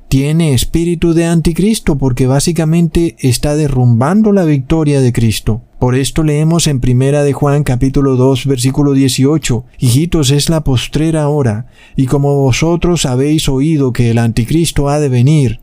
tiene 0.08 0.54
espíritu 0.54 1.14
de 1.14 1.26
anticristo 1.26 1.98
porque 1.98 2.26
básicamente 2.26 3.16
está 3.18 3.56
derrumbando 3.56 4.32
la 4.32 4.44
victoria 4.44 5.00
de 5.00 5.12
Cristo. 5.12 5.62
Por 5.78 5.94
esto 5.94 6.22
leemos 6.22 6.68
en 6.68 6.80
Primera 6.80 7.22
de 7.24 7.32
Juan 7.32 7.64
capítulo 7.64 8.16
2 8.16 8.46
versículo 8.46 8.92
18, 8.92 9.64
Hijitos 9.78 10.30
es 10.30 10.48
la 10.48 10.62
postrera 10.62 11.28
hora, 11.28 11.66
y 11.96 12.06
como 12.06 12.36
vosotros 12.36 13.04
habéis 13.04 13.48
oído 13.48 13.92
que 13.92 14.10
el 14.10 14.18
anticristo 14.18 14.88
ha 14.88 15.00
de 15.00 15.08
venir, 15.08 15.60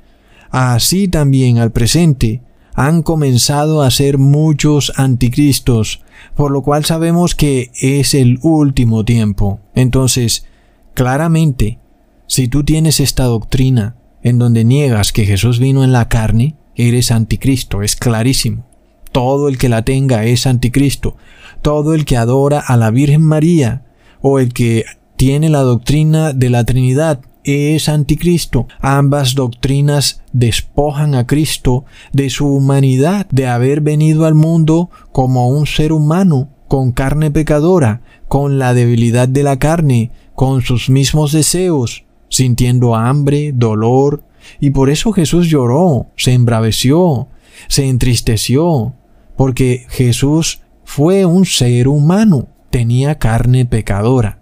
así 0.52 1.08
también 1.08 1.58
al 1.58 1.72
presente 1.72 2.42
han 2.76 3.02
comenzado 3.02 3.82
a 3.82 3.92
ser 3.92 4.18
muchos 4.18 4.92
anticristos, 4.98 6.02
por 6.36 6.52
lo 6.52 6.64
cual 6.64 6.86
sabemos 6.86 7.34
que 7.36 7.72
es 7.80 8.14
el 8.14 8.40
último 8.42 9.06
tiempo. 9.06 9.60
Entonces, 9.76 10.46
claramente, 10.94 11.80
si 12.28 12.48
tú 12.48 12.64
tienes 12.64 13.00
esta 13.00 13.26
doctrina, 13.26 13.96
en 14.24 14.40
donde 14.40 14.64
niegas 14.64 15.12
que 15.12 15.26
Jesús 15.26 15.60
vino 15.60 15.84
en 15.84 15.92
la 15.92 16.10
carne, 16.10 16.56
eres 16.76 17.12
anticristo, 17.12 17.84
es 17.84 17.96
clarísimo. 17.96 18.66
Todo 19.12 19.48
el 19.48 19.58
que 19.58 19.70
la 19.70 19.84
tenga 19.84 20.26
es 20.26 20.48
anticristo. 20.48 21.18
Todo 21.62 21.94
el 21.94 22.06
que 22.06 22.18
adora 22.18 22.60
a 22.60 22.78
la 22.78 22.90
Virgen 22.90 23.22
María 23.22 23.84
o 24.22 24.40
el 24.40 24.54
que 24.54 24.86
tiene 25.18 25.50
la 25.50 25.62
doctrina 25.62 26.34
de 26.34 26.50
la 26.50 26.64
Trinidad 26.64 27.22
es 27.44 27.90
anticristo. 27.90 28.68
Ambas 28.80 29.36
doctrinas 29.36 30.24
despojan 30.32 31.14
a 31.14 31.28
Cristo 31.28 31.86
de 32.12 32.30
su 32.30 32.48
humanidad, 32.48 33.28
de 33.30 33.48
haber 33.48 33.82
venido 33.82 34.26
al 34.26 34.34
mundo 34.34 34.90
como 35.12 35.50
un 35.50 35.68
ser 35.68 35.92
humano, 35.92 36.50
con 36.68 36.92
carne 36.92 37.30
pecadora, 37.30 38.02
con 38.28 38.58
la 38.58 38.74
debilidad 38.74 39.28
de 39.28 39.44
la 39.44 39.60
carne, 39.60 40.12
con 40.34 40.62
sus 40.62 40.90
mismos 40.90 41.34
deseos, 41.34 42.06
sintiendo 42.34 42.96
hambre, 42.96 43.52
dolor, 43.54 44.24
y 44.60 44.72
por 44.72 44.90
eso 44.90 45.12
Jesús 45.12 45.48
lloró, 45.50 46.08
se 46.18 46.34
embraveció, 46.34 47.28
se 47.68 47.88
entristeció, 47.88 48.96
porque 49.38 49.86
Jesús 49.90 50.62
fue 50.84 51.26
un 51.26 51.46
ser 51.46 51.88
humano, 51.88 52.48
tenía 52.72 53.20
carne 53.20 53.68
pecadora. 53.68 54.40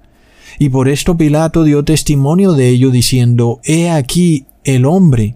Y 0.57 0.69
por 0.69 0.87
esto 0.87 1.17
Pilato 1.17 1.65
dio 1.65 1.83
testimonio 1.83 2.53
de 2.53 2.69
ello 2.69 2.91
diciendo, 2.91 3.59
He 3.65 3.89
aquí 3.89 4.45
el 4.63 4.85
hombre. 4.85 5.35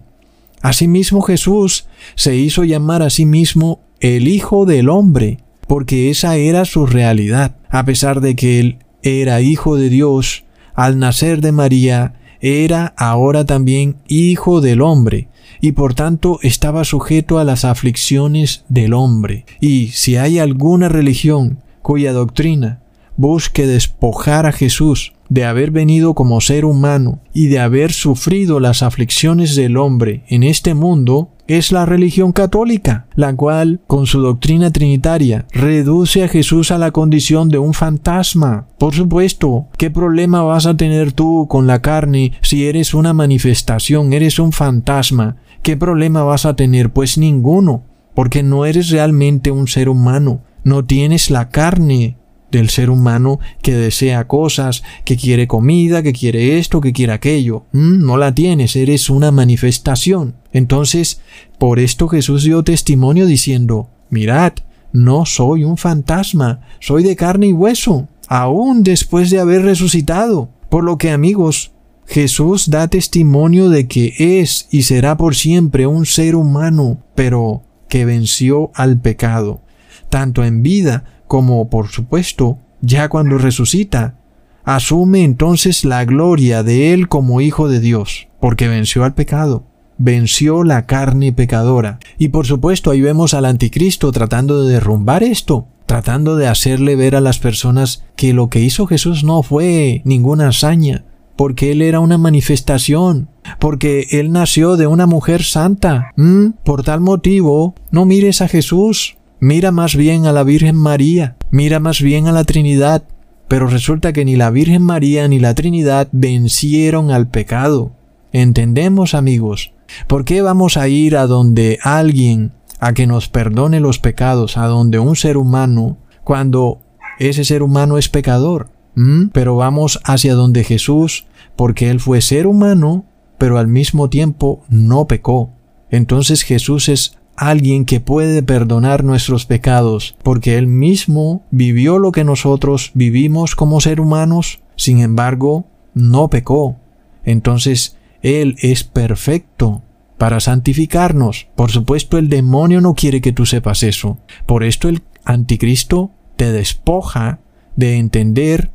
Asimismo 0.62 1.20
Jesús 1.20 1.88
se 2.14 2.36
hizo 2.36 2.64
llamar 2.64 3.02
a 3.02 3.10
sí 3.10 3.26
mismo 3.26 3.80
el 4.00 4.28
Hijo 4.28 4.64
del 4.64 4.88
Hombre, 4.88 5.40
porque 5.68 6.08
esa 6.08 6.36
era 6.36 6.64
su 6.64 6.86
realidad. 6.86 7.56
A 7.68 7.84
pesar 7.84 8.22
de 8.22 8.34
que 8.34 8.60
él 8.60 8.78
era 9.02 9.42
Hijo 9.42 9.76
de 9.76 9.90
Dios, 9.90 10.44
al 10.74 10.98
nacer 10.98 11.42
de 11.42 11.52
María, 11.52 12.14
era 12.46 12.94
ahora 12.96 13.44
también 13.44 13.96
hijo 14.06 14.60
del 14.60 14.80
hombre, 14.80 15.28
y 15.60 15.72
por 15.72 15.94
tanto 15.94 16.38
estaba 16.42 16.84
sujeto 16.84 17.38
a 17.38 17.44
las 17.44 17.64
aflicciones 17.64 18.64
del 18.68 18.94
hombre. 18.94 19.46
Y 19.60 19.88
si 19.88 20.16
hay 20.16 20.38
alguna 20.38 20.88
religión 20.88 21.58
cuya 21.82 22.12
doctrina 22.12 22.82
busque 23.16 23.66
despojar 23.66 24.46
a 24.46 24.52
Jesús 24.52 25.12
de 25.28 25.44
haber 25.44 25.70
venido 25.70 26.14
como 26.14 26.40
ser 26.40 26.64
humano 26.64 27.20
y 27.32 27.46
de 27.46 27.58
haber 27.58 27.92
sufrido 27.92 28.60
las 28.60 28.82
aflicciones 28.82 29.56
del 29.56 29.76
hombre 29.76 30.24
en 30.28 30.42
este 30.42 30.74
mundo, 30.74 31.30
es 31.46 31.70
la 31.70 31.86
religión 31.86 32.32
católica, 32.32 33.06
la 33.14 33.34
cual, 33.34 33.80
con 33.86 34.06
su 34.06 34.20
doctrina 34.20 34.72
trinitaria, 34.72 35.46
reduce 35.52 36.24
a 36.24 36.28
Jesús 36.28 36.70
a 36.70 36.78
la 36.78 36.90
condición 36.90 37.48
de 37.48 37.58
un 37.58 37.72
fantasma. 37.72 38.66
Por 38.78 38.94
supuesto, 38.94 39.66
¿qué 39.78 39.90
problema 39.90 40.42
vas 40.42 40.66
a 40.66 40.76
tener 40.76 41.12
tú 41.12 41.46
con 41.48 41.66
la 41.66 41.82
carne 41.82 42.32
si 42.42 42.66
eres 42.66 42.94
una 42.94 43.12
manifestación, 43.12 44.12
eres 44.12 44.38
un 44.38 44.52
fantasma? 44.52 45.36
¿Qué 45.62 45.76
problema 45.76 46.22
vas 46.24 46.46
a 46.46 46.56
tener? 46.56 46.90
Pues 46.90 47.16
ninguno, 47.16 47.84
porque 48.14 48.42
no 48.42 48.66
eres 48.66 48.90
realmente 48.90 49.50
un 49.50 49.68
ser 49.68 49.88
humano, 49.88 50.40
no 50.64 50.84
tienes 50.84 51.30
la 51.30 51.48
carne 51.48 52.16
del 52.56 52.70
ser 52.70 52.90
humano 52.90 53.38
que 53.60 53.74
desea 53.74 54.26
cosas, 54.26 54.82
que 55.04 55.16
quiere 55.16 55.46
comida, 55.46 56.02
que 56.02 56.12
quiere 56.12 56.58
esto, 56.58 56.80
que 56.80 56.92
quiere 56.92 57.12
aquello. 57.12 57.64
Mm, 57.72 58.04
no 58.04 58.16
la 58.16 58.34
tienes, 58.34 58.76
eres 58.76 59.10
una 59.10 59.30
manifestación. 59.30 60.36
Entonces, 60.52 61.20
por 61.58 61.78
esto 61.78 62.08
Jesús 62.08 62.44
dio 62.44 62.64
testimonio 62.64 63.26
diciendo, 63.26 63.90
mirad, 64.08 64.54
no 64.92 65.26
soy 65.26 65.64
un 65.64 65.76
fantasma, 65.76 66.60
soy 66.80 67.02
de 67.02 67.14
carne 67.14 67.48
y 67.48 67.52
hueso, 67.52 68.08
aún 68.28 68.82
después 68.82 69.30
de 69.30 69.38
haber 69.38 69.62
resucitado. 69.62 70.48
Por 70.70 70.82
lo 70.82 70.96
que 70.96 71.10
amigos, 71.10 71.72
Jesús 72.06 72.70
da 72.70 72.88
testimonio 72.88 73.68
de 73.68 73.86
que 73.86 74.14
es 74.40 74.68
y 74.70 74.82
será 74.82 75.16
por 75.16 75.34
siempre 75.34 75.86
un 75.86 76.06
ser 76.06 76.36
humano, 76.36 77.02
pero 77.14 77.62
que 77.88 78.04
venció 78.04 78.70
al 78.74 78.98
pecado, 78.98 79.60
tanto 80.08 80.42
en 80.42 80.62
vida 80.62 81.15
como 81.26 81.68
por 81.68 81.88
supuesto, 81.88 82.58
ya 82.80 83.08
cuando 83.08 83.38
resucita, 83.38 84.18
asume 84.64 85.24
entonces 85.24 85.84
la 85.84 86.04
gloria 86.04 86.62
de 86.62 86.92
Él 86.92 87.08
como 87.08 87.40
Hijo 87.40 87.68
de 87.68 87.80
Dios, 87.80 88.28
porque 88.40 88.68
venció 88.68 89.04
al 89.04 89.14
pecado, 89.14 89.64
venció 89.98 90.64
la 90.64 90.86
carne 90.86 91.32
pecadora. 91.32 91.98
Y 92.18 92.28
por 92.28 92.46
supuesto 92.46 92.90
ahí 92.90 93.00
vemos 93.00 93.34
al 93.34 93.44
anticristo 93.44 94.12
tratando 94.12 94.64
de 94.64 94.74
derrumbar 94.74 95.22
esto, 95.22 95.68
tratando 95.86 96.36
de 96.36 96.48
hacerle 96.48 96.96
ver 96.96 97.16
a 97.16 97.20
las 97.20 97.38
personas 97.38 98.04
que 98.16 98.32
lo 98.32 98.48
que 98.48 98.60
hizo 98.60 98.86
Jesús 98.86 99.24
no 99.24 99.42
fue 99.42 100.02
ninguna 100.04 100.48
hazaña, 100.48 101.04
porque 101.36 101.72
Él 101.72 101.82
era 101.82 102.00
una 102.00 102.18
manifestación, 102.18 103.28
porque 103.60 104.06
Él 104.10 104.32
nació 104.32 104.76
de 104.76 104.86
una 104.86 105.06
mujer 105.06 105.42
santa. 105.42 106.12
¿Mm? 106.16 106.48
Por 106.64 106.82
tal 106.82 107.00
motivo, 107.00 107.74
no 107.90 108.04
mires 108.04 108.42
a 108.42 108.48
Jesús, 108.48 109.16
Mira 109.38 109.70
más 109.70 109.96
bien 109.96 110.24
a 110.24 110.32
la 110.32 110.44
Virgen 110.44 110.76
María, 110.76 111.36
mira 111.50 111.78
más 111.78 112.00
bien 112.00 112.26
a 112.26 112.32
la 112.32 112.44
Trinidad, 112.44 113.04
pero 113.48 113.66
resulta 113.66 114.12
que 114.12 114.24
ni 114.24 114.34
la 114.34 114.50
Virgen 114.50 114.82
María 114.82 115.28
ni 115.28 115.38
la 115.38 115.54
Trinidad 115.54 116.08
vencieron 116.12 117.10
al 117.10 117.28
pecado. 117.28 117.92
¿Entendemos, 118.32 119.14
amigos? 119.14 119.72
¿Por 120.06 120.24
qué 120.24 120.42
vamos 120.42 120.76
a 120.76 120.88
ir 120.88 121.16
a 121.16 121.26
donde 121.26 121.78
alguien 121.82 122.52
a 122.80 122.92
que 122.94 123.06
nos 123.06 123.28
perdone 123.28 123.78
los 123.80 123.98
pecados, 123.98 124.56
a 124.56 124.66
donde 124.66 124.98
un 124.98 125.16
ser 125.16 125.36
humano, 125.36 125.98
cuando 126.24 126.80
ese 127.18 127.44
ser 127.44 127.62
humano 127.62 127.98
es 127.98 128.08
pecador? 128.08 128.70
¿Mm? 128.94 129.28
Pero 129.28 129.56
vamos 129.56 130.00
hacia 130.04 130.34
donde 130.34 130.64
Jesús, 130.64 131.26
porque 131.56 131.90
Él 131.90 132.00
fue 132.00 132.22
ser 132.22 132.46
humano, 132.46 133.04
pero 133.38 133.58
al 133.58 133.68
mismo 133.68 134.08
tiempo 134.08 134.64
no 134.68 135.06
pecó. 135.06 135.50
Entonces 135.90 136.42
Jesús 136.42 136.88
es 136.88 137.18
alguien 137.36 137.84
que 137.84 138.00
puede 138.00 138.42
perdonar 138.42 139.04
nuestros 139.04 139.46
pecados, 139.46 140.16
porque 140.22 140.58
Él 140.58 140.66
mismo 140.66 141.44
vivió 141.50 141.98
lo 141.98 142.12
que 142.12 142.24
nosotros 142.24 142.90
vivimos 142.94 143.54
como 143.54 143.80
ser 143.80 144.00
humanos, 144.00 144.60
sin 144.76 145.00
embargo, 145.00 145.66
no 145.94 146.28
pecó. 146.28 146.76
Entonces, 147.24 147.96
Él 148.22 148.56
es 148.60 148.84
perfecto 148.84 149.82
para 150.18 150.40
santificarnos. 150.40 151.48
Por 151.54 151.70
supuesto, 151.70 152.18
el 152.18 152.28
demonio 152.28 152.80
no 152.80 152.94
quiere 152.94 153.20
que 153.20 153.32
tú 153.32 153.46
sepas 153.46 153.82
eso. 153.82 154.18
Por 154.46 154.64
esto 154.64 154.88
el 154.88 155.02
anticristo 155.24 156.10
te 156.36 156.52
despoja 156.52 157.40
de 157.76 157.96
entender 157.96 158.70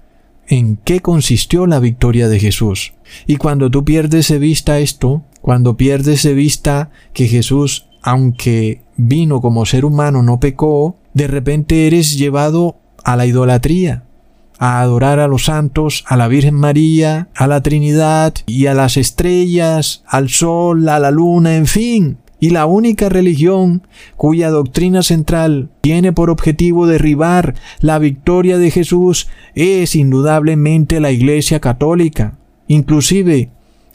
en 0.47 0.77
qué 0.77 0.99
consistió 0.99 1.65
la 1.65 1.79
victoria 1.79 2.27
de 2.27 2.39
Jesús. 2.39 2.93
Y 3.25 3.37
cuando 3.37 3.71
tú 3.71 3.85
pierdes 3.85 4.27
de 4.27 4.37
vista 4.37 4.79
esto, 4.79 5.23
cuando 5.41 5.77
pierdes 5.77 6.23
de 6.23 6.33
vista 6.33 6.91
que 7.13 7.27
Jesús 7.27 7.87
aunque 8.01 8.81
vino 8.97 9.41
como 9.41 9.65
ser 9.65 9.85
humano, 9.85 10.23
no 10.23 10.39
pecó, 10.39 10.97
de 11.13 11.27
repente 11.27 11.87
eres 11.87 12.17
llevado 12.17 12.77
a 13.03 13.15
la 13.15 13.25
idolatría, 13.25 14.03
a 14.59 14.81
adorar 14.81 15.19
a 15.19 15.27
los 15.27 15.45
santos, 15.45 16.03
a 16.07 16.17
la 16.17 16.27
Virgen 16.27 16.55
María, 16.55 17.29
a 17.35 17.47
la 17.47 17.61
Trinidad 17.61 18.33
y 18.45 18.67
a 18.67 18.73
las 18.73 18.97
estrellas, 18.97 20.03
al 20.05 20.29
sol, 20.29 20.87
a 20.87 20.99
la 20.99 21.11
luna, 21.11 21.55
en 21.55 21.65
fin. 21.65 22.17
Y 22.39 22.49
la 22.49 22.65
única 22.65 23.07
religión 23.07 23.83
cuya 24.17 24.49
doctrina 24.49 25.03
central 25.03 25.69
tiene 25.81 26.11
por 26.11 26.31
objetivo 26.31 26.87
derribar 26.87 27.53
la 27.79 27.99
victoria 27.99 28.57
de 28.57 28.71
Jesús 28.71 29.27
es 29.53 29.95
indudablemente 29.95 30.99
la 30.99 31.11
Iglesia 31.11 31.59
Católica. 31.59 32.39
Inclusive 32.67 33.51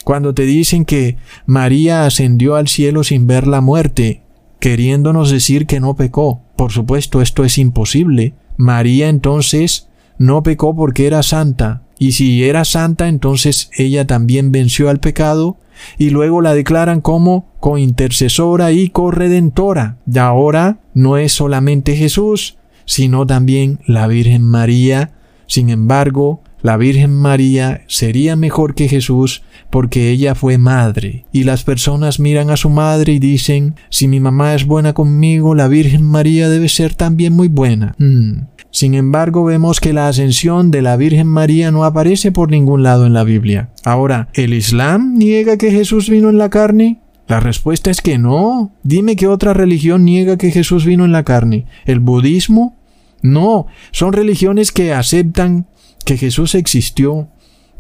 cuando 0.06 0.34
te 0.34 0.42
dicen 0.42 0.84
que 0.84 1.16
María 1.46 2.06
ascendió 2.06 2.54
al 2.54 2.68
cielo 2.68 3.02
sin 3.02 3.26
ver 3.26 3.48
la 3.48 3.60
muerte, 3.60 4.22
queriéndonos 4.60 5.32
decir 5.32 5.66
que 5.66 5.80
no 5.80 5.96
pecó. 5.96 6.42
Por 6.54 6.70
supuesto, 6.70 7.22
esto 7.22 7.42
es 7.42 7.58
imposible. 7.58 8.32
María 8.56 9.08
entonces 9.08 9.88
no 10.16 10.44
pecó 10.44 10.76
porque 10.76 11.08
era 11.08 11.24
santa, 11.24 11.82
y 11.98 12.12
si 12.12 12.44
era 12.44 12.64
santa, 12.64 13.08
entonces 13.08 13.68
ella 13.76 14.06
también 14.06 14.52
venció 14.52 14.90
al 14.90 15.00
pecado, 15.00 15.56
y 15.98 16.10
luego 16.10 16.40
la 16.40 16.54
declaran 16.54 17.00
como 17.00 17.48
cointercesora 17.58 18.70
y 18.70 18.90
corredentora. 18.90 19.96
Y 20.06 20.18
ahora 20.18 20.78
no 20.94 21.16
es 21.16 21.32
solamente 21.32 21.96
Jesús, 21.96 22.58
sino 22.84 23.26
también 23.26 23.80
la 23.88 24.06
Virgen 24.06 24.44
María. 24.44 25.14
Sin 25.48 25.68
embargo, 25.68 26.42
la 26.66 26.76
Virgen 26.76 27.14
María 27.14 27.82
sería 27.86 28.34
mejor 28.34 28.74
que 28.74 28.88
Jesús 28.88 29.44
porque 29.70 30.10
ella 30.10 30.34
fue 30.34 30.58
madre. 30.58 31.24
Y 31.30 31.44
las 31.44 31.62
personas 31.62 32.18
miran 32.18 32.50
a 32.50 32.56
su 32.56 32.70
madre 32.70 33.12
y 33.12 33.18
dicen, 33.20 33.76
si 33.88 34.08
mi 34.08 34.18
mamá 34.18 34.52
es 34.52 34.66
buena 34.66 34.92
conmigo, 34.92 35.54
la 35.54 35.68
Virgen 35.68 36.02
María 36.02 36.48
debe 36.48 36.68
ser 36.68 36.96
también 36.96 37.34
muy 37.34 37.46
buena. 37.46 37.94
Hmm. 37.98 38.48
Sin 38.72 38.94
embargo, 38.94 39.44
vemos 39.44 39.78
que 39.78 39.92
la 39.92 40.08
ascensión 40.08 40.72
de 40.72 40.82
la 40.82 40.96
Virgen 40.96 41.28
María 41.28 41.70
no 41.70 41.84
aparece 41.84 42.32
por 42.32 42.50
ningún 42.50 42.82
lado 42.82 43.06
en 43.06 43.12
la 43.12 43.22
Biblia. 43.22 43.70
Ahora, 43.84 44.28
¿el 44.34 44.52
Islam 44.52 45.14
niega 45.14 45.58
que 45.58 45.70
Jesús 45.70 46.10
vino 46.10 46.30
en 46.30 46.38
la 46.38 46.50
carne? 46.50 46.98
La 47.28 47.38
respuesta 47.38 47.92
es 47.92 48.00
que 48.00 48.18
no. 48.18 48.72
Dime 48.82 49.14
qué 49.14 49.28
otra 49.28 49.54
religión 49.54 50.04
niega 50.04 50.36
que 50.36 50.50
Jesús 50.50 50.84
vino 50.84 51.04
en 51.04 51.12
la 51.12 51.22
carne. 51.22 51.66
¿El 51.84 52.00
budismo? 52.00 52.74
No, 53.22 53.66
son 53.92 54.12
religiones 54.12 54.72
que 54.72 54.92
aceptan 54.92 55.66
que 56.06 56.16
Jesús 56.16 56.54
existió, 56.54 57.28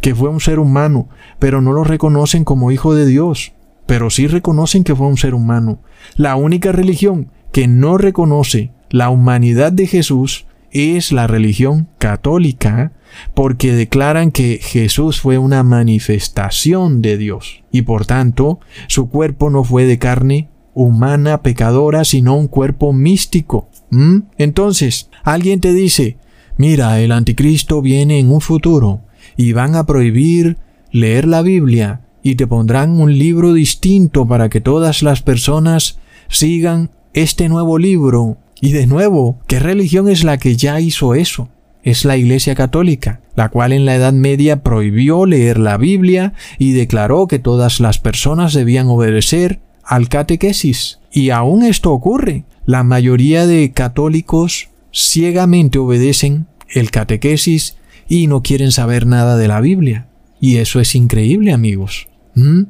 que 0.02 0.14
fue 0.14 0.28
un 0.28 0.40
ser 0.40 0.58
humano, 0.58 1.08
pero 1.38 1.62
no 1.62 1.72
lo 1.72 1.84
reconocen 1.84 2.44
como 2.44 2.72
hijo 2.72 2.92
de 2.94 3.06
Dios, 3.06 3.54
pero 3.86 4.10
sí 4.10 4.26
reconocen 4.26 4.82
que 4.84 4.96
fue 4.96 5.06
un 5.06 5.16
ser 5.16 5.32
humano. 5.32 5.80
La 6.16 6.34
única 6.34 6.72
religión 6.72 7.30
que 7.52 7.68
no 7.68 7.96
reconoce 7.96 8.72
la 8.90 9.10
humanidad 9.10 9.72
de 9.72 9.86
Jesús 9.86 10.46
es 10.72 11.12
la 11.12 11.28
religión 11.28 11.88
católica, 11.98 12.92
porque 13.32 13.72
declaran 13.72 14.32
que 14.32 14.58
Jesús 14.60 15.20
fue 15.20 15.38
una 15.38 15.62
manifestación 15.62 17.02
de 17.02 17.16
Dios, 17.18 17.62
y 17.70 17.82
por 17.82 18.06
tanto 18.06 18.58
su 18.88 19.08
cuerpo 19.08 19.50
no 19.50 19.62
fue 19.62 19.84
de 19.84 19.98
carne 19.98 20.50
humana 20.74 21.42
pecadora, 21.42 22.04
sino 22.04 22.36
un 22.36 22.48
cuerpo 22.48 22.92
místico. 22.92 23.70
¿Mm? 23.90 24.22
Entonces, 24.36 25.10
alguien 25.22 25.60
te 25.60 25.72
dice, 25.72 26.18
Mira, 26.56 27.00
el 27.00 27.12
anticristo 27.12 27.82
viene 27.82 28.18
en 28.18 28.30
un 28.30 28.40
futuro 28.40 29.00
y 29.36 29.52
van 29.52 29.74
a 29.74 29.84
prohibir 29.84 30.56
leer 30.90 31.26
la 31.26 31.42
Biblia 31.42 32.00
y 32.22 32.36
te 32.36 32.46
pondrán 32.46 32.98
un 32.98 33.16
libro 33.16 33.52
distinto 33.52 34.26
para 34.26 34.48
que 34.48 34.60
todas 34.60 35.02
las 35.02 35.22
personas 35.22 35.98
sigan 36.28 36.90
este 37.12 37.48
nuevo 37.48 37.78
libro. 37.78 38.38
Y 38.60 38.72
de 38.72 38.86
nuevo, 38.86 39.38
¿qué 39.46 39.60
religión 39.60 40.08
es 40.08 40.24
la 40.24 40.38
que 40.38 40.56
ya 40.56 40.80
hizo 40.80 41.14
eso? 41.14 41.50
Es 41.82 42.04
la 42.04 42.16
Iglesia 42.16 42.54
Católica, 42.54 43.20
la 43.36 43.50
cual 43.50 43.72
en 43.72 43.84
la 43.84 43.94
Edad 43.94 44.14
Media 44.14 44.62
prohibió 44.62 45.26
leer 45.26 45.58
la 45.58 45.76
Biblia 45.76 46.32
y 46.58 46.72
declaró 46.72 47.28
que 47.28 47.38
todas 47.38 47.78
las 47.80 47.98
personas 47.98 48.54
debían 48.54 48.88
obedecer 48.88 49.60
al 49.84 50.08
catequesis. 50.08 50.98
Y 51.12 51.30
aún 51.30 51.62
esto 51.62 51.92
ocurre. 51.92 52.44
La 52.64 52.82
mayoría 52.82 53.46
de 53.46 53.70
católicos 53.70 54.70
ciegamente 54.96 55.78
obedecen 55.78 56.46
el 56.70 56.90
catequesis 56.90 57.76
y 58.08 58.26
no 58.28 58.42
quieren 58.42 58.72
saber 58.72 59.06
nada 59.06 59.36
de 59.36 59.46
la 59.46 59.60
Biblia. 59.60 60.08
Y 60.40 60.56
eso 60.56 60.80
es 60.80 60.94
increíble, 60.94 61.52
amigos. 61.52 62.08
¿Mm? 62.34 62.62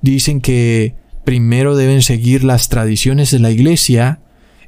Dicen 0.00 0.40
que 0.40 0.94
primero 1.24 1.76
deben 1.76 2.02
seguir 2.02 2.44
las 2.44 2.68
tradiciones 2.68 3.32
de 3.32 3.40
la 3.40 3.50
iglesia 3.50 4.20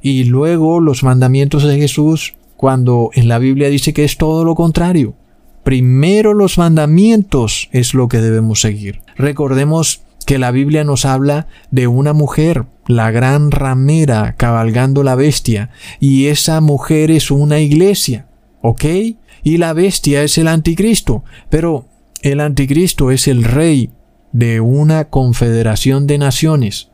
y 0.02 0.24
luego 0.24 0.80
los 0.80 1.04
mandamientos 1.04 1.62
de 1.62 1.78
Jesús, 1.78 2.34
cuando 2.56 3.10
en 3.14 3.28
la 3.28 3.38
Biblia 3.38 3.68
dice 3.68 3.92
que 3.92 4.04
es 4.04 4.16
todo 4.16 4.44
lo 4.44 4.54
contrario. 4.54 5.14
Primero 5.62 6.34
los 6.34 6.58
mandamientos 6.58 7.68
es 7.70 7.94
lo 7.94 8.08
que 8.08 8.18
debemos 8.18 8.60
seguir. 8.60 9.02
Recordemos 9.16 10.02
que 10.26 10.38
la 10.38 10.50
Biblia 10.50 10.84
nos 10.84 11.04
habla 11.04 11.46
de 11.70 11.86
una 11.86 12.12
mujer, 12.12 12.64
la 12.90 13.10
gran 13.10 13.50
ramera, 13.50 14.34
cabalgando 14.36 15.02
la 15.02 15.14
bestia, 15.14 15.70
y 15.98 16.26
esa 16.26 16.60
mujer 16.60 17.10
es 17.10 17.30
una 17.30 17.60
iglesia, 17.60 18.26
¿ok? 18.62 18.84
Y 19.42 19.56
la 19.56 19.72
bestia 19.72 20.22
es 20.22 20.36
el 20.38 20.48
anticristo, 20.48 21.24
pero 21.48 21.86
el 22.22 22.40
anticristo 22.40 23.10
es 23.10 23.28
el 23.28 23.44
rey 23.44 23.90
de 24.32 24.60
una 24.60 25.06
confederación 25.06 26.06
de 26.06 26.18
naciones. 26.18 26.88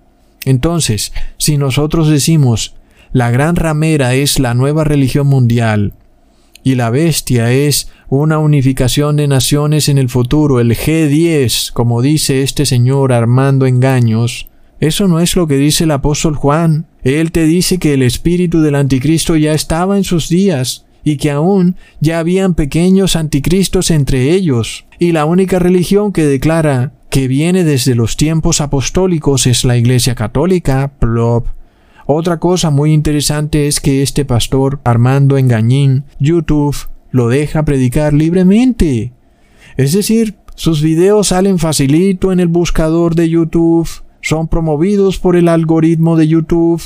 Entonces, 0.44 1.12
si 1.38 1.58
nosotros 1.58 2.08
decimos, 2.08 2.76
la 3.12 3.30
gran 3.30 3.56
ramera 3.56 4.14
es 4.14 4.38
la 4.38 4.54
nueva 4.54 4.84
religión 4.84 5.26
mundial, 5.26 5.94
y 6.62 6.74
la 6.74 6.90
bestia 6.90 7.52
es 7.52 7.90
una 8.08 8.38
unificación 8.38 9.16
de 9.16 9.28
naciones 9.28 9.88
en 9.88 9.98
el 9.98 10.08
futuro, 10.08 10.60
el 10.60 10.76
G10, 10.76 11.72
como 11.72 12.02
dice 12.02 12.42
este 12.42 12.66
señor 12.66 13.12
armando 13.12 13.66
engaños, 13.66 14.48
eso 14.80 15.08
no 15.08 15.20
es 15.20 15.36
lo 15.36 15.46
que 15.46 15.56
dice 15.56 15.84
el 15.84 15.90
apóstol 15.90 16.36
Juan. 16.36 16.86
Él 17.02 17.32
te 17.32 17.44
dice 17.44 17.78
que 17.78 17.94
el 17.94 18.02
espíritu 18.02 18.60
del 18.60 18.74
anticristo 18.74 19.36
ya 19.36 19.52
estaba 19.52 19.96
en 19.96 20.04
sus 20.04 20.28
días 20.28 20.86
y 21.02 21.16
que 21.16 21.30
aún 21.30 21.76
ya 22.00 22.18
habían 22.18 22.54
pequeños 22.54 23.16
anticristos 23.16 23.90
entre 23.90 24.32
ellos. 24.32 24.86
Y 24.98 25.12
la 25.12 25.24
única 25.24 25.58
religión 25.58 26.12
que 26.12 26.24
declara 26.24 26.92
que 27.10 27.28
viene 27.28 27.64
desde 27.64 27.94
los 27.94 28.16
tiempos 28.16 28.60
apostólicos 28.60 29.46
es 29.46 29.64
la 29.64 29.76
Iglesia 29.76 30.14
Católica, 30.14 30.92
plop. 30.98 31.46
Otra 32.06 32.38
cosa 32.38 32.70
muy 32.70 32.92
interesante 32.92 33.68
es 33.68 33.80
que 33.80 34.02
este 34.02 34.24
pastor 34.24 34.80
Armando 34.84 35.38
Engañín, 35.38 36.04
YouTube, 36.18 36.76
lo 37.10 37.28
deja 37.28 37.64
predicar 37.64 38.12
libremente. 38.12 39.12
Es 39.76 39.92
decir, 39.92 40.34
sus 40.54 40.82
videos 40.82 41.28
salen 41.28 41.58
facilito 41.58 42.32
en 42.32 42.40
el 42.40 42.48
buscador 42.48 43.14
de 43.14 43.28
YouTube, 43.28 43.88
son 44.26 44.48
promovidos 44.48 45.20
por 45.20 45.36
el 45.36 45.46
algoritmo 45.46 46.16
de 46.16 46.26
YouTube, 46.26 46.82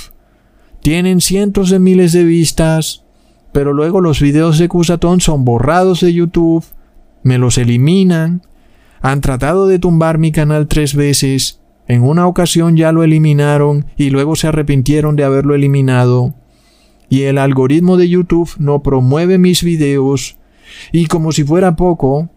tienen 0.83 1.23
cientos 1.23 1.71
de 1.71 1.79
miles 1.79 2.13
de 2.13 2.23
vistas, 2.23 3.07
pero 3.51 3.73
luego 3.73 4.03
los 4.03 4.21
videos 4.21 4.59
de 4.59 4.69
Cusatón 4.69 5.23
son 5.23 5.47
borrados 5.47 6.01
de 6.01 6.13
YouTube, 6.13 6.67
me 7.23 7.39
los 7.39 7.57
eliminan, 7.57 8.43
han 9.01 9.23
tratado 9.23 9.69
de 9.69 9.79
tumbar 9.79 10.19
mi 10.19 10.33
canal 10.33 10.67
tres 10.67 10.95
veces, 10.95 11.63
en 11.89 12.03
una 12.03 12.27
ocasión 12.27 12.77
ya 12.77 12.93
lo 12.93 13.05
eliminaron 13.05 13.87
y 13.97 14.11
luego 14.11 14.37
se 14.37 14.49
arrepintieron 14.49 15.17
de 15.17 15.25
haberlo 15.25 15.55
eliminado. 15.55 16.35
Y 17.09 17.23
el 17.23 17.39
algoritmo 17.39 17.97
de 17.97 18.11
YouTube 18.11 18.51
no 18.59 18.83
promueve 18.83 19.39
mis 19.39 19.65
videos. 19.65 20.37
Y 20.93 21.07
como 21.07 21.33
si 21.33 21.43
fuera 21.43 21.75
poco, 21.75 22.29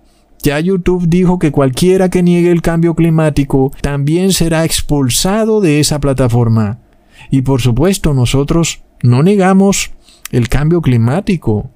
ya 0.43 0.59
YouTube 0.59 1.07
dijo 1.07 1.39
que 1.39 1.51
cualquiera 1.51 2.09
que 2.09 2.21
niegue 2.21 2.51
el 2.51 2.61
cambio 2.61 2.93
climático 2.93 3.71
también 3.81 4.33
será 4.33 4.65
expulsado 4.65 5.61
de 5.61 5.79
esa 5.79 5.99
plataforma. 5.99 6.79
Y 7.31 7.41
por 7.41 7.61
supuesto 7.61 8.13
nosotros 8.13 8.83
no 9.01 9.23
negamos 9.23 9.91
el 10.31 10.49
cambio 10.49 10.81
climático, 10.81 11.71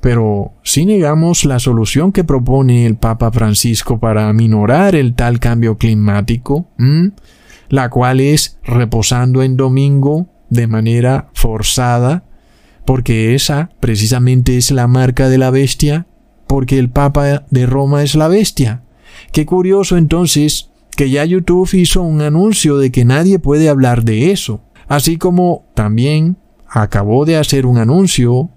pero 0.00 0.52
sí 0.62 0.84
negamos 0.84 1.44
la 1.44 1.58
solución 1.58 2.12
que 2.12 2.24
propone 2.24 2.86
el 2.86 2.96
Papa 2.96 3.32
Francisco 3.32 3.98
para 3.98 4.28
aminorar 4.28 4.94
el 4.94 5.14
tal 5.14 5.40
cambio 5.40 5.78
climático, 5.78 6.66
la 7.70 7.88
cual 7.88 8.20
es 8.20 8.58
reposando 8.62 9.42
en 9.42 9.56
domingo 9.56 10.26
de 10.50 10.66
manera 10.66 11.30
forzada, 11.32 12.24
porque 12.84 13.34
esa 13.34 13.70
precisamente 13.80 14.58
es 14.58 14.70
la 14.70 14.86
marca 14.86 15.30
de 15.30 15.38
la 15.38 15.50
bestia, 15.50 16.06
porque 16.52 16.78
el 16.78 16.90
Papa 16.90 17.46
de 17.48 17.64
Roma 17.64 18.02
es 18.02 18.14
la 18.14 18.28
bestia. 18.28 18.82
Qué 19.32 19.46
curioso 19.46 19.96
entonces 19.96 20.68
que 20.94 21.08
ya 21.08 21.24
YouTube 21.24 21.72
hizo 21.72 22.02
un 22.02 22.20
anuncio 22.20 22.76
de 22.76 22.92
que 22.92 23.06
nadie 23.06 23.38
puede 23.38 23.70
hablar 23.70 24.04
de 24.04 24.32
eso, 24.32 24.60
así 24.86 25.16
como 25.16 25.64
también 25.72 26.36
acabó 26.68 27.24
de 27.24 27.38
hacer 27.38 27.64
un 27.64 27.78
anuncio 27.78 28.50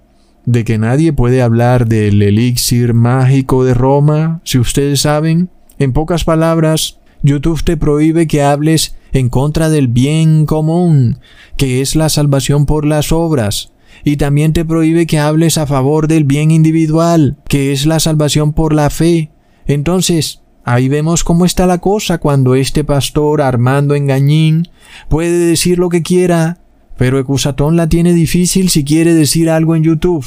de 0.45 0.65
que 0.65 0.77
nadie 0.77 1.13
puede 1.13 1.41
hablar 1.41 1.87
del 1.87 2.21
elixir 2.21 2.93
mágico 2.93 3.63
de 3.63 3.73
Roma, 3.73 4.41
si 4.43 4.59
ustedes 4.59 4.99
saben. 4.99 5.47
En 5.79 5.93
pocas 5.93 6.25
palabras, 6.25 6.99
YouTube 7.23 7.63
te 7.63 7.77
prohíbe 7.77 8.27
que 8.27 8.43
hables 8.43 8.97
en 9.13 9.29
contra 9.29 9.69
del 9.69 9.87
bien 9.87 10.45
común, 10.45 11.19
que 11.55 11.79
es 11.79 11.95
la 11.95 12.09
salvación 12.09 12.65
por 12.65 12.85
las 12.85 13.13
obras, 13.13 13.71
y 14.05 14.15
también 14.15 14.53
te 14.53 14.63
prohíbe 14.63 15.05
que 15.05 15.19
hables 15.19 15.57
a 15.57 15.67
favor 15.67 16.07
del 16.07 16.23
bien 16.23 16.51
individual, 16.51 17.35
que 17.49 17.73
es 17.73 17.85
la 17.85 17.99
salvación 17.99 18.53
por 18.53 18.73
la 18.73 18.89
fe. 18.89 19.31
Entonces, 19.65 20.41
ahí 20.63 20.87
vemos 20.87 21.25
cómo 21.25 21.43
está 21.43 21.65
la 21.65 21.79
cosa 21.79 22.19
cuando 22.19 22.55
este 22.55 22.85
pastor 22.85 23.41
Armando 23.41 23.95
Engañín 23.95 24.69
puede 25.09 25.37
decir 25.37 25.79
lo 25.79 25.89
que 25.89 26.01
quiera 26.01 26.59
pero 26.97 27.19
Ecusatón 27.19 27.75
la 27.75 27.89
tiene 27.89 28.13
difícil 28.13 28.69
si 28.69 28.83
quiere 28.83 29.13
decir 29.13 29.49
algo 29.49 29.75
en 29.75 29.83
YouTube. 29.83 30.25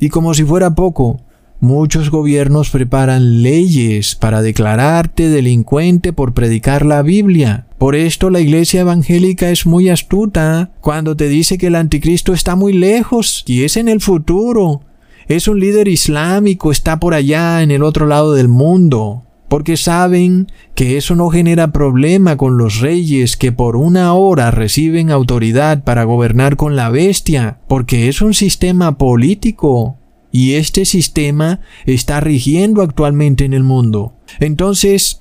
Y 0.00 0.10
como 0.10 0.34
si 0.34 0.44
fuera 0.44 0.74
poco, 0.74 1.20
muchos 1.60 2.10
gobiernos 2.10 2.70
preparan 2.70 3.42
leyes 3.42 4.14
para 4.14 4.42
declararte 4.42 5.28
delincuente 5.28 6.12
por 6.12 6.34
predicar 6.34 6.84
la 6.84 7.02
Biblia. 7.02 7.66
Por 7.78 7.94
esto 7.94 8.30
la 8.30 8.40
iglesia 8.40 8.80
evangélica 8.80 9.50
es 9.50 9.66
muy 9.66 9.88
astuta 9.88 10.72
cuando 10.80 11.16
te 11.16 11.28
dice 11.28 11.58
que 11.58 11.68
el 11.68 11.74
anticristo 11.74 12.32
está 12.32 12.56
muy 12.56 12.72
lejos 12.72 13.44
y 13.46 13.64
es 13.64 13.76
en 13.76 13.88
el 13.88 14.00
futuro. 14.00 14.82
Es 15.26 15.46
un 15.46 15.60
líder 15.60 15.88
islámico, 15.88 16.72
está 16.72 16.98
por 16.98 17.14
allá 17.14 17.62
en 17.62 17.70
el 17.70 17.82
otro 17.82 18.06
lado 18.06 18.34
del 18.34 18.48
mundo 18.48 19.24
porque 19.48 19.76
saben 19.76 20.46
que 20.74 20.96
eso 20.96 21.14
no 21.14 21.30
genera 21.30 21.72
problema 21.72 22.36
con 22.36 22.58
los 22.58 22.80
reyes 22.80 23.36
que 23.36 23.50
por 23.50 23.76
una 23.76 24.12
hora 24.12 24.50
reciben 24.50 25.10
autoridad 25.10 25.82
para 25.82 26.04
gobernar 26.04 26.56
con 26.56 26.76
la 26.76 26.90
bestia, 26.90 27.58
porque 27.66 28.08
es 28.08 28.20
un 28.20 28.34
sistema 28.34 28.98
político 28.98 29.97
y 30.32 30.54
este 30.54 30.84
sistema 30.84 31.60
está 31.86 32.20
rigiendo 32.20 32.82
actualmente 32.82 33.44
en 33.44 33.54
el 33.54 33.62
mundo. 33.62 34.14
Entonces, 34.40 35.20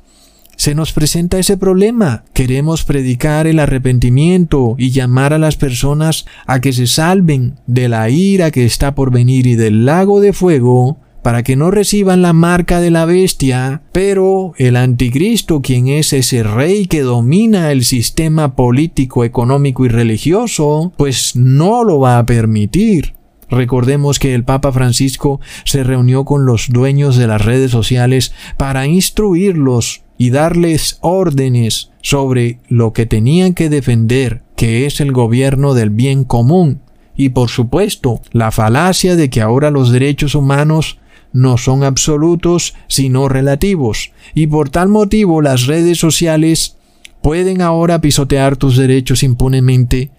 se 0.57 0.73
nos 0.73 0.91
presenta 0.91 1.37
ese 1.37 1.55
problema. 1.55 2.23
Queremos 2.33 2.83
predicar 2.83 3.47
el 3.47 3.59
arrepentimiento 3.59 4.75
y 4.77 4.89
llamar 4.89 5.33
a 5.33 5.37
las 5.37 5.55
personas 5.55 6.25
a 6.47 6.59
que 6.61 6.73
se 6.73 6.87
salven 6.87 7.59
de 7.67 7.87
la 7.89 8.09
ira 8.09 8.51
que 8.51 8.65
está 8.65 8.95
por 8.95 9.11
venir 9.11 9.45
y 9.45 9.55
del 9.55 9.85
lago 9.85 10.19
de 10.19 10.33
fuego 10.33 10.97
para 11.21 11.43
que 11.43 11.57
no 11.57 11.71
reciban 11.71 12.21
la 12.21 12.31
marca 12.31 12.79
de 12.79 12.89
la 12.89 13.03
bestia, 13.03 13.81
pero 13.91 14.53
el 14.57 14.77
anticristo, 14.77 15.61
quien 15.61 15.89
es 15.89 16.13
ese 16.13 16.41
rey 16.41 16.87
que 16.87 17.01
domina 17.01 17.71
el 17.71 17.83
sistema 17.83 18.55
político, 18.55 19.25
económico 19.25 19.85
y 19.85 19.89
religioso, 19.89 20.93
pues 20.95 21.35
no 21.35 21.83
lo 21.83 21.99
va 21.99 22.17
a 22.17 22.25
permitir. 22.25 23.16
Recordemos 23.49 24.19
que 24.19 24.33
el 24.33 24.43
Papa 24.43 24.71
Francisco 24.71 25.39
se 25.63 25.83
reunió 25.83 26.25
con 26.25 26.45
los 26.45 26.67
dueños 26.69 27.15
de 27.15 27.27
las 27.27 27.43
redes 27.43 27.71
sociales 27.71 28.33
para 28.57 28.87
instruirlos 28.87 30.03
y 30.17 30.31
darles 30.31 30.97
órdenes 31.01 31.91
sobre 32.01 32.59
lo 32.67 32.91
que 32.91 33.05
tenían 33.05 33.53
que 33.53 33.69
defender, 33.69 34.41
que 34.55 34.85
es 34.85 34.99
el 34.99 35.11
gobierno 35.11 35.73
del 35.73 35.91
bien 35.91 36.23
común. 36.23 36.81
Y 37.15 37.29
por 37.29 37.49
supuesto, 37.49 38.21
la 38.31 38.51
falacia 38.51 39.15
de 39.15 39.29
que 39.29 39.41
ahora 39.41 39.71
los 39.71 39.91
derechos 39.91 40.35
humanos 40.35 40.99
no 41.33 41.57
son 41.57 41.83
absolutos, 41.83 42.75
sino 42.87 43.29
relativos, 43.29 44.11
y 44.33 44.47
por 44.47 44.69
tal 44.69 44.89
motivo 44.89 45.41
las 45.41 45.67
redes 45.67 45.99
sociales 45.99 46.77
pueden 47.21 47.61
ahora 47.61 48.01
pisotear 48.01 48.57
tus 48.57 48.77
derechos 48.77 49.23
impunemente, 49.23 50.11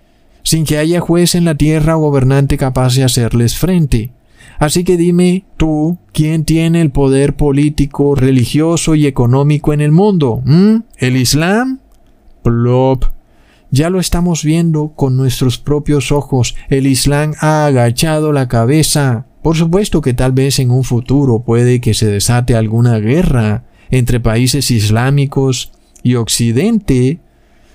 sin 0.48 0.64
que 0.64 0.78
haya 0.78 0.98
juez 0.98 1.34
en 1.34 1.44
la 1.44 1.56
tierra 1.56 1.98
o 1.98 2.00
gobernante 2.00 2.56
capaz 2.56 2.94
de 2.94 3.04
hacerles 3.04 3.58
frente. 3.58 4.12
Así 4.58 4.82
que 4.82 4.96
dime 4.96 5.44
tú, 5.58 5.98
¿quién 6.14 6.46
tiene 6.46 6.80
el 6.80 6.90
poder 6.90 7.36
político, 7.36 8.14
religioso 8.14 8.94
y 8.94 9.06
económico 9.06 9.74
en 9.74 9.82
el 9.82 9.92
mundo? 9.92 10.40
¿Mm? 10.46 10.76
¿El 10.96 11.18
Islam? 11.18 11.80
Plop. 12.42 13.04
Ya 13.70 13.90
lo 13.90 14.00
estamos 14.00 14.42
viendo 14.42 14.94
con 14.96 15.18
nuestros 15.18 15.58
propios 15.58 16.12
ojos. 16.12 16.56
El 16.70 16.86
Islam 16.86 17.34
ha 17.40 17.66
agachado 17.66 18.32
la 18.32 18.48
cabeza. 18.48 19.26
Por 19.42 19.54
supuesto 19.54 20.00
que 20.00 20.14
tal 20.14 20.32
vez 20.32 20.60
en 20.60 20.70
un 20.70 20.82
futuro 20.82 21.40
puede 21.40 21.82
que 21.82 21.92
se 21.92 22.06
desate 22.06 22.56
alguna 22.56 22.98
guerra 23.00 23.64
entre 23.90 24.18
países 24.18 24.70
islámicos 24.70 25.72
y 26.02 26.14
Occidente, 26.14 27.20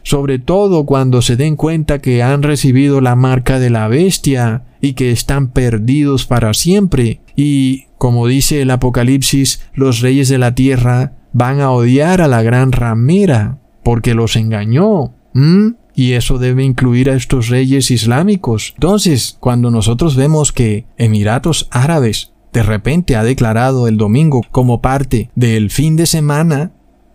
sobre 0.04 0.38
todo 0.40 0.86
cuando 0.86 1.22
se 1.22 1.36
den 1.36 1.56
cuenta 1.56 2.00
que 2.00 2.22
han 2.22 2.44
recibido 2.44 3.02
la 3.02 3.16
marca 3.16 3.60
de 3.60 3.70
la 3.70 3.88
bestia 3.88 4.64
y 4.82 4.94
que 4.94 5.12
están 5.12 5.48
perdidos 5.48 6.26
para 6.26 6.54
siempre. 6.54 7.22
Y 7.36 7.86
Como 7.98 8.28
dice 8.28 8.62
el 8.62 8.70
Apocalipsis, 8.70 9.62
los 9.74 10.02
reyes 10.02 10.28
de 10.28 10.38
la 10.38 10.56
tierra 10.56 11.14
van 11.32 11.62
a 11.62 11.72
odiar 11.72 12.20
a 12.20 12.28
la 12.28 12.42
gran 12.42 12.74
ramera 12.74 13.60
porque 13.82 14.14
los 14.14 14.36
engañó. 14.36 15.14
Y 15.96 16.12
eso 16.12 16.38
debe 16.38 16.66
incluir 16.66 17.10
a 17.10 17.16
estos 17.16 17.48
reyes 17.48 17.92
islámicos. 17.92 18.74
Entonces, 18.76 19.38
cuando 19.40 19.72
nosotros 19.72 20.18
vemos 20.18 20.52
que 20.52 20.86
Emiratos 20.98 21.70
Árabes 21.72 22.34
de 22.52 22.64
repente 22.64 23.16
ha 23.16 23.24
declarado 23.24 23.88
el 23.88 23.96
domingo 23.96 24.42
como 24.52 24.82
parte 24.82 25.30
del 25.34 25.70
fin 25.70 25.96
de 25.96 26.06
semana, 26.06 26.74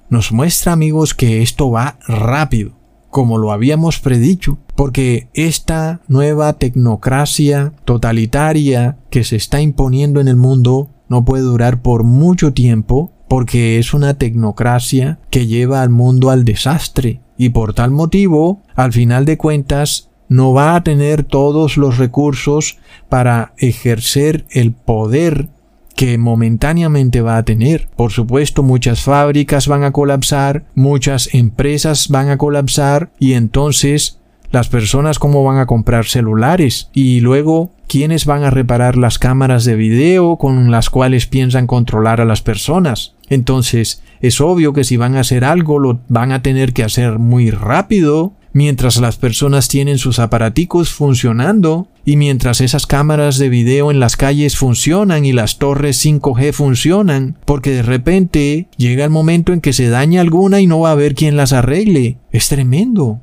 nos 0.08 0.32
muestra 0.32 0.72
amigos 0.72 1.12
que 1.12 1.42
esto 1.42 1.70
va 1.70 1.98
rápido, 2.08 2.77
como 3.10 3.38
lo 3.38 3.52
habíamos 3.52 3.98
predicho, 4.00 4.58
porque 4.74 5.28
esta 5.34 6.00
nueva 6.08 6.52
tecnocracia 6.54 7.72
totalitaria 7.84 8.98
que 9.10 9.24
se 9.24 9.36
está 9.36 9.60
imponiendo 9.60 10.20
en 10.20 10.28
el 10.28 10.36
mundo 10.36 10.88
no 11.08 11.24
puede 11.24 11.42
durar 11.42 11.82
por 11.82 12.04
mucho 12.04 12.52
tiempo, 12.52 13.12
porque 13.28 13.78
es 13.78 13.94
una 13.94 14.14
tecnocracia 14.14 15.18
que 15.30 15.46
lleva 15.46 15.82
al 15.82 15.90
mundo 15.90 16.30
al 16.30 16.44
desastre, 16.44 17.20
y 17.36 17.50
por 17.50 17.74
tal 17.74 17.90
motivo, 17.90 18.62
al 18.74 18.92
final 18.92 19.24
de 19.24 19.38
cuentas, 19.38 20.10
no 20.28 20.52
va 20.52 20.74
a 20.74 20.84
tener 20.84 21.24
todos 21.24 21.76
los 21.76 21.96
recursos 21.96 22.78
para 23.08 23.54
ejercer 23.56 24.46
el 24.50 24.72
poder 24.72 25.48
que 25.98 26.16
momentáneamente 26.16 27.22
va 27.22 27.38
a 27.38 27.42
tener. 27.42 27.88
Por 27.96 28.12
supuesto, 28.12 28.62
muchas 28.62 29.02
fábricas 29.02 29.66
van 29.66 29.82
a 29.82 29.90
colapsar, 29.90 30.62
muchas 30.76 31.34
empresas 31.34 32.06
van 32.06 32.28
a 32.28 32.38
colapsar 32.38 33.10
y 33.18 33.32
entonces 33.32 34.20
las 34.52 34.68
personas 34.68 35.18
cómo 35.18 35.42
van 35.42 35.58
a 35.58 35.66
comprar 35.66 36.04
celulares 36.04 36.88
y 36.92 37.18
luego 37.18 37.72
quiénes 37.88 38.26
van 38.26 38.44
a 38.44 38.50
reparar 38.50 38.96
las 38.96 39.18
cámaras 39.18 39.64
de 39.64 39.74
video 39.74 40.36
con 40.36 40.70
las 40.70 40.88
cuales 40.88 41.26
piensan 41.26 41.66
controlar 41.66 42.20
a 42.20 42.24
las 42.24 42.42
personas. 42.42 43.16
Entonces, 43.28 44.00
es 44.20 44.40
obvio 44.40 44.72
que 44.72 44.84
si 44.84 44.96
van 44.96 45.16
a 45.16 45.20
hacer 45.20 45.44
algo 45.44 45.80
lo 45.80 45.98
van 46.06 46.30
a 46.30 46.42
tener 46.42 46.74
que 46.74 46.84
hacer 46.84 47.18
muy 47.18 47.50
rápido 47.50 48.34
mientras 48.58 48.96
las 48.96 49.16
personas 49.16 49.68
tienen 49.68 49.98
sus 49.98 50.18
aparaticos 50.18 50.90
funcionando 50.90 51.86
y 52.04 52.16
mientras 52.16 52.60
esas 52.60 52.86
cámaras 52.86 53.38
de 53.38 53.48
video 53.48 53.92
en 53.92 54.00
las 54.00 54.16
calles 54.16 54.56
funcionan 54.56 55.24
y 55.24 55.32
las 55.32 55.58
torres 55.58 56.04
5G 56.04 56.52
funcionan, 56.52 57.38
porque 57.44 57.70
de 57.70 57.82
repente 57.82 58.66
llega 58.76 59.04
el 59.04 59.10
momento 59.10 59.52
en 59.52 59.60
que 59.60 59.72
se 59.72 59.88
daña 59.88 60.20
alguna 60.20 60.60
y 60.60 60.66
no 60.66 60.80
va 60.80 60.88
a 60.88 60.92
haber 60.92 61.14
quien 61.14 61.36
las 61.36 61.52
arregle. 61.52 62.18
Es 62.32 62.48
tremendo. 62.48 63.20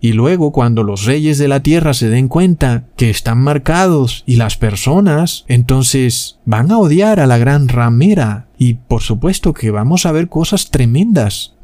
Y 0.00 0.12
luego 0.12 0.50
cuando 0.50 0.82
los 0.82 1.04
reyes 1.04 1.36
de 1.36 1.48
la 1.48 1.60
tierra 1.60 1.92
se 1.92 2.08
den 2.08 2.28
cuenta 2.28 2.84
que 2.96 3.10
están 3.10 3.38
marcados 3.38 4.22
y 4.26 4.36
las 4.36 4.56
personas, 4.56 5.44
entonces 5.46 6.38
van 6.46 6.70
a 6.70 6.78
odiar 6.78 7.20
a 7.20 7.26
la 7.26 7.36
gran 7.36 7.68
ramera. 7.68 8.46
Y 8.56 8.74
por 8.74 9.02
supuesto 9.02 9.52
que 9.52 9.70
vamos 9.70 10.06
a 10.06 10.12
ver 10.12 10.28
cosas 10.28 10.70
tremendas. 10.70 11.54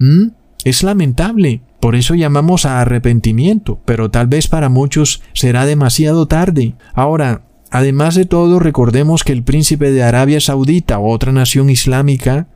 Es 0.64 0.82
lamentable. 0.82 1.62
Por 1.80 1.96
eso 1.96 2.14
llamamos 2.14 2.66
a 2.66 2.80
arrepentimiento, 2.80 3.80
pero 3.84 4.10
tal 4.10 4.26
vez 4.26 4.48
para 4.48 4.68
muchos 4.68 5.22
será 5.32 5.64
demasiado 5.64 6.26
tarde. 6.26 6.74
Ahora, 6.94 7.42
además 7.70 8.14
de 8.14 8.26
todo, 8.26 8.58
recordemos 8.58 9.24
que 9.24 9.32
el 9.32 9.42
príncipe 9.42 9.90
de 9.90 10.02
Arabia 10.02 10.40
Saudita, 10.40 10.98
otra 10.98 11.32
nación 11.32 11.70
islámica, 11.70 12.48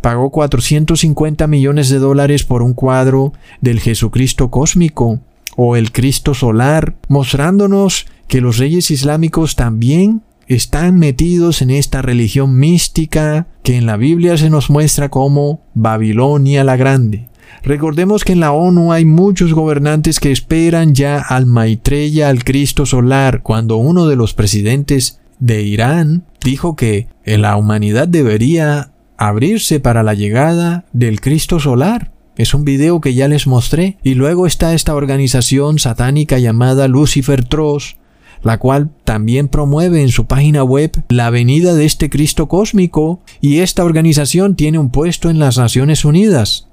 pagó 0.00 0.30
450 0.30 1.46
millones 1.46 1.88
de 1.88 1.98
dólares 1.98 2.44
por 2.44 2.62
un 2.62 2.74
cuadro 2.74 3.32
del 3.60 3.80
Jesucristo 3.80 4.50
cósmico 4.50 5.20
o 5.56 5.76
el 5.76 5.90
Cristo 5.92 6.34
solar, 6.34 6.96
mostrándonos 7.08 8.06
que 8.28 8.40
los 8.40 8.58
reyes 8.58 8.90
islámicos 8.90 9.56
también 9.56 10.22
están 10.48 10.98
metidos 10.98 11.62
en 11.62 11.70
esta 11.70 12.02
religión 12.02 12.56
mística 12.58 13.48
que 13.62 13.76
en 13.76 13.86
la 13.86 13.96
Biblia 13.96 14.36
se 14.36 14.50
nos 14.50 14.70
muestra 14.70 15.08
como 15.08 15.62
Babilonia 15.74 16.62
la 16.62 16.76
Grande. 16.76 17.28
Recordemos 17.62 18.24
que 18.24 18.32
en 18.32 18.40
la 18.40 18.52
ONU 18.52 18.92
hay 18.92 19.04
muchos 19.04 19.52
gobernantes 19.52 20.20
que 20.20 20.30
esperan 20.30 20.94
ya 20.94 21.18
al 21.18 21.46
Maitreya, 21.46 22.28
al 22.28 22.44
Cristo 22.44 22.86
solar, 22.86 23.42
cuando 23.42 23.76
uno 23.76 24.06
de 24.06 24.16
los 24.16 24.34
presidentes 24.34 25.20
de 25.38 25.62
Irán 25.62 26.24
dijo 26.42 26.76
que 26.76 27.08
la 27.24 27.56
humanidad 27.56 28.08
debería 28.08 28.92
abrirse 29.16 29.80
para 29.80 30.02
la 30.02 30.14
llegada 30.14 30.84
del 30.92 31.20
Cristo 31.20 31.58
solar. 31.58 32.12
Es 32.36 32.52
un 32.54 32.64
video 32.64 33.00
que 33.00 33.14
ya 33.14 33.28
les 33.28 33.46
mostré. 33.46 33.96
Y 34.02 34.14
luego 34.14 34.46
está 34.46 34.74
esta 34.74 34.94
organización 34.94 35.78
satánica 35.78 36.38
llamada 36.38 36.86
Lucifer 36.86 37.44
Tross, 37.44 37.96
la 38.42 38.58
cual 38.58 38.90
también 39.04 39.48
promueve 39.48 40.02
en 40.02 40.10
su 40.10 40.26
página 40.26 40.62
web 40.62 40.92
la 41.08 41.30
venida 41.30 41.74
de 41.74 41.86
este 41.86 42.10
Cristo 42.10 42.46
cósmico, 42.46 43.20
y 43.40 43.58
esta 43.58 43.84
organización 43.84 44.54
tiene 44.54 44.78
un 44.78 44.90
puesto 44.90 45.30
en 45.30 45.38
las 45.38 45.56
Naciones 45.56 46.04
Unidas. 46.04 46.65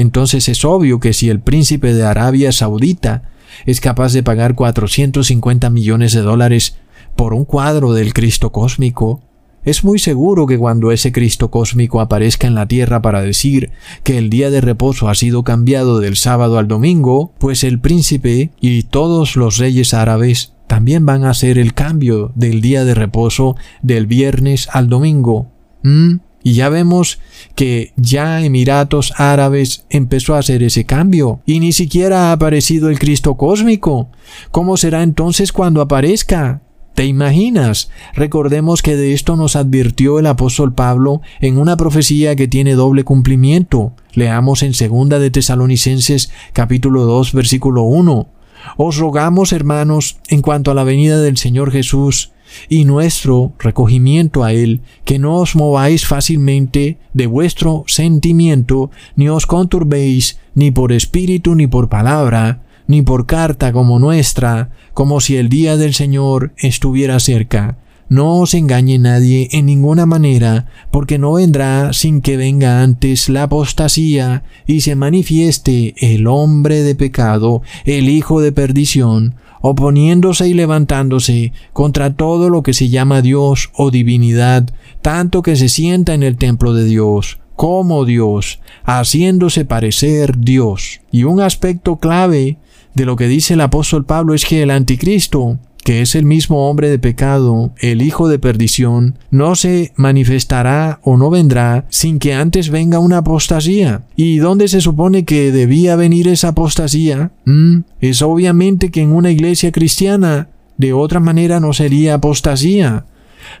Entonces 0.00 0.48
es 0.48 0.64
obvio 0.64 0.98
que 0.98 1.12
si 1.12 1.28
el 1.28 1.40
príncipe 1.40 1.92
de 1.92 2.06
Arabia 2.06 2.52
Saudita 2.52 3.24
es 3.66 3.82
capaz 3.82 4.14
de 4.14 4.22
pagar 4.22 4.54
450 4.54 5.68
millones 5.68 6.14
de 6.14 6.22
dólares 6.22 6.78
por 7.16 7.34
un 7.34 7.44
cuadro 7.44 7.92
del 7.92 8.14
Cristo 8.14 8.50
cósmico, 8.50 9.20
es 9.62 9.84
muy 9.84 9.98
seguro 9.98 10.46
que 10.46 10.56
cuando 10.56 10.90
ese 10.90 11.12
Cristo 11.12 11.50
cósmico 11.50 12.00
aparezca 12.00 12.46
en 12.46 12.54
la 12.54 12.66
tierra 12.66 13.02
para 13.02 13.20
decir 13.20 13.72
que 14.02 14.16
el 14.16 14.30
día 14.30 14.48
de 14.48 14.62
reposo 14.62 15.10
ha 15.10 15.14
sido 15.14 15.44
cambiado 15.44 16.00
del 16.00 16.16
sábado 16.16 16.56
al 16.56 16.66
domingo, 16.66 17.34
pues 17.36 17.62
el 17.62 17.78
príncipe 17.78 18.52
y 18.58 18.84
todos 18.84 19.36
los 19.36 19.58
reyes 19.58 19.92
árabes 19.92 20.54
también 20.66 21.04
van 21.04 21.24
a 21.24 21.30
hacer 21.30 21.58
el 21.58 21.74
cambio 21.74 22.32
del 22.34 22.62
día 22.62 22.86
de 22.86 22.94
reposo 22.94 23.54
del 23.82 24.06
viernes 24.06 24.66
al 24.72 24.88
domingo. 24.88 25.52
¿Mm? 25.82 26.20
Y 26.42 26.54
ya 26.54 26.68
vemos 26.68 27.20
que 27.54 27.92
ya 27.96 28.42
Emiratos 28.42 29.12
Árabes 29.16 29.84
empezó 29.90 30.34
a 30.34 30.38
hacer 30.38 30.62
ese 30.62 30.86
cambio 30.86 31.40
y 31.44 31.60
ni 31.60 31.72
siquiera 31.72 32.28
ha 32.28 32.32
aparecido 32.32 32.88
el 32.88 32.98
Cristo 32.98 33.36
cósmico. 33.36 34.08
¿Cómo 34.50 34.76
será 34.76 35.02
entonces 35.02 35.52
cuando 35.52 35.82
aparezca? 35.82 36.62
¿Te 36.94 37.06
imaginas? 37.06 37.90
Recordemos 38.14 38.82
que 38.82 38.96
de 38.96 39.12
esto 39.12 39.36
nos 39.36 39.56
advirtió 39.56 40.18
el 40.18 40.26
apóstol 40.26 40.74
Pablo 40.74 41.22
en 41.40 41.56
una 41.58 41.76
profecía 41.76 42.36
que 42.36 42.48
tiene 42.48 42.74
doble 42.74 43.04
cumplimiento. 43.04 43.92
Leamos 44.12 44.62
en 44.62 44.74
segunda 44.74 45.18
de 45.18 45.30
Tesalonicenses 45.30 46.30
capítulo 46.52 47.04
2 47.04 47.32
versículo 47.32 47.82
1. 47.82 48.28
Os 48.76 48.96
rogamos, 48.98 49.52
hermanos, 49.52 50.18
en 50.28 50.42
cuanto 50.42 50.70
a 50.70 50.74
la 50.74 50.84
venida 50.84 51.20
del 51.20 51.38
Señor 51.38 51.70
Jesús, 51.70 52.32
y 52.68 52.84
nuestro 52.84 53.52
recogimiento 53.58 54.44
a 54.44 54.52
Él, 54.52 54.80
que 55.04 55.18
no 55.18 55.36
os 55.36 55.56
mováis 55.56 56.06
fácilmente 56.06 56.98
de 57.14 57.26
vuestro 57.26 57.84
sentimiento, 57.86 58.90
ni 59.16 59.28
os 59.28 59.46
conturbéis, 59.46 60.38
ni 60.54 60.70
por 60.70 60.92
espíritu 60.92 61.54
ni 61.54 61.66
por 61.66 61.88
palabra, 61.88 62.62
ni 62.86 63.02
por 63.02 63.26
carta 63.26 63.72
como 63.72 63.98
nuestra, 63.98 64.70
como 64.94 65.20
si 65.20 65.36
el 65.36 65.48
día 65.48 65.76
del 65.76 65.94
Señor 65.94 66.52
estuviera 66.56 67.20
cerca. 67.20 67.78
No 68.08 68.38
os 68.38 68.54
engañe 68.54 68.98
nadie 68.98 69.48
en 69.52 69.66
ninguna 69.66 70.04
manera, 70.04 70.66
porque 70.90 71.16
no 71.16 71.34
vendrá 71.34 71.92
sin 71.92 72.20
que 72.20 72.36
venga 72.36 72.82
antes 72.82 73.28
la 73.28 73.44
apostasía 73.44 74.42
y 74.66 74.80
se 74.80 74.96
manifieste 74.96 75.94
el 76.00 76.26
hombre 76.26 76.82
de 76.82 76.96
pecado, 76.96 77.62
el 77.84 78.08
hijo 78.08 78.40
de 78.40 78.50
perdición, 78.50 79.36
oponiéndose 79.60 80.48
y 80.48 80.54
levantándose 80.54 81.52
contra 81.72 82.14
todo 82.14 82.50
lo 82.50 82.62
que 82.62 82.72
se 82.72 82.88
llama 82.88 83.22
Dios 83.22 83.70
o 83.74 83.90
divinidad, 83.90 84.68
tanto 85.02 85.42
que 85.42 85.56
se 85.56 85.68
sienta 85.68 86.14
en 86.14 86.22
el 86.22 86.36
templo 86.36 86.74
de 86.74 86.84
Dios 86.84 87.40
como 87.56 88.06
Dios, 88.06 88.60
haciéndose 88.84 89.66
parecer 89.66 90.38
Dios. 90.38 91.02
Y 91.12 91.24
un 91.24 91.40
aspecto 91.40 91.96
clave 91.96 92.56
de 92.94 93.04
lo 93.04 93.16
que 93.16 93.28
dice 93.28 93.52
el 93.54 93.60
apóstol 93.60 94.06
Pablo 94.06 94.32
es 94.32 94.46
que 94.46 94.62
el 94.62 94.70
anticristo 94.70 95.58
que 95.84 96.02
es 96.02 96.14
el 96.14 96.24
mismo 96.24 96.68
hombre 96.68 96.90
de 96.90 96.98
pecado, 96.98 97.72
el 97.78 98.02
hijo 98.02 98.28
de 98.28 98.38
perdición, 98.38 99.18
no 99.30 99.54
se 99.54 99.92
manifestará 99.96 101.00
o 101.02 101.16
no 101.16 101.30
vendrá 101.30 101.86
sin 101.88 102.18
que 102.18 102.34
antes 102.34 102.70
venga 102.70 102.98
una 102.98 103.18
apostasía. 103.18 104.02
¿Y 104.16 104.38
dónde 104.38 104.68
se 104.68 104.80
supone 104.80 105.24
que 105.24 105.52
debía 105.52 105.96
venir 105.96 106.28
esa 106.28 106.48
apostasía? 106.48 107.32
Mm, 107.44 107.80
es 108.00 108.22
obviamente 108.22 108.90
que 108.90 109.02
en 109.02 109.12
una 109.12 109.30
iglesia 109.30 109.72
cristiana, 109.72 110.48
de 110.76 110.92
otra 110.92 111.20
manera 111.20 111.60
no 111.60 111.72
sería 111.72 112.14
apostasía. 112.14 113.06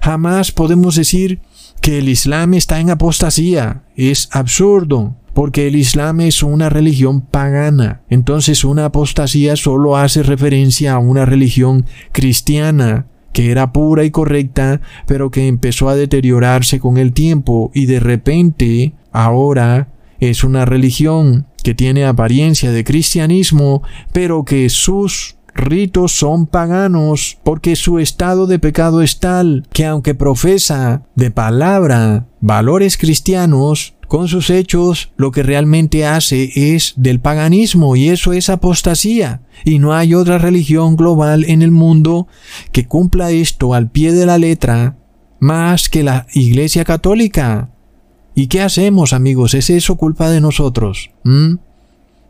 Jamás 0.00 0.52
podemos 0.52 0.96
decir 0.96 1.40
que 1.80 1.98
el 1.98 2.08
Islam 2.08 2.54
está 2.54 2.80
en 2.80 2.90
apostasía. 2.90 3.82
Es 3.96 4.28
absurdo 4.32 5.16
porque 5.32 5.66
el 5.66 5.76
Islam 5.76 6.20
es 6.20 6.42
una 6.42 6.68
religión 6.68 7.20
pagana. 7.20 8.02
Entonces 8.08 8.64
una 8.64 8.86
apostasía 8.86 9.56
solo 9.56 9.96
hace 9.96 10.22
referencia 10.22 10.94
a 10.94 10.98
una 10.98 11.24
religión 11.24 11.86
cristiana 12.12 13.06
que 13.32 13.50
era 13.50 13.72
pura 13.72 14.04
y 14.04 14.10
correcta, 14.10 14.80
pero 15.06 15.30
que 15.30 15.46
empezó 15.46 15.88
a 15.88 15.94
deteriorarse 15.94 16.80
con 16.80 16.96
el 16.96 17.12
tiempo 17.12 17.70
y 17.74 17.86
de 17.86 18.00
repente 18.00 18.94
ahora 19.12 19.88
es 20.18 20.44
una 20.44 20.64
religión 20.64 21.46
que 21.62 21.74
tiene 21.74 22.04
apariencia 22.04 22.72
de 22.72 22.84
cristianismo, 22.84 23.82
pero 24.12 24.44
que 24.44 24.68
sus 24.68 25.36
ritos 25.54 26.12
son 26.12 26.46
paganos, 26.46 27.38
porque 27.42 27.76
su 27.76 27.98
estado 27.98 28.46
de 28.46 28.58
pecado 28.58 29.02
es 29.02 29.18
tal 29.18 29.66
que 29.72 29.86
aunque 29.86 30.14
profesa 30.14 31.02
de 31.14 31.30
palabra 31.30 32.26
valores 32.40 32.96
cristianos, 32.96 33.94
con 34.10 34.26
sus 34.26 34.50
hechos 34.50 35.12
lo 35.16 35.30
que 35.30 35.44
realmente 35.44 36.04
hace 36.04 36.50
es 36.74 36.94
del 36.96 37.20
paganismo 37.20 37.94
y 37.94 38.08
eso 38.08 38.32
es 38.32 38.50
apostasía. 38.50 39.42
Y 39.64 39.78
no 39.78 39.94
hay 39.94 40.14
otra 40.14 40.36
religión 40.36 40.96
global 40.96 41.44
en 41.46 41.62
el 41.62 41.70
mundo 41.70 42.26
que 42.72 42.88
cumpla 42.88 43.30
esto 43.30 43.72
al 43.72 43.88
pie 43.88 44.10
de 44.10 44.26
la 44.26 44.36
letra 44.36 44.96
más 45.38 45.88
que 45.88 46.02
la 46.02 46.26
Iglesia 46.34 46.84
Católica. 46.84 47.70
¿Y 48.34 48.48
qué 48.48 48.62
hacemos 48.62 49.12
amigos? 49.12 49.54
¿Es 49.54 49.70
eso 49.70 49.94
culpa 49.94 50.28
de 50.28 50.40
nosotros? 50.40 51.12
¿Mm? 51.22 51.58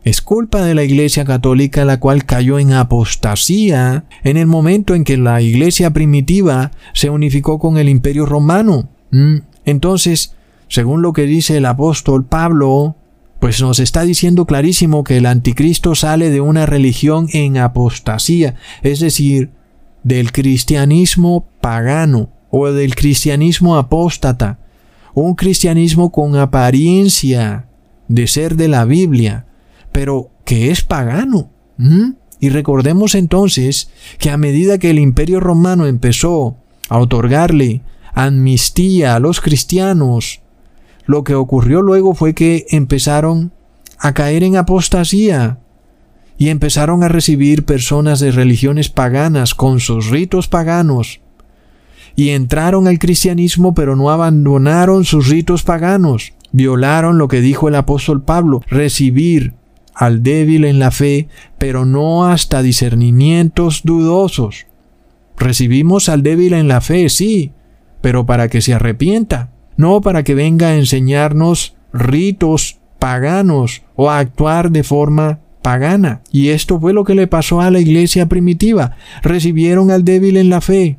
Es 0.03 0.21
culpa 0.21 0.61
de 0.61 0.75
la 0.75 0.83
Iglesia 0.83 1.25
Católica 1.25 1.83
la 1.83 1.99
cual 1.99 2.25
cayó 2.25 2.59
en 2.59 2.73
apostasía 2.73 4.05
en 4.23 4.37
el 4.37 4.45
momento 4.45 4.93
en 4.93 5.03
que 5.03 5.17
la 5.17 5.41
Iglesia 5.41 5.89
primitiva 5.89 6.69
se 6.93 7.09
unificó 7.09 7.57
con 7.57 7.79
el 7.79 7.89
Imperio 7.89 8.27
Romano. 8.27 8.87
¿Mm? 9.09 9.37
Entonces, 9.65 10.35
según 10.71 11.01
lo 11.01 11.11
que 11.11 11.23
dice 11.23 11.57
el 11.57 11.65
apóstol 11.65 12.23
Pablo, 12.23 12.95
pues 13.41 13.59
nos 13.59 13.79
está 13.79 14.03
diciendo 14.03 14.45
clarísimo 14.45 15.03
que 15.03 15.17
el 15.17 15.25
anticristo 15.25 15.95
sale 15.95 16.29
de 16.29 16.39
una 16.39 16.65
religión 16.65 17.27
en 17.33 17.57
apostasía, 17.57 18.55
es 18.81 19.01
decir, 19.01 19.49
del 20.03 20.31
cristianismo 20.31 21.45
pagano 21.59 22.29
o 22.49 22.71
del 22.71 22.95
cristianismo 22.95 23.75
apóstata, 23.75 24.59
un 25.13 25.35
cristianismo 25.35 26.09
con 26.09 26.37
apariencia 26.37 27.67
de 28.07 28.27
ser 28.27 28.55
de 28.55 28.69
la 28.69 28.85
Biblia, 28.85 29.47
pero 29.91 30.31
que 30.45 30.71
es 30.71 30.83
pagano. 30.83 31.49
Y 32.39 32.47
recordemos 32.47 33.15
entonces 33.15 33.91
que 34.19 34.29
a 34.29 34.37
medida 34.37 34.77
que 34.77 34.91
el 34.91 34.99
imperio 34.99 35.41
romano 35.41 35.85
empezó 35.85 36.55
a 36.87 36.97
otorgarle 36.97 37.81
amnistía 38.13 39.15
a 39.15 39.19
los 39.19 39.41
cristianos, 39.41 40.41
lo 41.05 41.23
que 41.23 41.35
ocurrió 41.35 41.81
luego 41.81 42.13
fue 42.13 42.33
que 42.33 42.65
empezaron 42.69 43.51
a 43.97 44.13
caer 44.13 44.43
en 44.43 44.57
apostasía 44.57 45.59
y 46.37 46.49
empezaron 46.49 47.03
a 47.03 47.07
recibir 47.07 47.65
personas 47.65 48.19
de 48.19 48.31
religiones 48.31 48.89
paganas 48.89 49.53
con 49.53 49.79
sus 49.79 50.09
ritos 50.09 50.47
paganos 50.47 51.21
y 52.15 52.29
entraron 52.29 52.87
al 52.87 52.99
cristianismo 52.99 53.73
pero 53.73 53.95
no 53.95 54.09
abandonaron 54.09 55.05
sus 55.05 55.29
ritos 55.29 55.63
paganos. 55.63 56.33
Violaron 56.51 57.17
lo 57.17 57.27
que 57.27 57.41
dijo 57.41 57.69
el 57.69 57.75
apóstol 57.75 58.23
Pablo, 58.23 58.61
recibir 58.67 59.53
al 59.93 60.23
débil 60.23 60.65
en 60.65 60.79
la 60.79 60.91
fe, 60.91 61.29
pero 61.57 61.85
no 61.85 62.25
hasta 62.25 62.61
discernimientos 62.61 63.81
dudosos. 63.83 64.65
Recibimos 65.37 66.09
al 66.09 66.23
débil 66.23 66.53
en 66.53 66.67
la 66.67 66.81
fe, 66.81 67.07
sí, 67.07 67.53
pero 68.01 68.25
para 68.25 68.49
que 68.49 68.61
se 68.61 68.73
arrepienta 68.73 69.50
no 69.77 70.01
para 70.01 70.23
que 70.23 70.35
venga 70.35 70.67
a 70.67 70.75
enseñarnos 70.75 71.75
ritos 71.93 72.77
paganos 72.99 73.81
o 73.95 74.09
a 74.09 74.19
actuar 74.19 74.71
de 74.71 74.83
forma 74.83 75.39
pagana. 75.61 76.21
Y 76.31 76.49
esto 76.49 76.79
fue 76.79 76.93
lo 76.93 77.03
que 77.03 77.15
le 77.15 77.27
pasó 77.27 77.61
a 77.61 77.71
la 77.71 77.79
iglesia 77.79 78.27
primitiva. 78.27 78.95
Recibieron 79.21 79.91
al 79.91 80.03
débil 80.03 80.37
en 80.37 80.49
la 80.49 80.61
fe, 80.61 80.97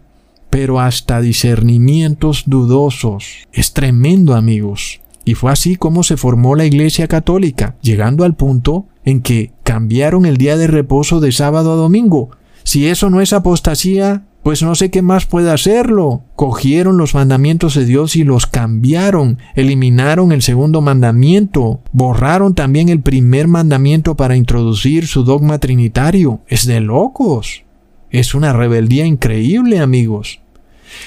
pero 0.50 0.80
hasta 0.80 1.20
discernimientos 1.20 2.44
dudosos. 2.46 3.46
Es 3.52 3.72
tremendo, 3.72 4.34
amigos. 4.34 5.00
Y 5.24 5.34
fue 5.34 5.52
así 5.52 5.76
como 5.76 6.02
se 6.02 6.16
formó 6.16 6.56
la 6.56 6.64
Iglesia 6.64 7.06
Católica, 7.06 7.76
llegando 7.80 8.24
al 8.24 8.34
punto 8.34 8.86
en 9.04 9.22
que 9.22 9.52
cambiaron 9.62 10.26
el 10.26 10.36
día 10.36 10.56
de 10.56 10.66
reposo 10.66 11.20
de 11.20 11.32
sábado 11.32 11.72
a 11.72 11.76
domingo. 11.76 12.30
Si 12.64 12.86
eso 12.86 13.08
no 13.08 13.20
es 13.20 13.32
apostasía, 13.32 14.24
pues 14.42 14.62
no 14.62 14.74
sé 14.74 14.90
qué 14.90 15.02
más 15.02 15.26
puede 15.26 15.50
hacerlo. 15.50 16.22
Cogieron 16.34 16.96
los 16.96 17.14
mandamientos 17.14 17.74
de 17.74 17.84
Dios 17.84 18.16
y 18.16 18.24
los 18.24 18.46
cambiaron, 18.46 19.38
eliminaron 19.54 20.32
el 20.32 20.42
segundo 20.42 20.80
mandamiento, 20.80 21.80
borraron 21.92 22.54
también 22.54 22.88
el 22.88 23.00
primer 23.00 23.46
mandamiento 23.46 24.16
para 24.16 24.36
introducir 24.36 25.06
su 25.06 25.22
dogma 25.22 25.58
trinitario. 25.58 26.40
Es 26.48 26.66
de 26.66 26.80
locos. 26.80 27.62
Es 28.10 28.34
una 28.34 28.52
rebeldía 28.52 29.06
increíble, 29.06 29.78
amigos. 29.78 30.40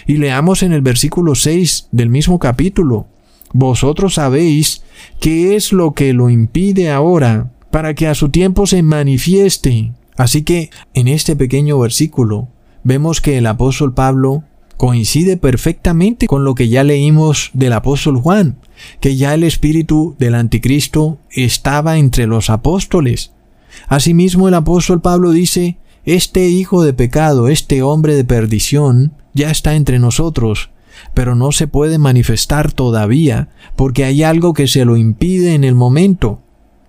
Y 0.08 0.18
leamos 0.18 0.64
en 0.64 0.72
el 0.72 0.82
versículo 0.82 1.36
6 1.36 1.90
del 1.92 2.10
mismo 2.10 2.40
capítulo. 2.40 3.08
Vosotros 3.52 4.16
sabéis 4.16 4.84
qué 5.20 5.56
es 5.56 5.74
lo 5.74 5.94
que 5.94 6.14
lo 6.14 6.30
impide 6.30 6.90
ahora, 6.90 7.52
para 7.70 7.94
que 7.94 8.08
a 8.08 8.16
su 8.16 8.30
tiempo 8.30 8.66
se 8.66 8.82
manifieste. 8.82 9.92
Así 10.16 10.44
que 10.44 10.70
en 10.94 11.10
este 11.10 11.36
pequeño 11.36 11.78
versículo 11.78 12.48
vemos 12.86 13.20
que 13.20 13.38
el 13.40 13.48
apóstol 13.48 13.94
Pablo 13.94 14.44
coincide 14.78 15.38
perfectamente 15.38 16.28
con 16.28 16.46
lo 16.46 16.54
que 16.56 16.70
ya 16.70 16.84
leímos 16.84 17.50
del 17.54 17.74
apóstol 17.74 18.18
Juan, 18.18 18.58
que 19.00 19.16
ya 19.16 19.34
el 19.34 19.44
espíritu 19.44 20.16
del 20.20 20.36
anticristo 20.36 21.18
estaba 21.32 21.98
entre 21.98 22.28
los 22.28 22.50
apóstoles. 22.50 23.34
Asimismo 23.88 24.48
el 24.48 24.54
apóstol 24.54 25.02
Pablo 25.02 25.32
dice, 25.32 25.78
este 26.06 26.48
hijo 26.48 26.84
de 26.84 26.94
pecado, 26.94 27.50
este 27.50 27.82
hombre 27.82 28.16
de 28.16 28.24
perdición, 28.24 29.14
ya 29.34 29.50
está 29.50 29.76
entre 29.76 29.98
nosotros, 29.98 30.70
pero 31.16 31.34
no 31.34 31.52
se 31.52 31.68
puede 31.68 31.98
manifestar 31.98 32.72
todavía, 32.72 33.50
porque 33.76 34.06
hay 34.06 34.22
algo 34.22 34.54
que 34.54 34.68
se 34.68 34.86
lo 34.86 34.96
impide 34.96 35.56
en 35.56 35.64
el 35.64 35.74
momento, 35.74 36.42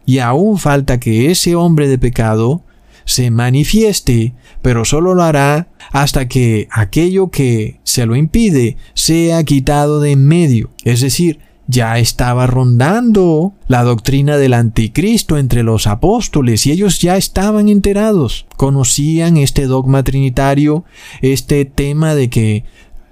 y 0.05 0.18
aún 0.18 0.59
falta 0.59 1.01
que 1.01 1.30
ese 1.30 1.57
hombre 1.57 1.88
de 1.88 1.99
pecado 1.99 2.62
se 3.07 3.31
manifieste, 3.31 4.35
pero 4.61 4.85
solo 4.85 5.15
lo 5.15 5.23
hará 5.23 5.69
hasta 5.93 6.29
que 6.29 6.69
aquello 6.71 7.31
que 7.31 7.81
se 7.85 8.05
lo 8.05 8.17
impide 8.17 8.77
sea 8.93 9.43
quitado 9.45 10.01
de 10.01 10.13
en 10.13 10.27
medio. 10.27 10.71
Es 10.85 11.01
decir, 11.01 11.39
ya 11.69 11.99
estaba 11.99 12.47
rondando 12.47 13.55
la 13.69 13.83
doctrina 13.83 14.37
del 14.37 14.55
anticristo 14.55 15.39
entre 15.39 15.63
los 15.63 15.87
apóstoles 15.87 16.67
y 16.67 16.73
ellos 16.73 17.01
ya 17.01 17.17
estaban 17.17 17.69
enterados, 17.69 18.47
conocían 18.57 19.37
este 19.37 19.67
dogma 19.67 20.03
trinitario, 20.03 20.85
este 21.23 21.65
tema 21.65 22.15
de 22.15 22.29
que 22.29 22.65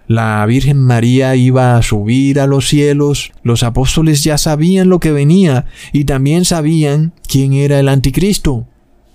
la 0.06 0.44
Virgen 0.46 0.80
María 0.80 1.34
iba 1.34 1.76
a 1.76 1.82
subir 1.82 2.38
a 2.38 2.46
los 2.46 2.68
cielos, 2.68 3.32
los 3.42 3.62
apóstoles 3.62 4.22
ya 4.22 4.38
sabían 4.38 4.88
lo 4.88 5.00
que 5.00 5.12
venía 5.12 5.66
y 5.92 6.04
también 6.04 6.44
sabían 6.44 7.12
quién 7.26 7.54
era 7.54 7.80
el 7.80 7.88
anticristo 7.88 8.66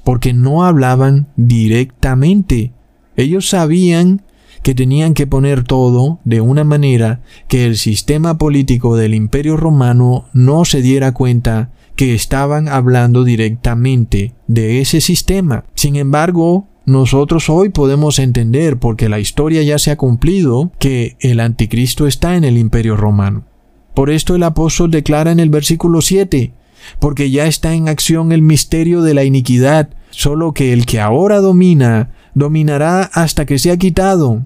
porque 0.10 0.34
no 0.34 0.66
hablaban 0.66 1.28
directamente. 1.36 2.74
Ellos 3.16 3.48
sabían 3.48 4.24
que 4.64 4.74
tenían 4.74 5.14
que 5.14 5.28
poner 5.28 5.64
todo 5.64 6.18
de 6.24 6.42
una 6.42 6.64
manera 6.64 7.22
que 7.48 7.68
el 7.68 7.78
sistema 7.78 8.40
político 8.40 8.98
del 8.98 9.14
imperio 9.14 9.56
romano 9.56 10.26
no 10.34 10.66
se 10.66 10.82
diera 10.82 11.14
cuenta 11.14 11.70
que 11.96 12.16
estaban 12.16 12.70
hablando 12.70 13.24
directamente 13.24 14.34
de 14.48 14.82
ese 14.82 15.00
sistema. 15.00 15.66
Sin 15.76 15.96
embargo, 15.96 16.68
nosotros 16.88 17.48
hoy 17.48 17.70
podemos 17.70 18.18
entender, 18.18 18.80
porque 18.80 19.10
la 19.10 19.20
historia 19.20 19.62
ya 19.62 19.78
se 19.78 19.92
ha 19.92 19.96
cumplido, 19.98 20.72
que 20.80 21.18
el 21.20 21.40
anticristo 21.40 22.08
está 22.08 22.36
en 22.36 22.46
el 22.46 22.58
imperio 22.58 22.98
romano. 22.98 23.46
Por 23.94 24.10
esto 24.10 24.34
el 24.34 24.42
apóstol 24.42 24.90
declara 24.90 25.32
en 25.32 25.40
el 25.40 25.52
versículo 25.52 26.02
7, 26.02 26.54
porque 27.00 27.32
ya 27.32 27.46
está 27.46 27.74
en 27.74 27.88
acción 27.88 28.32
el 28.32 28.42
misterio 28.42 29.02
de 29.02 29.14
la 29.14 29.24
iniquidad, 29.24 29.90
solo 30.10 30.54
que 30.54 30.74
el 30.74 30.86
que 30.86 31.00
ahora 31.00 31.40
domina, 31.40 32.12
dominará 32.34 33.04
hasta 33.14 33.46
que 33.46 33.60
sea 33.60 33.78
quitado. 33.78 34.44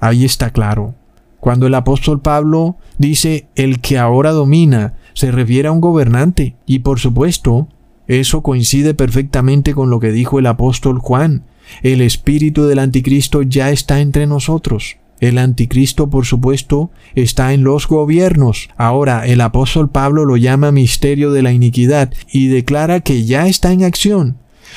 Ahí 0.00 0.24
está 0.24 0.50
claro. 0.50 0.94
Cuando 1.40 1.66
el 1.66 1.74
apóstol 1.74 2.20
Pablo 2.20 2.76
dice 2.98 3.46
el 3.54 3.80
que 3.80 3.98
ahora 3.98 4.32
domina, 4.32 4.94
se 5.14 5.30
refiere 5.30 5.68
a 5.68 5.72
un 5.72 5.80
gobernante, 5.80 6.56
y 6.66 6.80
por 6.80 6.98
supuesto, 6.98 7.68
eso 8.06 8.42
coincide 8.42 8.94
perfectamente 8.94 9.74
con 9.74 9.90
lo 9.90 10.00
que 10.00 10.12
dijo 10.12 10.38
el 10.38 10.46
apóstol 10.46 10.98
Juan. 10.98 11.44
El 11.82 12.00
espíritu 12.00 12.66
del 12.66 12.78
anticristo 12.78 13.42
ya 13.42 13.70
está 13.70 14.00
entre 14.00 14.26
nosotros. 14.26 14.96
El 15.20 15.38
anticristo, 15.38 16.10
por 16.10 16.26
supuesto, 16.26 16.90
está 17.14 17.52
en 17.52 17.64
los 17.64 17.88
gobiernos. 17.88 18.68
Ahora, 18.76 19.26
el 19.26 19.40
apóstol 19.40 19.90
Pablo 19.90 20.24
lo 20.24 20.36
llama 20.36 20.70
misterio 20.70 21.32
de 21.32 21.42
la 21.42 21.52
iniquidad 21.52 22.12
y 22.32 22.46
declara 22.46 23.00
que 23.00 23.24
ya 23.24 23.48
está 23.48 23.72
en 23.72 23.82
acción. 23.82 24.36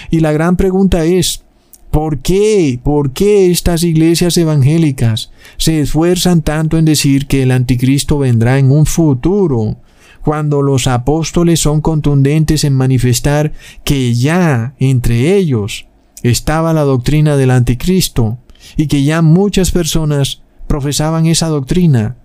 Y 0.10 0.22
la 0.22 0.32
gran 0.32 0.56
pregunta 0.56 1.06
es, 1.06 1.44
¿por 1.92 2.20
qué? 2.20 2.80
¿Por 2.84 3.12
qué 3.12 3.52
estas 3.52 3.84
iglesias 3.84 4.38
evangélicas 4.38 5.32
se 5.58 5.80
esfuerzan 5.80 6.42
tanto 6.42 6.78
en 6.78 6.86
decir 6.86 7.28
que 7.28 7.44
el 7.44 7.52
anticristo 7.52 8.18
vendrá 8.18 8.58
en 8.58 8.72
un 8.72 8.86
futuro? 8.86 9.78
cuando 10.24 10.62
los 10.62 10.88
apóstoles 10.88 11.60
son 11.60 11.82
contundentes 11.82 12.64
en 12.64 12.74
manifestar 12.74 13.54
que 13.84 14.14
ya 14.14 14.76
entre 14.80 15.36
ellos 15.36 15.88
estaba 16.24 16.74
la 16.74 16.82
doctrina 16.82 17.36
del 17.38 17.52
anticristo 17.52 18.38
y 18.78 18.88
que 18.88 19.04
ya 19.04 19.22
muchas 19.22 19.72
personas 19.72 20.42
profesaban 20.68 21.26
esa 21.26 21.48
doctrina, 21.48 22.16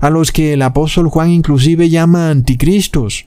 a 0.00 0.10
los 0.10 0.32
que 0.32 0.54
el 0.54 0.62
apóstol 0.62 1.08
Juan 1.08 1.30
inclusive 1.30 1.88
llama 1.88 2.30
anticristos. 2.30 3.26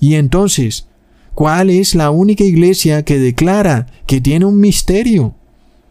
Y 0.00 0.14
entonces, 0.14 0.86
¿Cuál 1.34 1.70
es 1.70 1.94
la 1.94 2.10
única 2.10 2.44
iglesia 2.44 3.04
que 3.04 3.18
declara 3.18 3.86
que 4.06 4.20
tiene 4.20 4.44
un 4.44 4.60
misterio? 4.60 5.34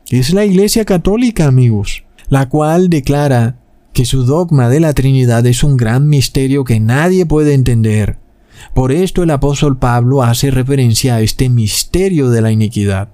Es 0.09 0.33
la 0.33 0.45
iglesia 0.45 0.85
católica, 0.85 1.47
amigos, 1.47 2.03
la 2.27 2.49
cual 2.49 2.89
declara 2.89 3.55
que 3.93 4.05
su 4.05 4.25
dogma 4.25 4.69
de 4.69 4.79
la 4.79 4.93
Trinidad 4.93 5.45
es 5.47 5.63
un 5.63 5.77
gran 5.77 6.07
misterio 6.07 6.65
que 6.65 6.79
nadie 6.79 7.25
puede 7.25 7.53
entender. 7.53 8.17
Por 8.73 8.91
esto 8.91 9.23
el 9.23 9.31
apóstol 9.31 9.79
Pablo 9.79 10.21
hace 10.21 10.51
referencia 10.51 11.15
a 11.15 11.21
este 11.21 11.49
misterio 11.49 12.29
de 12.29 12.41
la 12.41 12.51
iniquidad, 12.51 13.09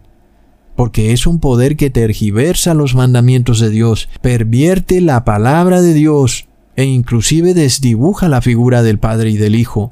porque 0.75 1.13
es 1.13 1.25
un 1.27 1.39
poder 1.39 1.77
que 1.77 1.89
tergiversa 1.89 2.73
los 2.73 2.95
mandamientos 2.95 3.59
de 3.59 3.69
Dios, 3.69 4.09
pervierte 4.21 5.01
la 5.01 5.23
palabra 5.23 5.81
de 5.81 5.93
Dios 5.93 6.47
e 6.75 6.85
inclusive 6.85 7.53
desdibuja 7.53 8.27
la 8.27 8.41
figura 8.41 8.83
del 8.83 8.99
Padre 8.99 9.31
y 9.31 9.37
del 9.37 9.55
Hijo, 9.55 9.91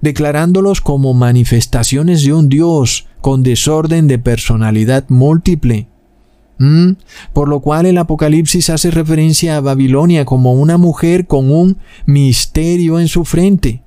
declarándolos 0.00 0.80
como 0.80 1.14
manifestaciones 1.14 2.24
de 2.24 2.32
un 2.32 2.48
Dios 2.48 3.06
con 3.20 3.42
desorden 3.42 4.08
de 4.08 4.18
personalidad 4.18 5.04
múltiple. 5.08 5.88
¿Mm? 6.58 6.92
Por 7.32 7.48
lo 7.48 7.60
cual 7.60 7.86
el 7.86 7.98
Apocalipsis 7.98 8.70
hace 8.70 8.90
referencia 8.90 9.56
a 9.56 9.60
Babilonia 9.60 10.24
como 10.24 10.54
una 10.54 10.78
mujer 10.78 11.26
con 11.26 11.50
un 11.50 11.78
misterio 12.06 13.00
en 13.00 13.08
su 13.08 13.24
frente. 13.24 13.81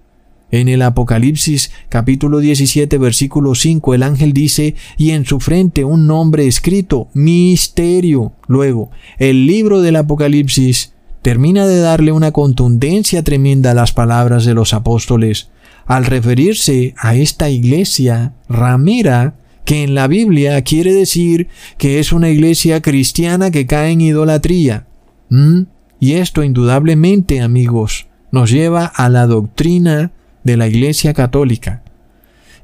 En 0.56 0.70
el 0.70 0.84
Apocalipsis 0.84 1.70
capítulo 1.90 2.40
17 2.40 2.98
versículo 2.98 3.56
5 3.56 3.94
el 3.94 4.04
ángel 4.04 4.32
dice, 4.32 4.76
y 4.98 5.10
en 5.10 5.26
su 5.26 5.42
frente 5.42 5.84
un 5.84 6.08
nombre 6.08 6.48
escrito, 6.48 7.10
misterio. 7.14 8.32
Luego, 8.48 8.90
el 9.18 9.48
libro 9.48 9.82
del 9.82 9.98
Apocalipsis 9.98 10.94
termina 11.22 11.68
de 11.68 11.80
darle 11.80 12.14
una 12.14 12.32
contundencia 12.32 13.22
tremenda 13.22 13.72
a 13.72 13.74
las 13.74 13.92
palabras 13.92 14.46
de 14.46 14.54
los 14.54 14.74
apóstoles 14.74 15.50
al 15.88 16.06
referirse 16.06 16.96
a 16.98 17.16
esta 17.16 17.50
iglesia 17.50 18.32
ramera 18.48 19.36
que 19.66 19.84
en 19.84 19.94
la 19.94 20.08
Biblia 20.08 20.62
quiere 20.62 20.94
decir 20.94 21.50
que 21.78 22.00
es 22.00 22.14
una 22.14 22.30
iglesia 22.30 22.82
cristiana 22.82 23.52
que 23.52 23.66
cae 23.66 23.92
en 23.92 24.00
idolatría. 24.00 24.88
¿Mm? 25.30 25.64
Y 26.00 26.14
esto 26.14 26.44
indudablemente, 26.44 27.42
amigos, 27.42 28.08
nos 28.32 28.52
lleva 28.52 28.86
a 28.86 29.10
la 29.10 29.28
doctrina 29.28 30.14
de 30.46 30.56
la 30.56 30.68
Iglesia 30.68 31.14
Católica. 31.14 31.84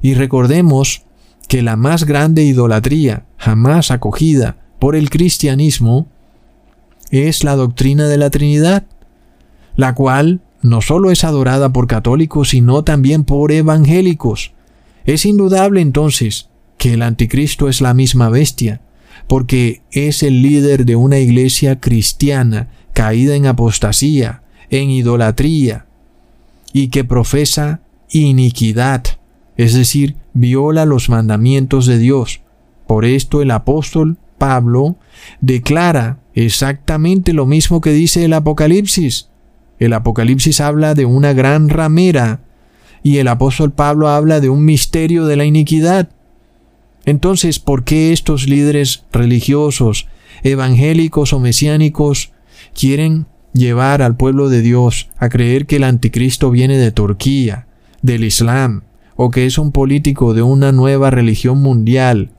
Y 0.00 0.14
recordemos 0.14 1.02
que 1.48 1.60
la 1.60 1.76
más 1.76 2.04
grande 2.04 2.44
idolatría 2.44 3.26
jamás 3.36 3.90
acogida 3.90 4.56
por 4.78 4.96
el 4.96 5.10
cristianismo 5.10 6.06
es 7.10 7.44
la 7.44 7.56
doctrina 7.56 8.08
de 8.08 8.16
la 8.16 8.30
Trinidad, 8.30 8.84
la 9.76 9.94
cual 9.94 10.40
no 10.62 10.80
solo 10.80 11.10
es 11.10 11.24
adorada 11.24 11.72
por 11.72 11.86
católicos, 11.86 12.50
sino 12.50 12.84
también 12.84 13.24
por 13.24 13.52
evangélicos. 13.52 14.52
Es 15.04 15.26
indudable 15.26 15.80
entonces 15.80 16.48
que 16.78 16.94
el 16.94 17.02
anticristo 17.02 17.68
es 17.68 17.80
la 17.80 17.94
misma 17.94 18.28
bestia, 18.28 18.80
porque 19.26 19.82
es 19.90 20.22
el 20.22 20.42
líder 20.42 20.86
de 20.86 20.96
una 20.96 21.18
iglesia 21.18 21.80
cristiana 21.80 22.68
caída 22.92 23.34
en 23.34 23.46
apostasía, 23.46 24.42
en 24.70 24.90
idolatría, 24.90 25.86
y 26.72 26.88
que 26.88 27.04
profesa 27.04 27.80
iniquidad, 28.10 29.04
es 29.56 29.74
decir, 29.74 30.16
viola 30.32 30.86
los 30.86 31.08
mandamientos 31.08 31.86
de 31.86 31.98
Dios. 31.98 32.40
Por 32.86 33.04
esto 33.04 33.42
el 33.42 33.50
apóstol 33.50 34.16
Pablo 34.38 34.96
declara 35.40 36.18
exactamente 36.34 37.32
lo 37.32 37.46
mismo 37.46 37.80
que 37.80 37.92
dice 37.92 38.24
el 38.24 38.32
Apocalipsis. 38.32 39.28
El 39.78 39.92
Apocalipsis 39.92 40.60
habla 40.60 40.94
de 40.94 41.04
una 41.04 41.32
gran 41.32 41.68
ramera 41.68 42.40
y 43.02 43.18
el 43.18 43.28
apóstol 43.28 43.72
Pablo 43.72 44.08
habla 44.08 44.40
de 44.40 44.48
un 44.48 44.64
misterio 44.64 45.26
de 45.26 45.36
la 45.36 45.44
iniquidad. 45.44 46.08
Entonces, 47.04 47.58
¿por 47.58 47.84
qué 47.84 48.12
estos 48.12 48.48
líderes 48.48 49.04
religiosos, 49.12 50.06
evangélicos 50.42 51.32
o 51.32 51.40
mesiánicos 51.40 52.32
quieren 52.74 53.26
llevar 53.52 54.02
al 54.02 54.16
pueblo 54.16 54.48
de 54.48 54.62
Dios 54.62 55.08
a 55.18 55.28
creer 55.28 55.66
que 55.66 55.76
el 55.76 55.84
anticristo 55.84 56.50
viene 56.50 56.76
de 56.78 56.92
Turquía, 56.92 57.66
del 58.02 58.24
Islam, 58.24 58.82
o 59.16 59.30
que 59.30 59.46
es 59.46 59.58
un 59.58 59.72
político 59.72 60.34
de 60.34 60.42
una 60.42 60.72
nueva 60.72 61.10
religión 61.10 61.60
mundial, 61.60 62.30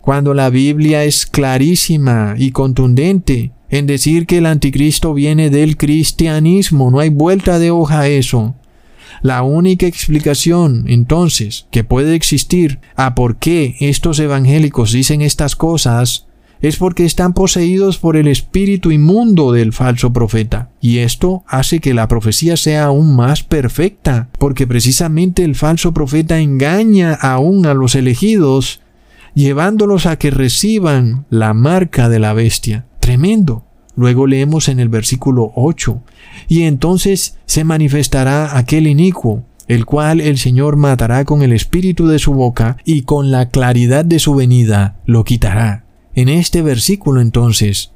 cuando 0.00 0.32
la 0.32 0.48
Biblia 0.48 1.04
es 1.04 1.26
clarísima 1.26 2.34
y 2.38 2.52
contundente 2.52 3.52
en 3.68 3.86
decir 3.86 4.26
que 4.26 4.38
el 4.38 4.46
anticristo 4.46 5.14
viene 5.14 5.50
del 5.50 5.76
cristianismo, 5.76 6.90
no 6.90 7.00
hay 7.00 7.10
vuelta 7.10 7.58
de 7.58 7.70
hoja 7.70 8.00
a 8.00 8.08
eso. 8.08 8.54
La 9.22 9.42
única 9.42 9.86
explicación, 9.86 10.84
entonces, 10.88 11.66
que 11.70 11.84
puede 11.84 12.14
existir 12.14 12.80
a 12.96 13.14
por 13.14 13.36
qué 13.36 13.76
estos 13.80 14.18
evangélicos 14.18 14.92
dicen 14.92 15.20
estas 15.20 15.56
cosas 15.56 16.26
es 16.60 16.76
porque 16.76 17.04
están 17.04 17.32
poseídos 17.32 17.98
por 17.98 18.16
el 18.16 18.28
espíritu 18.28 18.90
inmundo 18.90 19.52
del 19.52 19.72
falso 19.72 20.12
profeta. 20.12 20.70
Y 20.80 20.98
esto 20.98 21.42
hace 21.46 21.80
que 21.80 21.94
la 21.94 22.08
profecía 22.08 22.56
sea 22.56 22.84
aún 22.84 23.16
más 23.16 23.42
perfecta, 23.42 24.28
porque 24.38 24.66
precisamente 24.66 25.42
el 25.44 25.54
falso 25.54 25.92
profeta 25.92 26.38
engaña 26.38 27.14
aún 27.14 27.66
a 27.66 27.74
los 27.74 27.94
elegidos, 27.94 28.80
llevándolos 29.34 30.06
a 30.06 30.16
que 30.16 30.30
reciban 30.30 31.24
la 31.30 31.54
marca 31.54 32.08
de 32.08 32.18
la 32.18 32.32
bestia. 32.34 32.86
Tremendo. 33.00 33.64
Luego 33.96 34.26
leemos 34.26 34.68
en 34.68 34.80
el 34.80 34.88
versículo 34.88 35.52
8, 35.56 36.02
y 36.48 36.62
entonces 36.62 37.38
se 37.44 37.64
manifestará 37.64 38.56
aquel 38.56 38.86
inicuo, 38.86 39.44
el 39.66 39.84
cual 39.84 40.20
el 40.20 40.38
Señor 40.38 40.76
matará 40.76 41.24
con 41.24 41.42
el 41.42 41.52
espíritu 41.52 42.06
de 42.06 42.18
su 42.18 42.32
boca 42.32 42.76
y 42.84 43.02
con 43.02 43.30
la 43.30 43.50
claridad 43.50 44.04
de 44.04 44.18
su 44.18 44.34
venida 44.34 44.96
lo 45.06 45.24
quitará 45.24 45.84
en 46.14 46.28
este 46.28 46.62
versículo 46.62 47.20
entonces, 47.20 47.92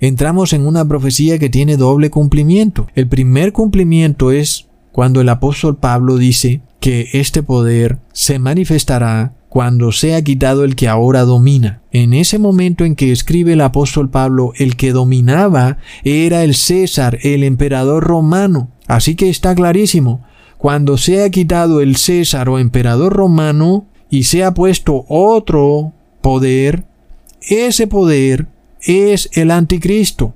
entramos 0.00 0.52
en 0.52 0.66
una 0.66 0.86
profecía 0.86 1.38
que 1.38 1.48
tiene 1.48 1.76
doble 1.76 2.10
cumplimiento. 2.10 2.88
El 2.94 3.08
primer 3.08 3.52
cumplimiento 3.52 4.32
es 4.32 4.68
cuando 4.90 5.20
el 5.20 5.28
apóstol 5.28 5.76
Pablo 5.76 6.16
dice 6.16 6.60
que 6.80 7.08
este 7.12 7.42
poder 7.42 7.98
se 8.12 8.38
manifestará 8.38 9.34
cuando 9.48 9.92
sea 9.92 10.22
quitado 10.22 10.64
el 10.64 10.76
que 10.76 10.88
ahora 10.88 11.22
domina. 11.22 11.82
En 11.90 12.14
ese 12.14 12.38
momento 12.38 12.84
en 12.84 12.96
que 12.96 13.12
escribe 13.12 13.52
el 13.52 13.60
apóstol 13.60 14.08
Pablo, 14.08 14.52
el 14.56 14.76
que 14.76 14.92
dominaba 14.92 15.76
era 16.04 16.42
el 16.42 16.54
César, 16.54 17.18
el 17.22 17.44
emperador 17.44 18.02
romano. 18.02 18.70
Así 18.86 19.14
que 19.14 19.28
está 19.28 19.54
clarísimo, 19.54 20.24
cuando 20.56 20.96
sea 20.96 21.28
quitado 21.28 21.80
el 21.80 21.96
César 21.96 22.48
o 22.48 22.58
emperador 22.58 23.12
romano 23.12 23.88
y 24.08 24.24
sea 24.24 24.54
puesto 24.54 25.04
otro 25.08 25.92
poder, 26.22 26.84
ese 27.48 27.86
poder 27.86 28.46
es 28.80 29.28
el 29.32 29.50
anticristo. 29.50 30.34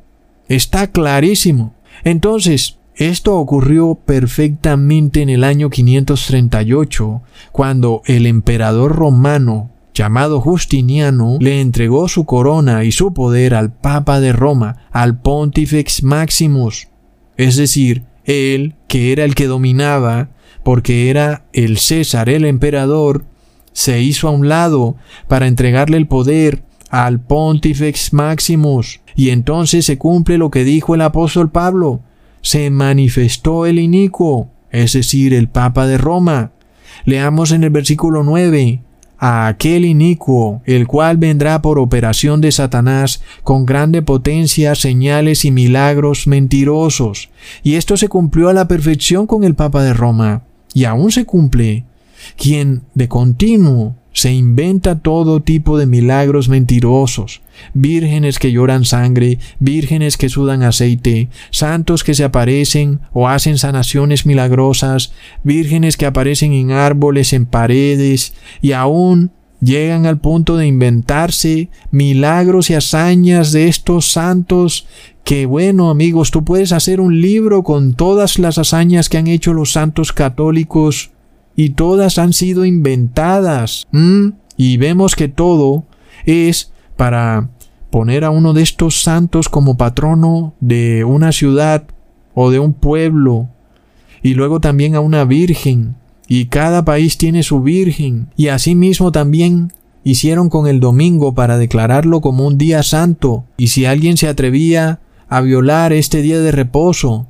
Está 0.49 0.91
clarísimo. 0.93 1.75
Entonces, 2.05 2.79
esto 2.95 3.37
ocurrió 3.37 3.95
perfectamente 3.95 5.21
en 5.21 5.29
el 5.29 5.45
año 5.45 5.69
538, 5.69 7.23
cuando 7.53 8.03
el 8.07 8.27
emperador 8.27 8.97
romano 8.97 9.71
llamado 9.93 10.41
Justiniano 10.41 11.39
le 11.41 11.61
entregó 11.61 12.09
su 12.09 12.25
corona 12.25 12.85
y 12.85 12.93
su 12.93 13.13
poder 13.13 13.55
al 13.55 13.73
Papa 13.73 14.21
de 14.21 14.33
Roma, 14.33 14.89
al 14.93 15.21
Pontifex 15.21 16.03
Maximus, 16.03 16.89
es 17.37 17.57
decir, 17.57 18.05
él, 18.25 18.75
que 18.89 19.13
era 19.13 19.25
el 19.25 19.35
que 19.35 19.47
dominaba, 19.47 20.31
porque 20.63 21.11
era 21.11 21.45
el 21.53 21.79
César, 21.79 22.29
el 22.29 22.45
emperador, 22.45 23.25
se 23.73 24.03
hizo 24.03 24.29
a 24.29 24.33
un 24.33 24.49
lado 24.49 24.97
para 25.29 25.47
entregarle 25.47 25.97
el 25.97 26.07
poder 26.07 26.63
al 26.91 27.21
Pontifex 27.21 28.13
Maximus. 28.13 29.01
Y 29.15 29.31
entonces 29.31 29.87
se 29.87 29.99
cumple 29.99 30.39
lo 30.39 30.51
que 30.51 30.65
dijo 30.65 30.95
el 30.95 31.01
apóstol 31.01 31.51
Pablo. 31.51 32.01
Se 32.43 32.71
manifestó 32.71 33.67
el 33.67 33.79
inicuo, 33.79 34.51
es 34.71 34.93
decir, 34.93 35.35
el 35.35 35.49
Papa 35.49 35.87
de 35.87 35.99
Roma. 35.99 36.53
Leamos 37.05 37.53
en 37.53 37.65
el 37.65 37.71
versículo 37.71 38.23
9 38.23 38.81
a 39.19 39.47
aquel 39.47 39.85
inicuo, 39.85 40.63
el 40.67 40.87
cual 40.87 41.17
vendrá 41.17 41.63
por 41.63 41.79
operación 41.79 42.41
de 42.41 42.53
Satanás 42.53 43.23
con 43.43 43.65
grande 43.65 44.03
potencia, 44.03 44.75
señales 44.75 45.45
y 45.45 45.51
milagros 45.51 46.27
mentirosos. 46.27 47.31
Y 47.63 47.75
esto 47.75 47.97
se 47.97 48.09
cumplió 48.09 48.49
a 48.49 48.53
la 48.53 48.69
perfección 48.69 49.27
con 49.27 49.45
el 49.45 49.55
Papa 49.55 49.83
de 49.83 49.95
Roma, 49.95 50.43
y 50.75 50.85
aún 50.85 51.11
se 51.11 51.25
cumple, 51.25 51.85
quien 52.37 52.83
de 52.95 53.09
continuo 53.09 53.95
se 54.17 54.33
inventa 54.33 54.99
todo 54.99 55.43
tipo 55.43 55.77
de 55.77 55.85
milagros 55.85 56.49
mentirosos, 56.49 57.43
vírgenes 57.75 58.39
que 58.39 58.51
lloran 58.51 58.87
sangre, 58.87 59.39
vírgenes 59.59 60.17
que 60.17 60.31
sudan 60.31 60.63
aceite, 60.63 61.29
santos 61.51 62.03
que 62.03 62.15
se 62.15 62.25
aparecen 62.25 63.01
o 63.13 63.29
hacen 63.29 63.59
sanaciones 63.59 64.25
milagrosas, 64.25 65.13
vírgenes 65.43 65.99
que 65.99 66.07
aparecen 66.07 66.55
en 66.55 66.71
árboles, 66.71 67.35
en 67.35 67.45
paredes, 67.45 68.33
y 68.63 68.73
aún 68.73 69.33
llegan 69.61 70.07
al 70.07 70.17
punto 70.17 70.57
de 70.57 70.67
inventarse 70.67 71.69
milagros 71.91 72.71
y 72.71 72.75
hazañas 72.75 73.53
de 73.53 73.69
estos 73.69 74.11
santos 74.11 74.87
que 75.25 75.45
bueno 75.45 75.91
amigos, 75.91 76.31
tú 76.31 76.43
puedes 76.43 76.73
hacer 76.73 77.03
un 77.03 77.21
libro 77.21 77.65
con 77.65 77.93
todas 77.93 78.39
las 78.39 78.57
hazañas 78.57 79.11
que 79.11 79.19
han 79.19 79.27
hecho 79.27 79.53
los 79.53 79.73
santos 79.73 80.15
católicos 80.15 81.11
y 81.57 81.71
todas 81.71 82.19
han 82.19 82.33
sido 82.33 82.65
inventadas. 82.65 83.87
Y 84.57 84.77
vemos 84.77 85.17
que 85.17 85.29
todo 85.29 85.85
es 86.25 86.73
para 86.97 87.49
poner 87.91 88.25
a 88.25 88.31
uno 88.31 88.53
de 88.53 88.63
estos 88.63 89.01
santos 89.01 89.49
como 89.49 89.77
patrono 89.77 90.55
de 90.61 91.05
una 91.05 91.33
ciudad 91.33 91.85
o 92.35 92.51
de 92.51 92.59
un 92.59 92.75
pueblo, 92.75 93.49
y 94.23 94.35
luego 94.35 94.61
también 94.61 94.95
a 94.95 95.01
una 95.01 95.25
virgen, 95.25 95.95
y 96.29 96.47
cada 96.47 96.85
país 96.85 97.17
tiene 97.17 97.43
su 97.43 97.63
virgen, 97.63 98.29
y 98.37 98.49
asimismo 98.49 99.13
también 99.13 99.73
hicieron 100.05 100.51
con 100.51 100.67
el 100.67 100.81
domingo 100.81 101.35
para 101.35 101.57
declararlo 101.57 102.21
como 102.21 102.47
un 102.47 102.59
día 102.59 102.83
santo, 102.83 103.45
y 103.57 103.69
si 103.69 103.87
alguien 103.87 104.19
se 104.19 104.29
atrevía 104.29 105.01
a 105.29 105.41
violar 105.41 105.93
este 105.93 106.21
día 106.21 106.41
de 106.41 106.53
reposo, 106.53 107.27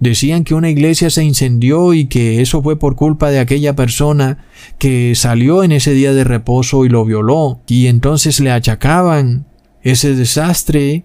decían 0.00 0.44
que 0.44 0.54
una 0.54 0.70
iglesia 0.70 1.10
se 1.10 1.24
incendió 1.24 1.94
y 1.94 2.06
que 2.06 2.40
eso 2.40 2.62
fue 2.62 2.78
por 2.78 2.96
culpa 2.96 3.30
de 3.30 3.40
aquella 3.40 3.74
persona 3.74 4.44
que 4.78 5.14
salió 5.14 5.62
en 5.64 5.72
ese 5.72 5.92
día 5.92 6.12
de 6.12 6.24
reposo 6.24 6.84
y 6.84 6.88
lo 6.88 7.04
violó, 7.04 7.60
y 7.66 7.86
entonces 7.86 8.40
le 8.40 8.50
achacaban 8.50 9.46
ese 9.82 10.14
desastre, 10.14 11.04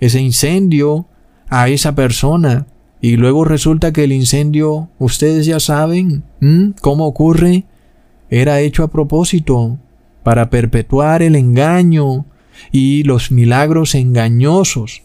ese 0.00 0.20
incendio 0.20 1.06
a 1.48 1.68
esa 1.68 1.94
persona. 1.94 2.66
Y 3.00 3.16
luego 3.16 3.44
resulta 3.44 3.92
que 3.92 4.04
el 4.04 4.12
incendio, 4.12 4.88
ustedes 4.98 5.44
ya 5.44 5.60
saben 5.60 6.24
cómo 6.80 7.06
ocurre, 7.06 7.64
era 8.30 8.60
hecho 8.60 8.82
a 8.82 8.90
propósito 8.90 9.78
para 10.22 10.48
perpetuar 10.48 11.22
el 11.22 11.36
engaño 11.36 12.24
y 12.72 13.02
los 13.02 13.30
milagros 13.30 13.94
engañosos. 13.94 15.02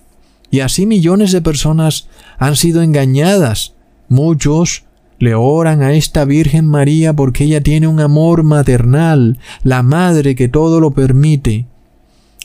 Y 0.52 0.62
así 0.62 0.86
millones 0.86 1.32
de 1.32 1.42
personas 1.42 2.08
han 2.38 2.56
sido 2.56 2.82
engañadas. 2.82 3.74
Muchos 4.08 4.84
le 5.20 5.36
oran 5.36 5.82
a 5.82 5.94
esta 5.94 6.26
Virgen 6.26 6.66
María 6.66 7.14
porque 7.14 7.44
ella 7.44 7.62
tiene 7.62 7.88
un 7.88 8.00
amor 8.00 8.44
maternal, 8.44 9.38
la 9.64 9.84
madre 9.84 10.36
que 10.36 10.48
todo 10.48 10.80
lo 10.80 10.92
permite. 10.92 11.66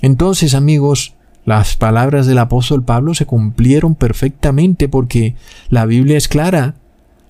Entonces, 0.02 0.54
amigos, 0.54 1.14
las 1.44 1.76
palabras 1.76 2.26
del 2.26 2.38
apóstol 2.38 2.84
Pablo 2.84 3.14
se 3.14 3.26
cumplieron 3.26 3.94
perfectamente 3.94 4.88
porque 4.88 5.36
la 5.68 5.86
Biblia 5.86 6.16
es 6.16 6.26
clara. 6.26 6.74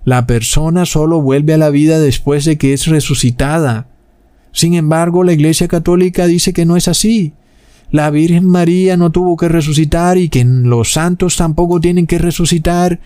La 0.05 0.27
persona 0.27 0.87
solo 0.87 1.21
vuelve 1.21 1.55
a 1.55 1.59
la 1.59 1.71
vida 1.71 1.99
después 1.99 2.45
de 2.45 2.57
que 2.57 2.73
es 2.73 2.87
resucitada. 2.87 3.87
Sin 4.53 4.75
embargo, 4.75 5.25
la 5.25 5.33
Iglesia 5.33 5.69
Católica 5.69 6.27
dice 6.27 6.53
que 6.53 6.65
no 6.65 6.77
es 6.77 6.89
así. 6.89 7.33
La 7.91 8.11
Virgen 8.11 8.47
María 8.47 8.97
no 8.97 9.11
tuvo 9.11 9.37
que 9.37 9.49
resucitar 9.49 10.19
y 10.19 10.29
que 10.29 10.45
los 10.45 10.93
santos 10.93 11.37
tampoco 11.37 11.81
tienen 11.81 12.07
que 12.07 12.19
resucitar 12.19 13.01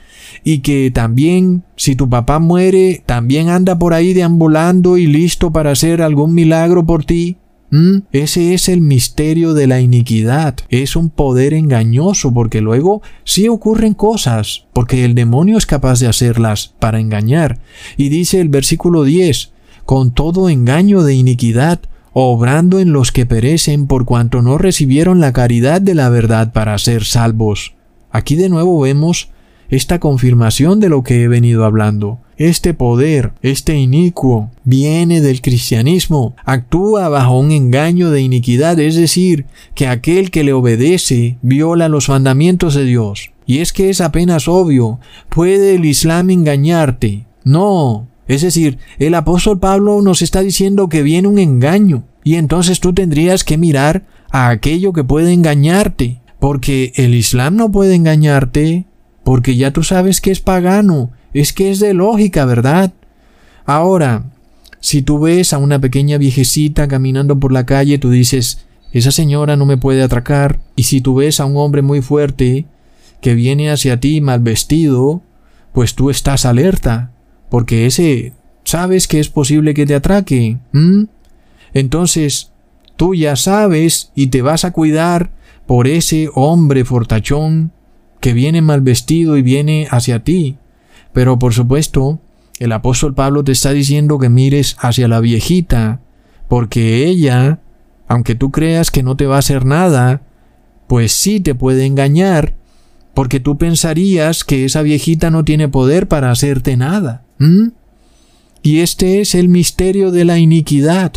y 0.45 0.61
que 0.61 0.91
también 0.91 1.63
si 1.77 1.95
tu 1.95 2.09
papá 2.09 2.39
muere, 2.39 3.03
también 3.05 3.49
anda 3.49 3.79
por 3.79 3.95
ahí 3.95 4.15
deambulando 4.15 4.97
y 4.97 5.07
listo 5.07 5.53
para 5.53 5.73
hacer 5.73 6.03
algún 6.03 6.35
milagro 6.35 6.87
por 6.87 7.05
ti. 7.05 7.37
¿Mm? 7.71 7.99
Ese 8.13 8.55
es 8.55 8.69
el 8.69 8.81
misterio 8.81 9.53
de 9.53 9.67
la 9.67 9.81
iniquidad. 9.81 10.55
Es 10.71 10.97
un 10.97 11.11
poder 11.11 11.53
engañoso 11.53 12.33
porque 12.33 12.61
luego 12.61 13.03
sí 13.25 13.49
ocurren 13.49 13.95
cosas, 13.95 14.65
porque 14.73 15.05
el 15.05 15.15
demonio 15.15 15.59
es 15.59 15.67
capaz 15.67 16.01
de 16.01 16.07
hacerlas 16.07 16.75
para 16.79 16.99
engañar. 16.99 17.59
Y 17.97 18.09
dice 18.09 18.41
el 18.41 18.49
versículo 18.49 19.05
10, 19.05 19.53
con 19.85 20.13
todo 20.13 20.49
engaño 20.49 21.03
de 21.03 21.15
iniquidad, 21.15 21.81
obrando 22.13 22.81
en 22.81 22.93
los 22.93 23.13
que 23.13 23.27
perecen 23.27 23.87
por 23.87 24.05
cuanto 24.05 24.43
no 24.43 24.59
recibieron 24.59 25.21
la 25.21 25.33
caridad 25.33 25.81
de 25.81 25.95
la 25.95 26.09
verdad 26.09 26.53
para 26.53 26.77
ser 26.79 27.05
salvos. 27.05 27.75
Aquí 28.11 28.37
de 28.37 28.49
nuevo 28.49 28.81
vemos 28.81 29.31
esta 29.69 29.99
confirmación 29.99 30.81
de 30.81 30.89
lo 30.89 31.03
que 31.03 31.23
he 31.23 31.29
venido 31.29 31.65
hablando. 31.65 32.21
Este 32.37 32.73
poder, 32.73 33.33
este 33.43 33.77
inicuo, 33.77 34.51
viene 34.65 35.21
del 35.21 35.43
cristianismo, 35.43 36.35
actúa 36.45 37.09
bajo 37.09 37.39
un 37.39 37.51
engaño 37.51 38.11
de 38.11 38.23
iniquidad, 38.23 38.79
es 38.79 38.95
decir, 38.95 39.47
que 39.75 39.89
aquel 39.89 40.31
que 40.31 40.45
le 40.45 40.53
obedece 40.53 41.37
viola 41.43 41.89
los 41.89 42.09
mandamientos 42.09 42.75
de 42.75 42.85
Dios. 42.85 43.33
Y 43.45 43.59
es 43.59 43.73
que 43.73 43.91
es 43.91 44.01
apenas 44.01 44.47
obvio, 44.47 45.01
¿puede 45.29 45.75
el 45.75 45.85
Islam 45.85 46.31
engañarte? 46.31 47.27
No. 47.45 48.07
Es 48.29 48.43
decir, 48.43 48.79
el 48.99 49.15
apóstol 49.15 49.59
Pablo 49.59 50.01
nos 50.03 50.23
está 50.23 50.43
diciendo 50.43 50.89
que 50.89 51.03
viene 51.03 51.27
un 51.27 51.39
engaño, 51.39 52.05
y 52.23 52.37
entonces 52.37 52.79
tú 52.79 52.93
tendrías 52.93 53.43
que 53.43 53.59
mirar 53.59 54.07
a 54.31 54.51
aquello 54.51 54.93
que 54.93 55.03
puede 55.03 55.33
engañarte, 55.33 56.21
porque 56.39 56.93
el 56.97 57.15
Islam 57.15 57.57
no 57.57 57.73
puede 57.73 57.95
engañarte, 57.95 58.85
porque 59.25 59.57
ya 59.57 59.73
tú 59.73 59.83
sabes 59.83 60.21
que 60.21 60.31
es 60.31 60.41
pagano, 60.41 61.11
es 61.33 61.53
que 61.53 61.71
es 61.71 61.81
de 61.81 61.95
lógica, 61.95 62.45
¿verdad? 62.45 62.93
Ahora, 63.65 64.31
si 64.81 65.03
tú 65.03 65.19
ves 65.19 65.53
a 65.53 65.59
una 65.59 65.81
pequeña 65.81 66.19
viejecita 66.19 66.87
caminando 66.87 67.41
por 67.41 67.53
la 67.53 67.67
calle, 67.67 67.99
tú 67.99 68.11
dices, 68.11 68.67
esa 68.93 69.11
señora 69.11 69.57
no 69.57 69.67
me 69.67 69.77
puede 69.77 70.03
atracar. 70.03 70.61
Y 70.77 70.85
si 70.85 71.01
tú 71.01 71.17
ves 71.17 71.41
a 71.41 71.45
un 71.45 71.57
hombre 71.57 71.83
muy 71.83 72.01
fuerte 72.01 72.67
que 73.21 73.35
viene 73.35 73.71
hacia 73.71 74.01
ti 74.01 74.21
mal 74.21 74.41
vestido, 74.41 75.23
pues 75.73 75.95
tú 75.95 76.11
estás 76.11 76.47
alerta, 76.47 77.13
porque 77.51 77.87
ese 77.87 78.33
sabes 78.65 79.09
que 79.09 79.19
es 79.19 79.29
posible 79.31 79.73
que 79.73 79.87
te 79.87 79.95
atraque. 79.95 80.59
Entonces, 81.73 82.53
tú 82.97 83.15
ya 83.15 83.37
sabes 83.37 84.13
y 84.15 84.27
te 84.27 84.43
vas 84.43 84.65
a 84.65 84.73
cuidar 84.73 85.31
por 85.67 85.87
ese 85.87 86.29
hombre 86.35 86.85
fortachón 86.85 87.73
que 88.21 88.33
viene 88.33 88.61
mal 88.61 88.81
vestido 88.81 89.37
y 89.37 89.43
viene 89.43 89.87
hacia 89.91 90.25
ti. 90.25 90.59
Pero 91.13 91.39
por 91.39 91.55
supuesto, 91.55 92.21
el 92.59 92.73
apóstol 92.73 93.15
Pablo 93.15 93.45
te 93.45 93.53
está 93.53 93.71
diciendo 93.71 94.19
que 94.19 94.29
mires 94.29 94.77
hacia 94.81 95.09
la 95.09 95.21
viejita, 95.21 96.01
porque 96.49 97.07
ella, 97.07 97.61
aunque 98.09 98.35
tú 98.35 98.51
creas 98.51 98.91
que 98.91 99.03
no 99.03 99.17
te 99.17 99.27
va 99.27 99.37
a 99.37 99.41
hacer 99.41 99.65
nada, 99.65 100.23
pues 100.89 101.13
sí 101.13 101.41
te 101.41 101.55
puede 101.55 101.87
engañar, 101.87 102.55
porque 103.15 103.41
tú 103.41 103.59
pensarías 103.59 104.45
que 104.45 104.65
esa 104.65 104.83
viejita 104.83 105.31
no 105.31 105.45
tiene 105.45 105.69
poder 105.69 106.09
para 106.09 106.31
hacerte 106.31 106.77
nada. 106.77 107.25
Y 108.63 108.81
este 108.81 109.21
es 109.21 109.35
el 109.35 109.49
misterio 109.49 110.11
de 110.11 110.25
la 110.25 110.39
iniquidad, 110.39 111.13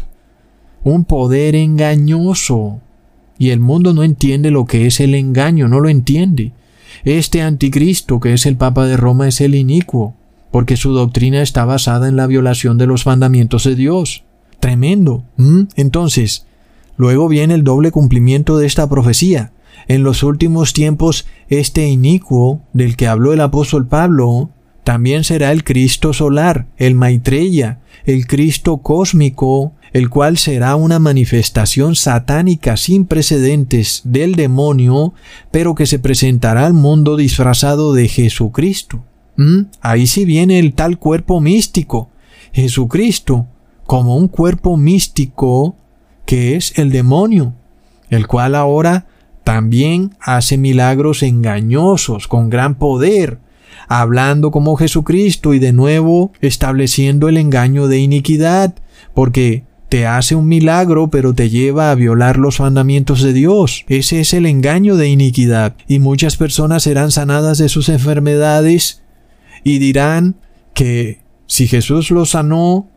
un 0.84 1.06
poder 1.06 1.56
engañoso. 1.56 2.80
Y 3.38 3.50
el 3.50 3.60
mundo 3.60 3.94
no 3.94 4.04
entiende 4.04 4.52
lo 4.52 4.66
que 4.66 4.86
es 4.86 5.00
el 5.00 5.16
engaño, 5.16 5.68
no 5.68 5.80
lo 5.80 5.90
entiende. 5.90 6.54
Este 7.04 7.42
anticristo, 7.42 8.20
que 8.20 8.34
es 8.34 8.46
el 8.46 8.56
Papa 8.56 8.86
de 8.86 8.98
Roma, 8.98 9.28
es 9.28 9.42
el 9.42 9.56
inicuo, 9.56 10.16
porque 10.52 10.78
su 10.78 10.92
doctrina 10.94 11.42
está 11.42 11.66
basada 11.66 12.08
en 12.08 12.16
la 12.16 12.28
violación 12.28 12.78
de 12.78 12.86
los 12.86 13.06
mandamientos 13.06 13.64
de 13.64 13.76
Dios. 13.76 14.24
Tremendo. 14.60 15.24
Entonces, 15.76 16.46
luego 16.98 17.28
viene 17.28 17.56
el 17.56 17.64
doble 17.64 17.90
cumplimiento 17.90 18.60
de 18.60 18.68
esta 18.68 18.88
profecía. 18.88 19.54
En 19.88 20.04
los 20.04 20.22
últimos 20.22 20.74
tiempos, 20.74 21.26
este 21.50 21.88
inicuo 21.88 22.62
del 22.74 22.96
que 22.96 23.08
habló 23.08 23.34
el 23.34 23.42
apóstol 23.42 23.88
Pablo, 23.88 24.52
también 24.84 25.24
será 25.24 25.52
el 25.52 25.64
Cristo 25.64 26.14
solar, 26.14 26.68
el 26.78 26.96
Maitreya, 26.96 27.80
el 28.06 28.26
Cristo 28.26 28.78
cósmico, 28.78 29.74
el 29.94 30.10
cual 30.10 30.38
será 30.38 30.76
una 30.76 31.00
manifestación 31.00 31.96
satánica 31.96 32.78
sin 32.78 33.06
precedentes 33.06 34.02
del 34.06 34.36
demonio, 34.36 35.14
pero 35.52 35.76
que 35.76 35.86
se 35.86 36.00
presentará 36.00 36.66
al 36.66 36.74
mundo 36.74 37.18
disfrazado 37.18 37.94
de 37.94 38.08
Jesucristo. 38.08 39.04
¿Mm? 39.38 39.64
Ahí 39.82 40.08
sí 40.08 40.26
viene 40.26 40.60
el 40.60 40.74
tal 40.74 40.98
cuerpo 40.98 41.42
místico, 41.42 42.10
Jesucristo, 42.54 43.48
como 43.86 44.16
un 44.16 44.28
cuerpo 44.28 44.78
místico 44.78 45.76
que 46.26 46.56
es 46.56 46.78
el 46.78 46.92
demonio, 46.92 47.54
el 48.10 48.28
cual 48.28 48.56
ahora 48.56 49.08
también 49.44 50.16
hace 50.20 50.58
milagros 50.58 51.24
engañosos 51.24 52.28
con 52.28 52.50
gran 52.50 52.76
poder, 52.76 53.40
hablando 54.00 54.52
como 54.52 54.78
Jesucristo 54.78 55.54
y 55.54 55.60
de 55.60 55.74
nuevo 55.74 56.32
estableciendo 56.40 57.28
el 57.28 57.36
engaño 57.36 57.90
de 57.90 58.00
iniquidad, 58.00 58.74
porque 59.14 59.64
te 59.90 60.08
hace 60.08 60.36
un 60.36 60.48
milagro 60.48 61.10
pero 61.10 61.34
te 61.34 61.50
lleva 61.50 61.92
a 61.92 61.96
violar 61.96 62.38
los 62.38 62.62
mandamientos 62.62 63.22
de 63.22 63.34
Dios. 63.34 63.84
Ese 63.90 64.22
es 64.22 64.34
el 64.34 64.46
engaño 64.46 64.96
de 64.96 65.10
iniquidad. 65.10 65.76
Y 65.90 66.00
muchas 66.00 66.38
personas 66.38 66.84
serán 66.84 67.12
sanadas 67.12 67.58
de 67.58 67.68
sus 67.68 67.90
enfermedades 67.90 69.04
y 69.66 69.80
dirán 69.80 70.36
que 70.74 71.20
si 71.46 71.68
Jesús 71.68 72.12
los 72.12 72.30
sanó, 72.30 72.88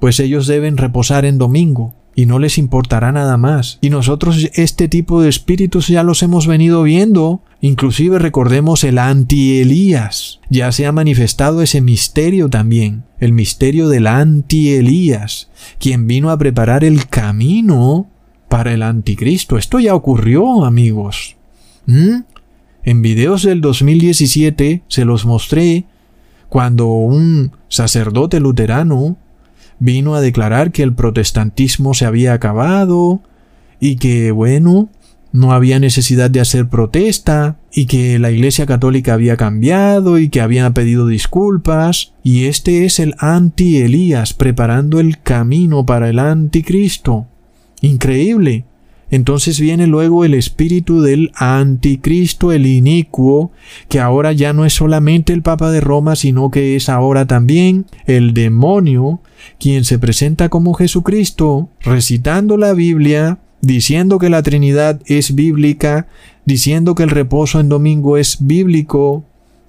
pues 0.00 0.20
ellos 0.20 0.46
deben 0.46 0.76
reposar 0.76 1.24
en 1.24 1.38
domingo 1.38 1.94
y 2.14 2.26
no 2.26 2.38
les 2.38 2.58
importará 2.58 3.10
nada 3.10 3.38
más. 3.38 3.78
Y 3.80 3.88
nosotros 3.88 4.50
este 4.52 4.88
tipo 4.88 5.22
de 5.22 5.30
espíritus 5.30 5.88
ya 5.88 6.02
los 6.02 6.22
hemos 6.22 6.46
venido 6.46 6.82
viendo. 6.82 7.40
Inclusive 7.64 8.18
recordemos 8.18 8.82
el 8.82 8.98
anti-Elías. 8.98 10.40
Ya 10.50 10.72
se 10.72 10.84
ha 10.84 10.90
manifestado 10.90 11.62
ese 11.62 11.80
misterio 11.80 12.50
también. 12.50 13.04
El 13.20 13.32
misterio 13.32 13.88
del 13.88 14.08
anti-Elías. 14.08 15.48
Quien 15.78 16.08
vino 16.08 16.30
a 16.30 16.38
preparar 16.38 16.82
el 16.82 17.06
camino 17.06 18.10
para 18.48 18.72
el 18.74 18.82
anticristo. 18.82 19.58
Esto 19.58 19.78
ya 19.78 19.94
ocurrió, 19.94 20.64
amigos. 20.64 21.36
¿Mm? 21.86 22.22
En 22.82 23.00
videos 23.00 23.44
del 23.44 23.60
2017 23.60 24.82
se 24.88 25.04
los 25.04 25.24
mostré 25.24 25.84
cuando 26.48 26.88
un 26.88 27.52
sacerdote 27.68 28.40
luterano 28.40 29.16
vino 29.78 30.16
a 30.16 30.20
declarar 30.20 30.72
que 30.72 30.82
el 30.82 30.94
protestantismo 30.94 31.94
se 31.94 32.06
había 32.06 32.32
acabado 32.32 33.22
y 33.78 33.96
que, 33.96 34.32
bueno, 34.32 34.88
no 35.32 35.52
había 35.52 35.78
necesidad 35.78 36.30
de 36.30 36.40
hacer 36.40 36.68
protesta 36.68 37.58
y 37.72 37.86
que 37.86 38.18
la 38.18 38.30
Iglesia 38.30 38.66
Católica 38.66 39.14
había 39.14 39.36
cambiado 39.36 40.18
y 40.18 40.28
que 40.28 40.40
había 40.40 40.70
pedido 40.72 41.06
disculpas 41.06 42.12
y 42.22 42.44
este 42.44 42.84
es 42.84 43.00
el 43.00 43.14
anti-Elías 43.18 44.34
preparando 44.34 45.00
el 45.00 45.20
camino 45.20 45.86
para 45.86 46.10
el 46.10 46.18
anticristo. 46.18 47.26
Increíble. 47.80 48.66
Entonces 49.10 49.60
viene 49.60 49.86
luego 49.86 50.24
el 50.24 50.32
espíritu 50.32 51.02
del 51.02 51.32
anticristo, 51.34 52.50
el 52.50 52.66
inicuo, 52.66 53.52
que 53.90 54.00
ahora 54.00 54.32
ya 54.32 54.54
no 54.54 54.64
es 54.64 54.72
solamente 54.72 55.34
el 55.34 55.42
Papa 55.42 55.70
de 55.70 55.82
Roma, 55.82 56.16
sino 56.16 56.50
que 56.50 56.76
es 56.76 56.88
ahora 56.88 57.26
también 57.26 57.84
el 58.06 58.32
demonio, 58.32 59.20
quien 59.60 59.84
se 59.84 59.98
presenta 59.98 60.48
como 60.48 60.72
Jesucristo, 60.72 61.68
recitando 61.82 62.56
la 62.56 62.72
Biblia, 62.72 63.38
diciendo 63.62 64.18
que 64.18 64.28
la 64.28 64.42
Trinidad 64.42 65.00
es 65.06 65.34
bíblica, 65.34 66.06
diciendo 66.44 66.94
que 66.94 67.04
el 67.04 67.10
reposo 67.10 67.60
en 67.60 67.70
domingo 67.70 68.18
es 68.18 68.36
bíblico, 68.40 69.24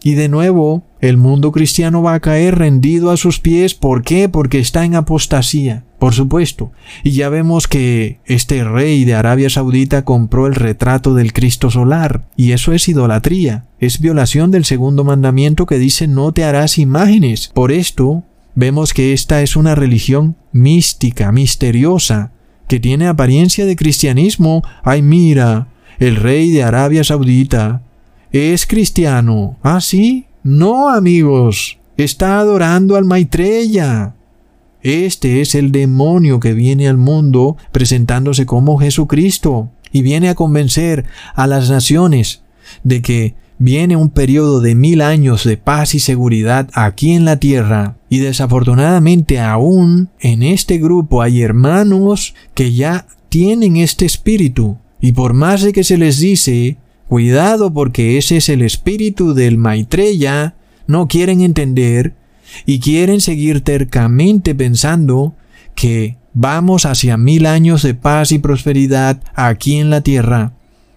y 0.06 0.16
de 0.16 0.28
nuevo, 0.28 0.84
el 1.00 1.16
mundo 1.16 1.54
cristiano 1.54 2.04
va 2.04 2.16
a 2.16 2.20
caer 2.20 2.58
rendido 2.58 3.10
a 3.10 3.16
sus 3.16 3.40
pies. 3.40 3.74
¿Por 3.74 4.04
qué? 4.04 4.28
Porque 4.28 4.60
está 4.60 4.84
en 4.84 4.96
apostasía. 4.96 5.86
Por 5.98 6.14
supuesto. 6.14 6.74
Y 7.06 7.12
ya 7.12 7.30
vemos 7.30 7.70
que 7.70 8.20
este 8.26 8.66
rey 8.66 9.06
de 9.06 9.14
Arabia 9.14 9.50
Saudita 9.50 10.04
compró 10.04 10.48
el 10.48 10.56
retrato 10.56 11.14
del 11.14 11.32
Cristo 11.32 11.72
solar. 11.72 12.28
Y 12.36 12.52
eso 12.52 12.74
es 12.74 12.90
idolatría. 12.90 13.66
Es 13.80 14.02
violación 14.02 14.52
del 14.52 14.66
segundo 14.66 15.06
mandamiento 15.06 15.66
que 15.66 15.80
dice 15.80 16.10
no 16.10 16.34
te 16.34 16.44
harás 16.44 16.78
imágenes. 16.78 17.50
Por 17.54 17.72
esto, 17.72 18.24
vemos 18.56 18.94
que 18.94 19.14
esta 19.14 19.42
es 19.42 19.56
una 19.56 19.74
religión 19.74 20.36
mística, 20.52 21.32
misteriosa, 21.32 22.33
que 22.68 22.80
tiene 22.80 23.08
apariencia 23.08 23.66
de 23.66 23.76
cristianismo. 23.76 24.64
Ay, 24.84 25.02
mira, 25.02 25.68
el 26.00 26.16
rey 26.16 26.52
de 26.52 26.64
Arabia 26.64 27.04
Saudita 27.04 27.82
es 28.32 28.66
cristiano. 28.66 29.58
¿Ah, 29.62 29.82
sí? 29.82 30.26
No, 30.44 30.90
amigos. 30.90 31.78
Está 31.98 32.40
adorando 32.40 32.96
al 32.96 33.06
Maitreya. 33.06 34.16
Este 34.82 35.42
es 35.42 35.56
el 35.56 35.72
demonio 35.72 36.40
que 36.40 36.54
viene 36.54 36.90
al 36.90 36.98
mundo 36.98 37.56
presentándose 37.72 38.46
como 38.46 38.80
Jesucristo 38.80 39.70
y 39.94 40.02
viene 40.02 40.28
a 40.28 40.36
convencer 40.36 41.06
a 41.36 41.48
las 41.48 41.70
naciones 41.70 42.42
de 42.84 43.02
que 43.02 43.36
viene 43.64 43.96
un 43.96 44.10
periodo 44.10 44.60
de 44.60 44.76
mil 44.76 45.02
años 45.02 45.46
de 45.46 45.56
paz 45.56 45.96
y 45.96 46.00
seguridad 46.00 46.70
aquí 46.74 47.12
en 47.12 47.24
la 47.24 47.38
tierra 47.38 47.96
y 48.10 48.20
desafortunadamente 48.20 49.40
aún 49.40 50.10
en 50.20 50.44
este 50.44 50.80
grupo 50.80 51.22
hay 51.22 51.42
hermanos 51.42 52.36
que 52.54 52.74
ya 52.74 53.08
tienen 53.30 53.78
este 53.78 54.06
espíritu 54.06 54.78
y 55.00 55.14
por 55.14 55.34
más 55.34 55.62
de 55.62 55.72
que 55.72 55.84
se 55.84 55.98
les 55.98 56.20
dice 56.20 56.78
Cuidado 57.14 57.72
porque 57.72 58.18
ese 58.18 58.38
es 58.38 58.50
el 58.50 58.64
espíritu 58.64 59.36
del 59.36 59.58
Maitreya. 59.58 60.56
No 60.88 61.08
quieren 61.08 61.42
entender 61.42 62.16
y 62.66 62.80
quieren 62.80 63.22
seguir 63.22 63.62
tercamente 63.62 64.56
pensando 64.56 65.36
que 65.76 66.18
vamos 66.34 66.88
hacia 66.88 67.18
mil 67.18 67.46
años 67.46 67.84
de 67.84 67.94
paz 67.94 68.32
y 68.32 68.40
prosperidad 68.40 69.22
aquí 69.36 69.76
en 69.76 69.92
la 69.92 70.02
tierra. 70.02 70.54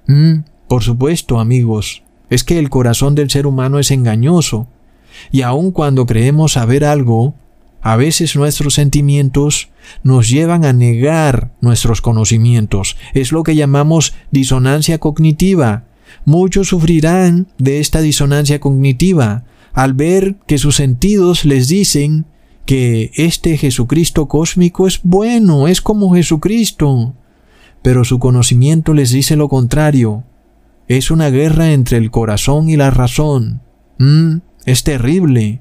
Mm, 0.07 0.45
por 0.69 0.83
supuesto, 0.83 1.39
amigos, 1.39 2.03
es 2.31 2.45
que 2.45 2.59
el 2.59 2.71
corazón 2.71 3.15
del 3.15 3.31
ser 3.31 3.47
humano 3.47 3.79
es 3.79 3.91
engañoso, 3.91 4.69
y 5.31 5.43
aun 5.43 5.71
cuando 5.71 6.07
creemos 6.07 6.53
saber 6.53 6.85
algo, 6.85 7.35
a 7.81 7.97
veces 7.97 8.37
nuestros 8.37 8.75
sentimientos 8.75 9.71
nos 10.03 10.29
llevan 10.29 10.65
a 10.65 10.73
negar 10.73 11.53
nuestros 11.61 12.01
conocimientos. 12.01 12.97
Es 13.15 13.33
lo 13.33 13.45
que 13.45 13.55
llamamos 13.55 14.15
disonancia 14.31 14.99
cognitiva, 14.99 15.85
Muchos 16.25 16.69
sufrirán 16.69 17.47
de 17.59 17.81
esta 17.81 18.01
disonancia 18.01 18.59
cognitiva 18.61 19.45
al 19.73 19.95
ver 19.95 20.37
que 20.47 20.59
sus 20.59 20.77
sentidos 20.77 21.45
les 21.45 21.69
dicen 21.69 22.27
que 22.65 23.13
este 23.15 23.57
Jesucristo 23.57 24.27
cósmico 24.27 24.87
es 24.87 25.01
bueno, 25.03 25.69
es 25.69 25.81
como 25.81 26.15
Jesucristo, 26.15 27.15
pero 27.83 28.05
su 28.05 28.19
conocimiento 28.19 28.93
les 28.95 29.11
dice 29.11 29.37
lo 29.37 29.49
contrario. 29.49 30.25
Es 30.89 31.11
una 31.11 31.31
guerra 31.31 31.73
entre 31.73 31.99
el 31.99 32.11
corazón 32.11 32.69
y 32.69 32.77
la 32.77 32.91
razón. 32.91 33.61
Mm, 33.99 34.39
es 34.65 34.85
terrible. 34.85 35.61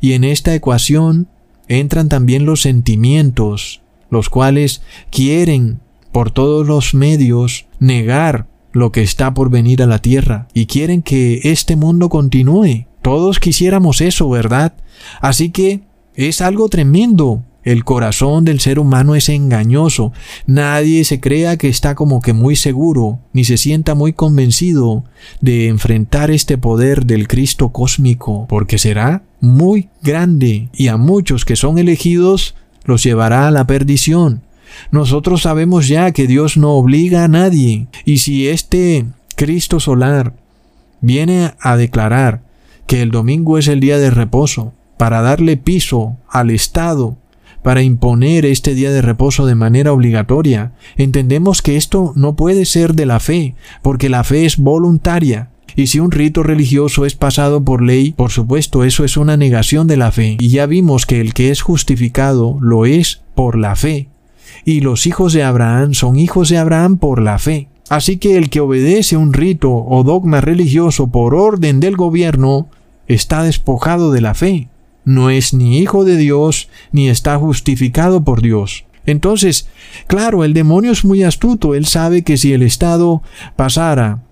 Y 0.00 0.12
en 0.12 0.24
esta 0.24 0.54
ecuación 0.54 1.28
entran 1.68 2.08
también 2.08 2.46
los 2.46 2.62
sentimientos, 2.62 3.82
los 4.10 4.30
cuales 4.30 4.82
quieren 5.10 5.80
por 6.12 6.30
todos 6.30 6.66
los 6.66 6.94
medios 6.94 7.66
negar 7.78 8.46
lo 8.72 8.92
que 8.92 9.02
está 9.02 9.34
por 9.34 9.50
venir 9.50 9.82
a 9.82 9.86
la 9.86 10.00
tierra 10.00 10.48
y 10.52 10.66
quieren 10.66 11.02
que 11.02 11.40
este 11.44 11.76
mundo 11.76 12.08
continúe. 12.08 12.86
Todos 13.02 13.40
quisiéramos 13.40 14.00
eso, 14.00 14.28
¿verdad? 14.28 14.74
Así 15.20 15.50
que 15.50 15.82
es 16.14 16.40
algo 16.40 16.68
tremendo. 16.68 17.42
El 17.66 17.82
corazón 17.82 18.44
del 18.44 18.60
ser 18.60 18.78
humano 18.78 19.16
es 19.16 19.28
engañoso. 19.28 20.12
Nadie 20.46 21.04
se 21.04 21.18
crea 21.18 21.56
que 21.56 21.68
está 21.68 21.96
como 21.96 22.22
que 22.22 22.32
muy 22.32 22.54
seguro, 22.54 23.18
ni 23.32 23.42
se 23.42 23.56
sienta 23.56 23.96
muy 23.96 24.12
convencido 24.12 25.02
de 25.40 25.66
enfrentar 25.66 26.30
este 26.30 26.58
poder 26.58 27.06
del 27.06 27.26
Cristo 27.26 27.70
cósmico, 27.70 28.46
porque 28.48 28.78
será 28.78 29.24
muy 29.40 29.88
grande 30.00 30.68
y 30.74 30.86
a 30.86 30.96
muchos 30.96 31.44
que 31.44 31.56
son 31.56 31.78
elegidos 31.78 32.54
los 32.84 33.02
llevará 33.02 33.48
a 33.48 33.50
la 33.50 33.66
perdición. 33.66 34.42
Nosotros 34.92 35.42
sabemos 35.42 35.88
ya 35.88 36.12
que 36.12 36.28
Dios 36.28 36.56
no 36.56 36.74
obliga 36.74 37.24
a 37.24 37.28
nadie. 37.28 37.88
Y 38.04 38.18
si 38.18 38.46
este 38.46 39.06
Cristo 39.34 39.80
solar 39.80 40.34
viene 41.00 41.54
a 41.58 41.76
declarar 41.76 42.42
que 42.86 43.02
el 43.02 43.10
domingo 43.10 43.58
es 43.58 43.66
el 43.66 43.80
día 43.80 43.98
de 43.98 44.10
reposo, 44.10 44.72
para 44.96 45.20
darle 45.20 45.56
piso 45.56 46.16
al 46.28 46.50
Estado, 46.50 47.16
para 47.66 47.82
imponer 47.82 48.46
este 48.46 48.74
día 48.74 48.92
de 48.92 49.02
reposo 49.02 49.44
de 49.44 49.56
manera 49.56 49.92
obligatoria, 49.92 50.70
entendemos 50.96 51.62
que 51.62 51.76
esto 51.76 52.12
no 52.14 52.36
puede 52.36 52.64
ser 52.64 52.94
de 52.94 53.06
la 53.06 53.18
fe, 53.18 53.56
porque 53.82 54.08
la 54.08 54.22
fe 54.22 54.46
es 54.46 54.56
voluntaria. 54.56 55.50
Y 55.74 55.88
si 55.88 55.98
un 55.98 56.12
rito 56.12 56.44
religioso 56.44 57.06
es 57.06 57.16
pasado 57.16 57.64
por 57.64 57.82
ley, 57.82 58.12
por 58.12 58.30
supuesto 58.30 58.84
eso 58.84 59.02
es 59.02 59.16
una 59.16 59.36
negación 59.36 59.88
de 59.88 59.96
la 59.96 60.12
fe. 60.12 60.36
Y 60.38 60.50
ya 60.50 60.66
vimos 60.66 61.06
que 61.06 61.20
el 61.20 61.34
que 61.34 61.50
es 61.50 61.60
justificado 61.60 62.56
lo 62.60 62.86
es 62.86 63.22
por 63.34 63.58
la 63.58 63.74
fe 63.74 64.10
y 64.64 64.80
los 64.80 65.08
hijos 65.08 65.32
de 65.32 65.42
Abraham 65.42 65.92
son 65.92 66.20
hijos 66.20 66.50
de 66.50 66.58
Abraham 66.58 66.98
por 66.98 67.20
la 67.20 67.40
fe. 67.40 67.66
Así 67.88 68.18
que 68.18 68.36
el 68.36 68.48
que 68.48 68.60
obedece 68.60 69.16
un 69.16 69.32
rito 69.32 69.72
o 69.72 70.04
dogma 70.04 70.40
religioso 70.40 71.08
por 71.08 71.34
orden 71.34 71.80
del 71.80 71.96
gobierno 71.96 72.68
está 73.08 73.42
despojado 73.42 74.12
de 74.12 74.20
la 74.20 74.34
fe. 74.34 74.68
No 75.06 75.30
es 75.30 75.54
ni 75.54 75.78
hijo 75.78 76.04
de 76.04 76.18
Dios 76.18 76.68
ni 76.92 77.08
está 77.08 77.38
justificado 77.38 78.24
por 78.24 78.42
Dios. 78.42 78.84
Entonces, 79.06 79.68
claro, 80.06 80.44
el 80.44 80.52
demonio 80.52 80.92
es 80.92 81.02
muy 81.02 81.22
astuto. 81.22 81.74
Él 81.74 81.86
sabe 81.86 82.24
que 82.24 82.36
si 82.36 82.52
el 82.52 82.62
Estado 82.62 83.22
pasara 83.56 84.22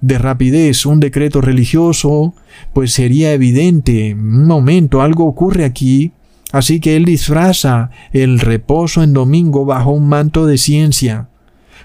de 0.00 0.18
rapidez 0.18 0.86
un 0.86 1.00
decreto 1.00 1.40
religioso, 1.40 2.32
pues 2.72 2.92
sería 2.92 3.32
evidente, 3.32 4.14
un 4.14 4.46
momento, 4.46 5.02
algo 5.02 5.26
ocurre 5.26 5.64
aquí 5.64 6.12
Así 6.50 6.80
que 6.80 6.96
él 6.96 7.04
disfraza 7.04 7.90
el 8.12 8.40
reposo 8.40 9.02
en 9.02 9.12
domingo 9.12 9.64
bajo 9.64 9.90
un 9.90 10.08
manto 10.08 10.46
de 10.46 10.56
ciencia. 10.56 11.28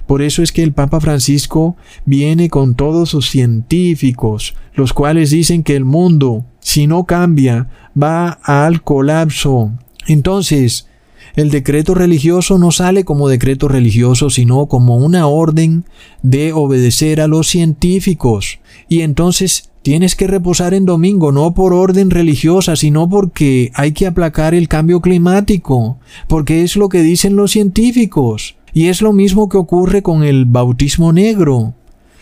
Por 0.08 0.22
eso 0.22 0.42
es 0.42 0.52
que 0.52 0.64
el 0.64 0.74
Papa 0.74 1.00
Francisco 1.00 1.76
viene 2.06 2.50
con 2.50 2.76
todos 2.76 3.10
sus 3.10 3.30
científicos, 3.30 4.56
los 4.74 4.94
cuales 4.94 5.32
dicen 5.32 5.64
que 5.64 5.76
el 5.76 5.86
mundo, 5.86 6.46
si 6.64 6.88
no 6.88 7.04
cambia, 7.04 7.70
va 8.02 8.40
al 8.44 8.82
colapso. 8.82 9.72
Entonces, 10.08 10.88
el 11.36 11.52
decreto 11.52 11.94
religioso 11.94 12.58
no 12.58 12.72
sale 12.72 13.04
como 13.06 13.30
decreto 13.30 13.68
religioso, 13.68 14.30
sino 14.30 14.66
como 14.68 14.98
una 14.98 15.28
orden 15.28 15.86
de 16.22 16.54
obedecer 16.54 17.22
a 17.22 17.28
los 17.28 17.48
científicos. 17.48 18.60
Y 18.90 19.02
entonces 19.02 19.70
Tienes 19.84 20.16
que 20.16 20.28
reposar 20.28 20.74
en 20.74 20.86
domingo 20.86 21.34
no 21.34 21.54
por 21.54 21.74
orden 21.74 22.10
religiosa, 22.10 22.78
sino 22.78 23.10
porque 23.10 23.70
hay 23.76 23.92
que 23.92 24.08
aplacar 24.08 24.56
el 24.56 24.70
cambio 24.70 25.02
climático, 25.02 25.98
porque 26.30 26.64
es 26.64 26.78
lo 26.78 26.88
que 26.88 27.02
dicen 27.02 27.36
los 27.36 27.52
científicos. 27.52 28.56
Y 28.74 28.88
es 28.88 29.02
lo 29.02 29.12
mismo 29.12 29.50
que 29.50 29.58
ocurre 29.58 30.02
con 30.02 30.24
el 30.24 30.46
bautismo 30.46 31.12
negro. 31.12 31.74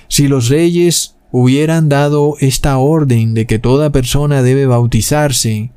Si 0.07 0.27
los 0.27 0.49
reyes 0.49 1.13
hubieran 1.31 1.89
dado 1.89 2.35
esta 2.39 2.77
orden 2.77 3.33
de 3.33 3.45
que 3.45 3.59
toda 3.59 3.91
persona 3.91 4.43
debe 4.43 4.65
bautizarse, 4.65 5.71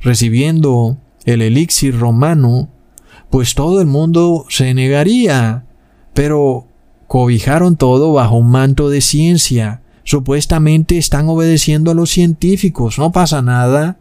recibiendo 0.00 0.98
el 1.24 1.42
elixir 1.42 1.98
romano, 1.98 2.68
pues 3.30 3.54
todo 3.54 3.80
el 3.80 3.86
mundo 3.86 4.46
se 4.48 4.74
negaría. 4.74 5.66
Pero 6.14 6.68
cobijaron 7.06 7.76
todo 7.76 8.12
bajo 8.12 8.36
un 8.36 8.50
manto 8.50 8.90
de 8.90 9.00
ciencia, 9.00 9.82
Supuestamente 10.06 10.98
están 10.98 11.28
obedeciendo 11.28 11.90
a 11.90 11.94
los 11.94 12.10
científicos, 12.10 12.96
no 12.96 13.10
pasa 13.10 13.42
nada. 13.42 13.98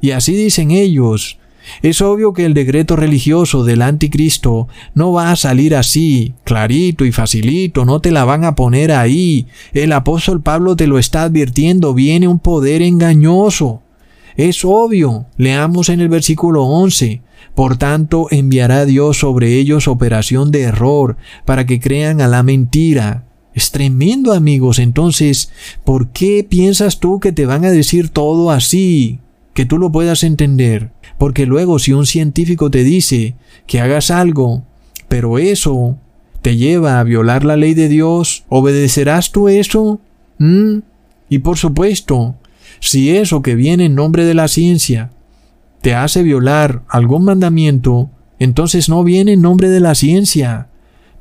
Y 0.00 0.12
así 0.12 0.34
dicen 0.34 0.70
ellos, 0.70 1.38
Es 1.82 2.00
obvio 2.00 2.32
que 2.32 2.44
el 2.44 2.54
decreto 2.54 2.96
religioso 2.96 3.64
del 3.64 3.82
anticristo 3.82 4.68
no 4.94 5.12
va 5.12 5.30
a 5.30 5.36
salir 5.36 5.74
así, 5.74 6.34
clarito 6.44 7.04
y 7.04 7.12
facilito, 7.12 7.84
no 7.84 8.00
te 8.00 8.10
la 8.10 8.24
van 8.24 8.44
a 8.44 8.54
poner 8.54 8.92
ahí. 8.92 9.46
El 9.72 9.92
apóstol 9.92 10.42
Pablo 10.42 10.76
te 10.76 10.86
lo 10.86 10.98
está 10.98 11.22
advirtiendo, 11.24 11.94
viene 11.94 12.28
un 12.28 12.38
poder 12.38 12.82
engañoso. 12.82 13.82
Es 14.36 14.64
obvio, 14.64 15.26
leamos 15.36 15.88
en 15.88 16.00
el 16.00 16.08
versículo 16.08 16.64
11. 16.64 17.22
Por 17.54 17.76
tanto, 17.76 18.28
enviará 18.30 18.86
Dios 18.86 19.18
sobre 19.18 19.54
ellos 19.58 19.88
operación 19.88 20.50
de 20.50 20.62
error, 20.62 21.16
para 21.44 21.66
que 21.66 21.80
crean 21.80 22.20
a 22.20 22.28
la 22.28 22.42
mentira. 22.42 23.26
Es 23.54 23.70
tremendo, 23.70 24.32
amigos. 24.32 24.78
Entonces, 24.78 25.50
¿por 25.84 26.08
qué 26.08 26.46
piensas 26.48 27.00
tú 27.00 27.20
que 27.20 27.32
te 27.32 27.44
van 27.44 27.64
a 27.64 27.70
decir 27.70 28.08
todo 28.08 28.50
así? 28.50 29.20
Que 29.52 29.66
tú 29.66 29.78
lo 29.78 29.92
puedas 29.92 30.22
entender. 30.22 30.91
Porque 31.22 31.46
luego 31.46 31.78
si 31.78 31.92
un 31.92 32.04
científico 32.04 32.68
te 32.68 32.82
dice 32.82 33.36
que 33.68 33.80
hagas 33.80 34.10
algo, 34.10 34.64
pero 35.06 35.38
eso 35.38 35.96
te 36.40 36.56
lleva 36.56 36.98
a 36.98 37.04
violar 37.04 37.44
la 37.44 37.56
ley 37.56 37.74
de 37.74 37.88
Dios, 37.88 38.42
¿obedecerás 38.48 39.30
tú 39.30 39.48
eso? 39.48 40.00
¿Mm? 40.38 40.78
Y 41.28 41.38
por 41.38 41.58
supuesto, 41.58 42.34
si 42.80 43.10
eso 43.10 43.40
que 43.40 43.54
viene 43.54 43.84
en 43.84 43.94
nombre 43.94 44.24
de 44.24 44.34
la 44.34 44.48
ciencia 44.48 45.12
te 45.80 45.94
hace 45.94 46.24
violar 46.24 46.82
algún 46.88 47.24
mandamiento, 47.24 48.10
entonces 48.40 48.88
no 48.88 49.04
viene 49.04 49.34
en 49.34 49.42
nombre 49.42 49.68
de 49.68 49.78
la 49.78 49.94
ciencia, 49.94 50.70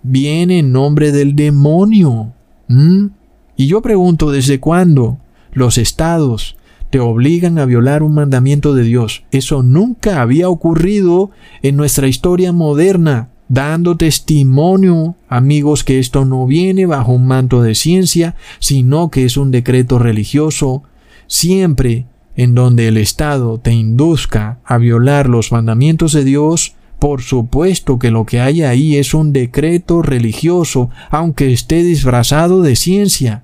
viene 0.02 0.58
en 0.58 0.72
nombre 0.72 1.12
del 1.12 1.36
demonio. 1.36 2.34
¿Mm? 2.70 3.10
Y 3.56 3.68
yo 3.68 3.84
pregunto, 3.84 4.32
¿desde 4.32 4.60
cuándo 4.60 5.20
los 5.54 5.78
estados 5.78 6.58
te 6.92 7.00
obligan 7.00 7.58
a 7.58 7.66
violar 7.66 8.04
un 8.04 8.14
mandamiento 8.14 8.76
de 8.76 8.84
Dios? 8.84 9.24
Eso 9.32 9.64
nunca 9.64 10.22
había 10.22 10.50
ocurrido 10.50 11.32
en 11.64 11.78
nuestra 11.78 12.08
historia 12.08 12.52
moderna, 12.52 13.30
dando 13.48 13.98
testimonio, 13.98 15.16
amigos, 15.28 15.84
que 15.84 16.00
esto 16.00 16.26
no 16.26 16.46
viene 16.46 16.86
bajo 16.86 17.14
un 17.14 17.26
manto 17.26 17.62
de 17.64 17.74
ciencia, 17.74 18.36
sino 18.60 19.10
que 19.10 19.26
es 19.26 19.38
un 19.38 19.52
decreto 19.52 19.98
religioso, 19.98 20.84
siempre 21.28 22.06
en 22.36 22.56
donde 22.56 22.88
el 22.88 22.98
Estado 22.98 23.58
te 23.58 23.72
induzca 23.72 24.60
a 24.66 24.78
violar 24.78 25.28
los 25.30 25.52
mandamientos 25.52 26.14
de 26.14 26.24
Dios, 26.24 26.76
por 27.00 27.22
supuesto 27.22 28.00
que 28.00 28.12
lo 28.12 28.26
que 28.26 28.42
hay 28.42 28.64
ahí 28.64 28.98
es 28.98 29.14
un 29.14 29.34
decreto 29.34 30.02
religioso, 30.02 30.90
aunque 31.10 31.52
esté 31.52 31.84
disfrazado 31.84 32.62
de 32.62 32.76
ciencia. 32.76 33.44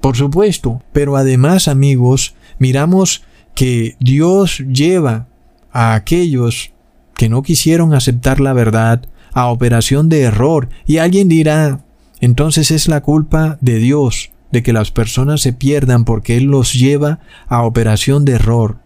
Por 0.00 0.16
supuesto. 0.16 0.82
Pero 0.92 1.16
además, 1.16 1.68
amigos, 1.68 2.34
miramos 2.58 3.24
que 3.54 3.96
Dios 4.00 4.58
lleva 4.58 5.28
a 5.72 5.94
aquellos 5.94 6.72
que 7.16 7.28
no 7.28 7.42
quisieron 7.42 7.94
aceptar 7.94 8.40
la 8.40 8.52
verdad 8.52 9.06
a 9.32 9.48
operación 9.48 10.08
de 10.08 10.22
error. 10.22 10.68
Y 10.86 10.98
alguien 10.98 11.28
dirá, 11.28 11.84
entonces 12.20 12.70
es 12.70 12.88
la 12.88 13.00
culpa 13.00 13.58
de 13.60 13.78
Dios 13.78 14.32
de 14.50 14.62
que 14.62 14.72
las 14.72 14.90
personas 14.90 15.40
se 15.40 15.52
pierdan 15.52 16.04
porque 16.04 16.36
Él 16.36 16.44
los 16.44 16.74
lleva 16.74 17.20
a 17.48 17.62
operación 17.62 18.24
de 18.24 18.32
error. 18.32 18.78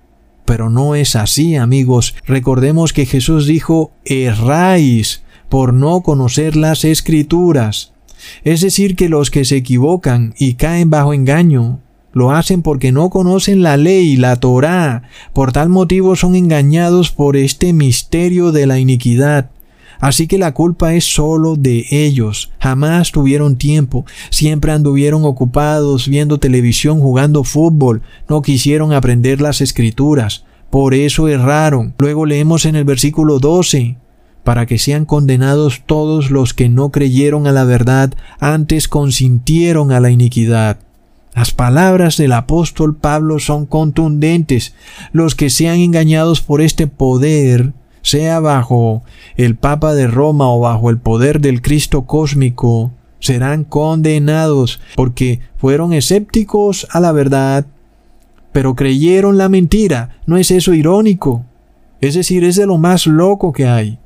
Pero 0.45 0.71
no 0.71 0.95
es 0.95 1.17
así, 1.17 1.57
amigos. 1.57 2.15
Recordemos 2.25 2.93
que 2.93 3.05
Jesús 3.05 3.47
dijo, 3.47 3.93
erráis 4.05 5.25
por 5.49 5.75
no 5.75 6.03
conocer 6.03 6.55
las 6.57 6.85
escrituras. 6.85 7.93
Es 8.45 8.61
decir, 8.61 8.95
que 8.95 9.09
los 9.09 9.31
que 9.31 9.45
se 9.45 9.57
equivocan 9.57 10.35
y 10.39 10.55
caen 10.55 10.89
bajo 10.89 11.13
engaño, 11.13 11.81
lo 12.17 12.31
hacen 12.31 12.63
porque 12.63 12.93
no 12.93 13.11
conocen 13.11 13.63
la 13.63 13.77
ley, 13.77 14.17
la 14.17 14.37
Torá. 14.37 15.03
Por 15.35 15.53
tal 15.53 15.69
motivo 15.69 16.17
son 16.17 16.35
engañados 16.35 17.11
por 17.11 17.37
este 17.37 17.75
misterio 17.75 18.53
de 18.53 18.65
la 18.65 18.79
iniquidad. 18.79 19.51
Así 20.01 20.27
que 20.27 20.39
la 20.39 20.55
culpa 20.55 20.95
es 20.95 21.05
solo 21.05 21.57
de 21.57 21.85
ellos. 21.91 22.53
Jamás 22.59 23.13
tuvieron 23.13 23.57
tiempo. 23.57 24.07
Siempre 24.31 24.73
anduvieron 24.73 25.27
ocupados 25.27 26.09
viendo 26.09 26.39
televisión, 26.39 27.01
jugando 27.01 27.45
fútbol. 27.45 28.01
No 28.31 28.41
quisieron 28.41 28.95
aprender 28.95 29.43
las 29.43 29.61
escrituras. 29.61 30.47
Por 30.71 30.95
eso 30.95 31.29
erraron. 31.29 31.93
Luego 31.99 32.25
leemos 32.25 32.65
en 32.65 32.77
el 32.77 32.85
versículo 32.85 33.41
12 33.41 33.99
para 34.43 34.65
que 34.65 34.79
sean 34.79 35.05
condenados 35.05 35.83
todos 35.85 36.31
los 36.31 36.55
que 36.55 36.71
no 36.71 36.91
creyeron 36.91 37.47
a 37.47 37.53
la 37.53 37.65
verdad, 37.65 38.15
antes 38.39 38.89
consintieron 38.89 39.93
a 39.93 40.01
la 40.01 40.11
iniquidad. 40.11 40.79
Las 41.37 41.51
palabras 41.51 42.17
del 42.17 42.33
apóstol 42.33 42.97
Pablo 42.97 43.39
son 43.41 43.67
contundentes. 43.67 44.75
Los 45.13 45.35
que 45.35 45.51
sean 45.51 45.77
engañados 45.77 46.41
por 46.41 46.63
este 46.63 46.87
poder 46.87 47.75
sea 48.01 48.41
bajo 48.41 49.03
el 49.37 49.55
Papa 49.55 49.95
de 49.95 50.07
Roma 50.07 50.49
o 50.49 50.61
bajo 50.61 50.89
el 50.89 50.97
poder 50.97 51.43
del 51.43 51.61
Cristo 51.61 52.07
cósmico, 52.07 52.91
serán 53.21 53.65
condenados 53.65 54.81
porque 54.95 55.41
fueron 55.59 55.93
escépticos 55.93 56.87
a 56.91 57.01
la 57.01 57.13
verdad, 57.13 57.67
pero 58.53 58.75
creyeron 58.75 59.37
la 59.37 59.51
mentira. 59.51 60.19
¿No 60.25 60.39
es 60.39 60.51
eso 60.51 60.73
irónico? 60.73 61.45
Es 62.01 62.15
decir, 62.15 62.45
es 62.45 62.57
de 62.57 62.65
lo 62.65 62.79
más 62.79 63.07
loco 63.07 63.53
que 63.53 63.67
hay. 63.67 63.99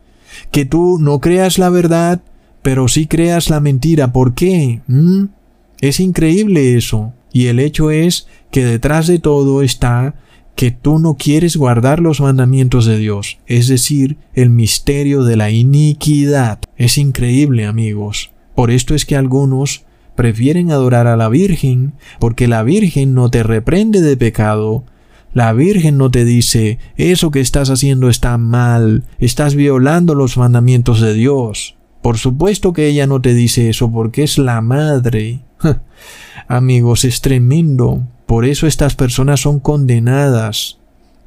Que 0.51 0.65
tú 0.65 0.99
no 0.99 1.21
creas 1.21 1.59
la 1.59 1.69
verdad, 1.69 2.21
pero 2.63 2.89
sí 2.89 3.07
creas 3.07 3.51
la 3.51 3.61
mentira. 3.61 4.13
¿Por 4.13 4.35
qué? 4.35 4.81
¿Mm? 4.89 5.27
Es 5.81 6.01
increíble 6.01 6.77
eso. 6.77 7.13
Y 7.33 7.47
el 7.47 7.61
hecho 7.61 7.91
es 7.91 8.27
que 8.51 8.65
detrás 8.65 9.07
de 9.07 9.19
todo 9.19 9.63
está 9.63 10.15
que 10.57 10.71
tú 10.71 10.99
no 10.99 11.15
quieres 11.15 11.57
guardar 11.57 12.01
los 12.01 12.21
mandamientos 12.21 12.85
de 12.85 12.99
Dios, 12.99 13.39
es 13.47 13.69
decir, 13.69 14.19
el 14.35 14.51
misterio 14.51 15.25
de 15.25 15.37
la 15.37 15.51
iniquidad. 15.51 16.59
Es 16.77 16.99
increíble, 16.99 17.65
amigos. 17.65 18.31
Por 18.55 18.71
esto 18.71 18.95
es 18.95 19.07
que 19.07 19.17
algunos 19.17 19.85
prefieren 20.17 20.71
adorar 20.71 21.07
a 21.07 21.17
la 21.17 21.31
Virgen, 21.31 21.95
porque 22.19 22.47
la 22.47 22.63
Virgen 22.63 23.15
no 23.15 23.31
te 23.31 23.43
reprende 23.43 24.03
de 24.03 24.19
pecado, 24.19 24.85
la 25.33 25.53
Virgen 25.53 25.97
no 25.97 26.11
te 26.11 26.25
dice, 26.25 26.79
eso 26.97 27.31
que 27.31 27.41
estás 27.41 27.71
haciendo 27.71 28.11
está 28.11 28.37
mal, 28.37 29.05
estás 29.19 29.55
violando 29.55 30.15
los 30.15 30.37
mandamientos 30.37 31.01
de 31.01 31.15
Dios. 31.15 31.77
Por 32.03 32.19
supuesto 32.19 32.73
que 32.73 32.87
ella 32.87 33.07
no 33.07 33.21
te 33.21 33.33
dice 33.33 33.71
eso 33.71 33.91
porque 33.91 34.25
es 34.25 34.39
la 34.39 34.61
madre. 34.61 35.41
Amigos, 36.53 37.05
es 37.05 37.21
tremendo. 37.21 38.03
Por 38.27 38.45
eso 38.45 38.67
estas 38.67 38.97
personas 38.97 39.39
son 39.39 39.61
condenadas. 39.61 40.79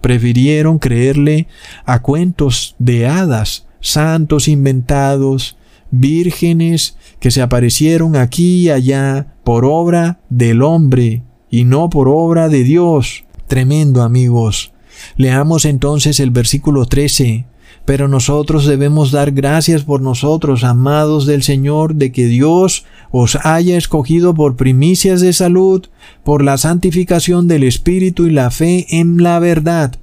Prefirieron 0.01 0.79
creerle 0.79 1.47
a 1.85 2.01
cuentos 2.01 2.75
de 2.77 3.07
hadas, 3.07 3.65
santos 3.79 4.49
inventados, 4.49 5.55
vírgenes 5.91 6.97
que 7.21 7.31
se 7.31 7.41
aparecieron 7.41 8.17
aquí 8.17 8.63
y 8.63 8.69
allá 8.69 9.27
por 9.45 9.63
obra 9.63 10.19
del 10.27 10.61
hombre 10.61 11.23
y 11.49 11.63
no 11.63 11.89
por 11.89 12.09
obra 12.09 12.49
de 12.49 12.65
Dios. 12.65 13.23
Tremendo 13.47 14.01
amigos. 14.01 14.73
Leamos 15.15 15.63
entonces 15.63 16.19
el 16.19 16.31
versículo 16.31 16.85
13 16.85 17.45
pero 17.85 18.07
nosotros 18.07 18.65
debemos 18.65 19.11
dar 19.11 19.31
gracias 19.31 19.83
por 19.83 20.01
nosotros, 20.01 20.63
amados 20.63 21.25
del 21.25 21.43
Señor, 21.43 21.95
de 21.95 22.11
que 22.13 22.27
Dios 22.27 22.85
os 23.11 23.37
haya 23.43 23.77
escogido 23.77 24.33
por 24.33 24.55
primicias 24.55 25.19
de 25.19 25.33
salud, 25.33 25.85
por 26.23 26.43
la 26.43 26.57
santificación 26.57 27.47
del 27.47 27.63
Espíritu 27.63 28.25
y 28.25 28.31
la 28.31 28.51
fe 28.51 28.85
en 28.89 29.21
la 29.21 29.39
verdad. 29.39 29.95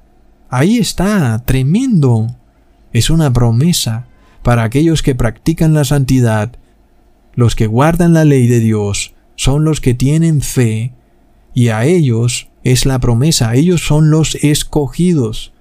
Ahí 0.49 0.77
está, 0.77 1.41
tremendo. 1.43 2.27
Es 2.93 3.09
una 3.09 3.33
promesa 3.33 4.07
para 4.43 4.63
aquellos 4.63 5.01
que 5.01 5.15
practican 5.15 5.73
la 5.73 5.83
santidad. 5.83 6.51
Los 7.33 7.55
que 7.55 7.65
guardan 7.65 8.13
la 8.13 8.25
ley 8.25 8.47
de 8.47 8.59
Dios 8.59 9.15
son 9.35 9.63
los 9.63 9.81
que 9.81 9.95
tienen 9.95 10.41
fe, 10.41 10.93
y 11.55 11.69
a 11.69 11.85
ellos 11.85 12.49
es 12.63 12.85
la 12.85 12.99
promesa, 12.99 13.55
ellos 13.55 13.81
son 13.81 14.11
los 14.11 14.35
escogidos 14.35 15.51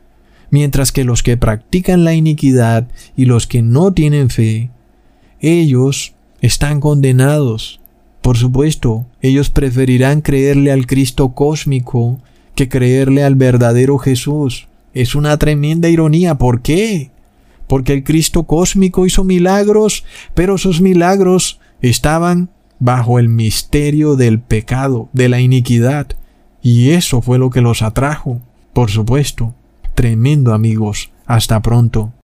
mientras 0.50 0.92
que 0.92 1.04
los 1.04 1.22
que 1.22 1.36
practican 1.36 2.04
la 2.04 2.14
iniquidad 2.14 2.88
y 3.16 3.24
los 3.24 3.46
que 3.46 3.62
no 3.62 3.92
tienen 3.92 4.30
fe, 4.30 4.70
ellos 5.40 6.14
están 6.40 6.80
condenados. 6.80 7.80
Por 8.22 8.36
supuesto, 8.36 9.06
ellos 9.22 9.50
preferirán 9.50 10.20
creerle 10.20 10.72
al 10.72 10.86
Cristo 10.86 11.30
cósmico 11.30 12.20
que 12.54 12.68
creerle 12.68 13.24
al 13.24 13.36
verdadero 13.36 13.98
Jesús. 13.98 14.68
Es 14.92 15.14
una 15.14 15.38
tremenda 15.38 15.88
ironía. 15.88 16.34
¿Por 16.36 16.60
qué? 16.60 17.10
Porque 17.66 17.92
el 17.92 18.04
Cristo 18.04 18.42
cósmico 18.42 19.06
hizo 19.06 19.24
milagros, 19.24 20.04
pero 20.34 20.58
sus 20.58 20.80
milagros 20.80 21.60
estaban 21.80 22.50
bajo 22.78 23.18
el 23.18 23.28
misterio 23.28 24.16
del 24.16 24.40
pecado, 24.40 25.08
de 25.12 25.28
la 25.28 25.40
iniquidad. 25.40 26.08
Y 26.62 26.90
eso 26.90 27.22
fue 27.22 27.38
lo 27.38 27.50
que 27.50 27.60
los 27.60 27.82
atrajo, 27.82 28.40
por 28.72 28.90
supuesto 28.90 29.54
tremendo 30.00 30.54
amigos. 30.54 31.10
Hasta 31.26 31.60
pronto. 31.60 32.14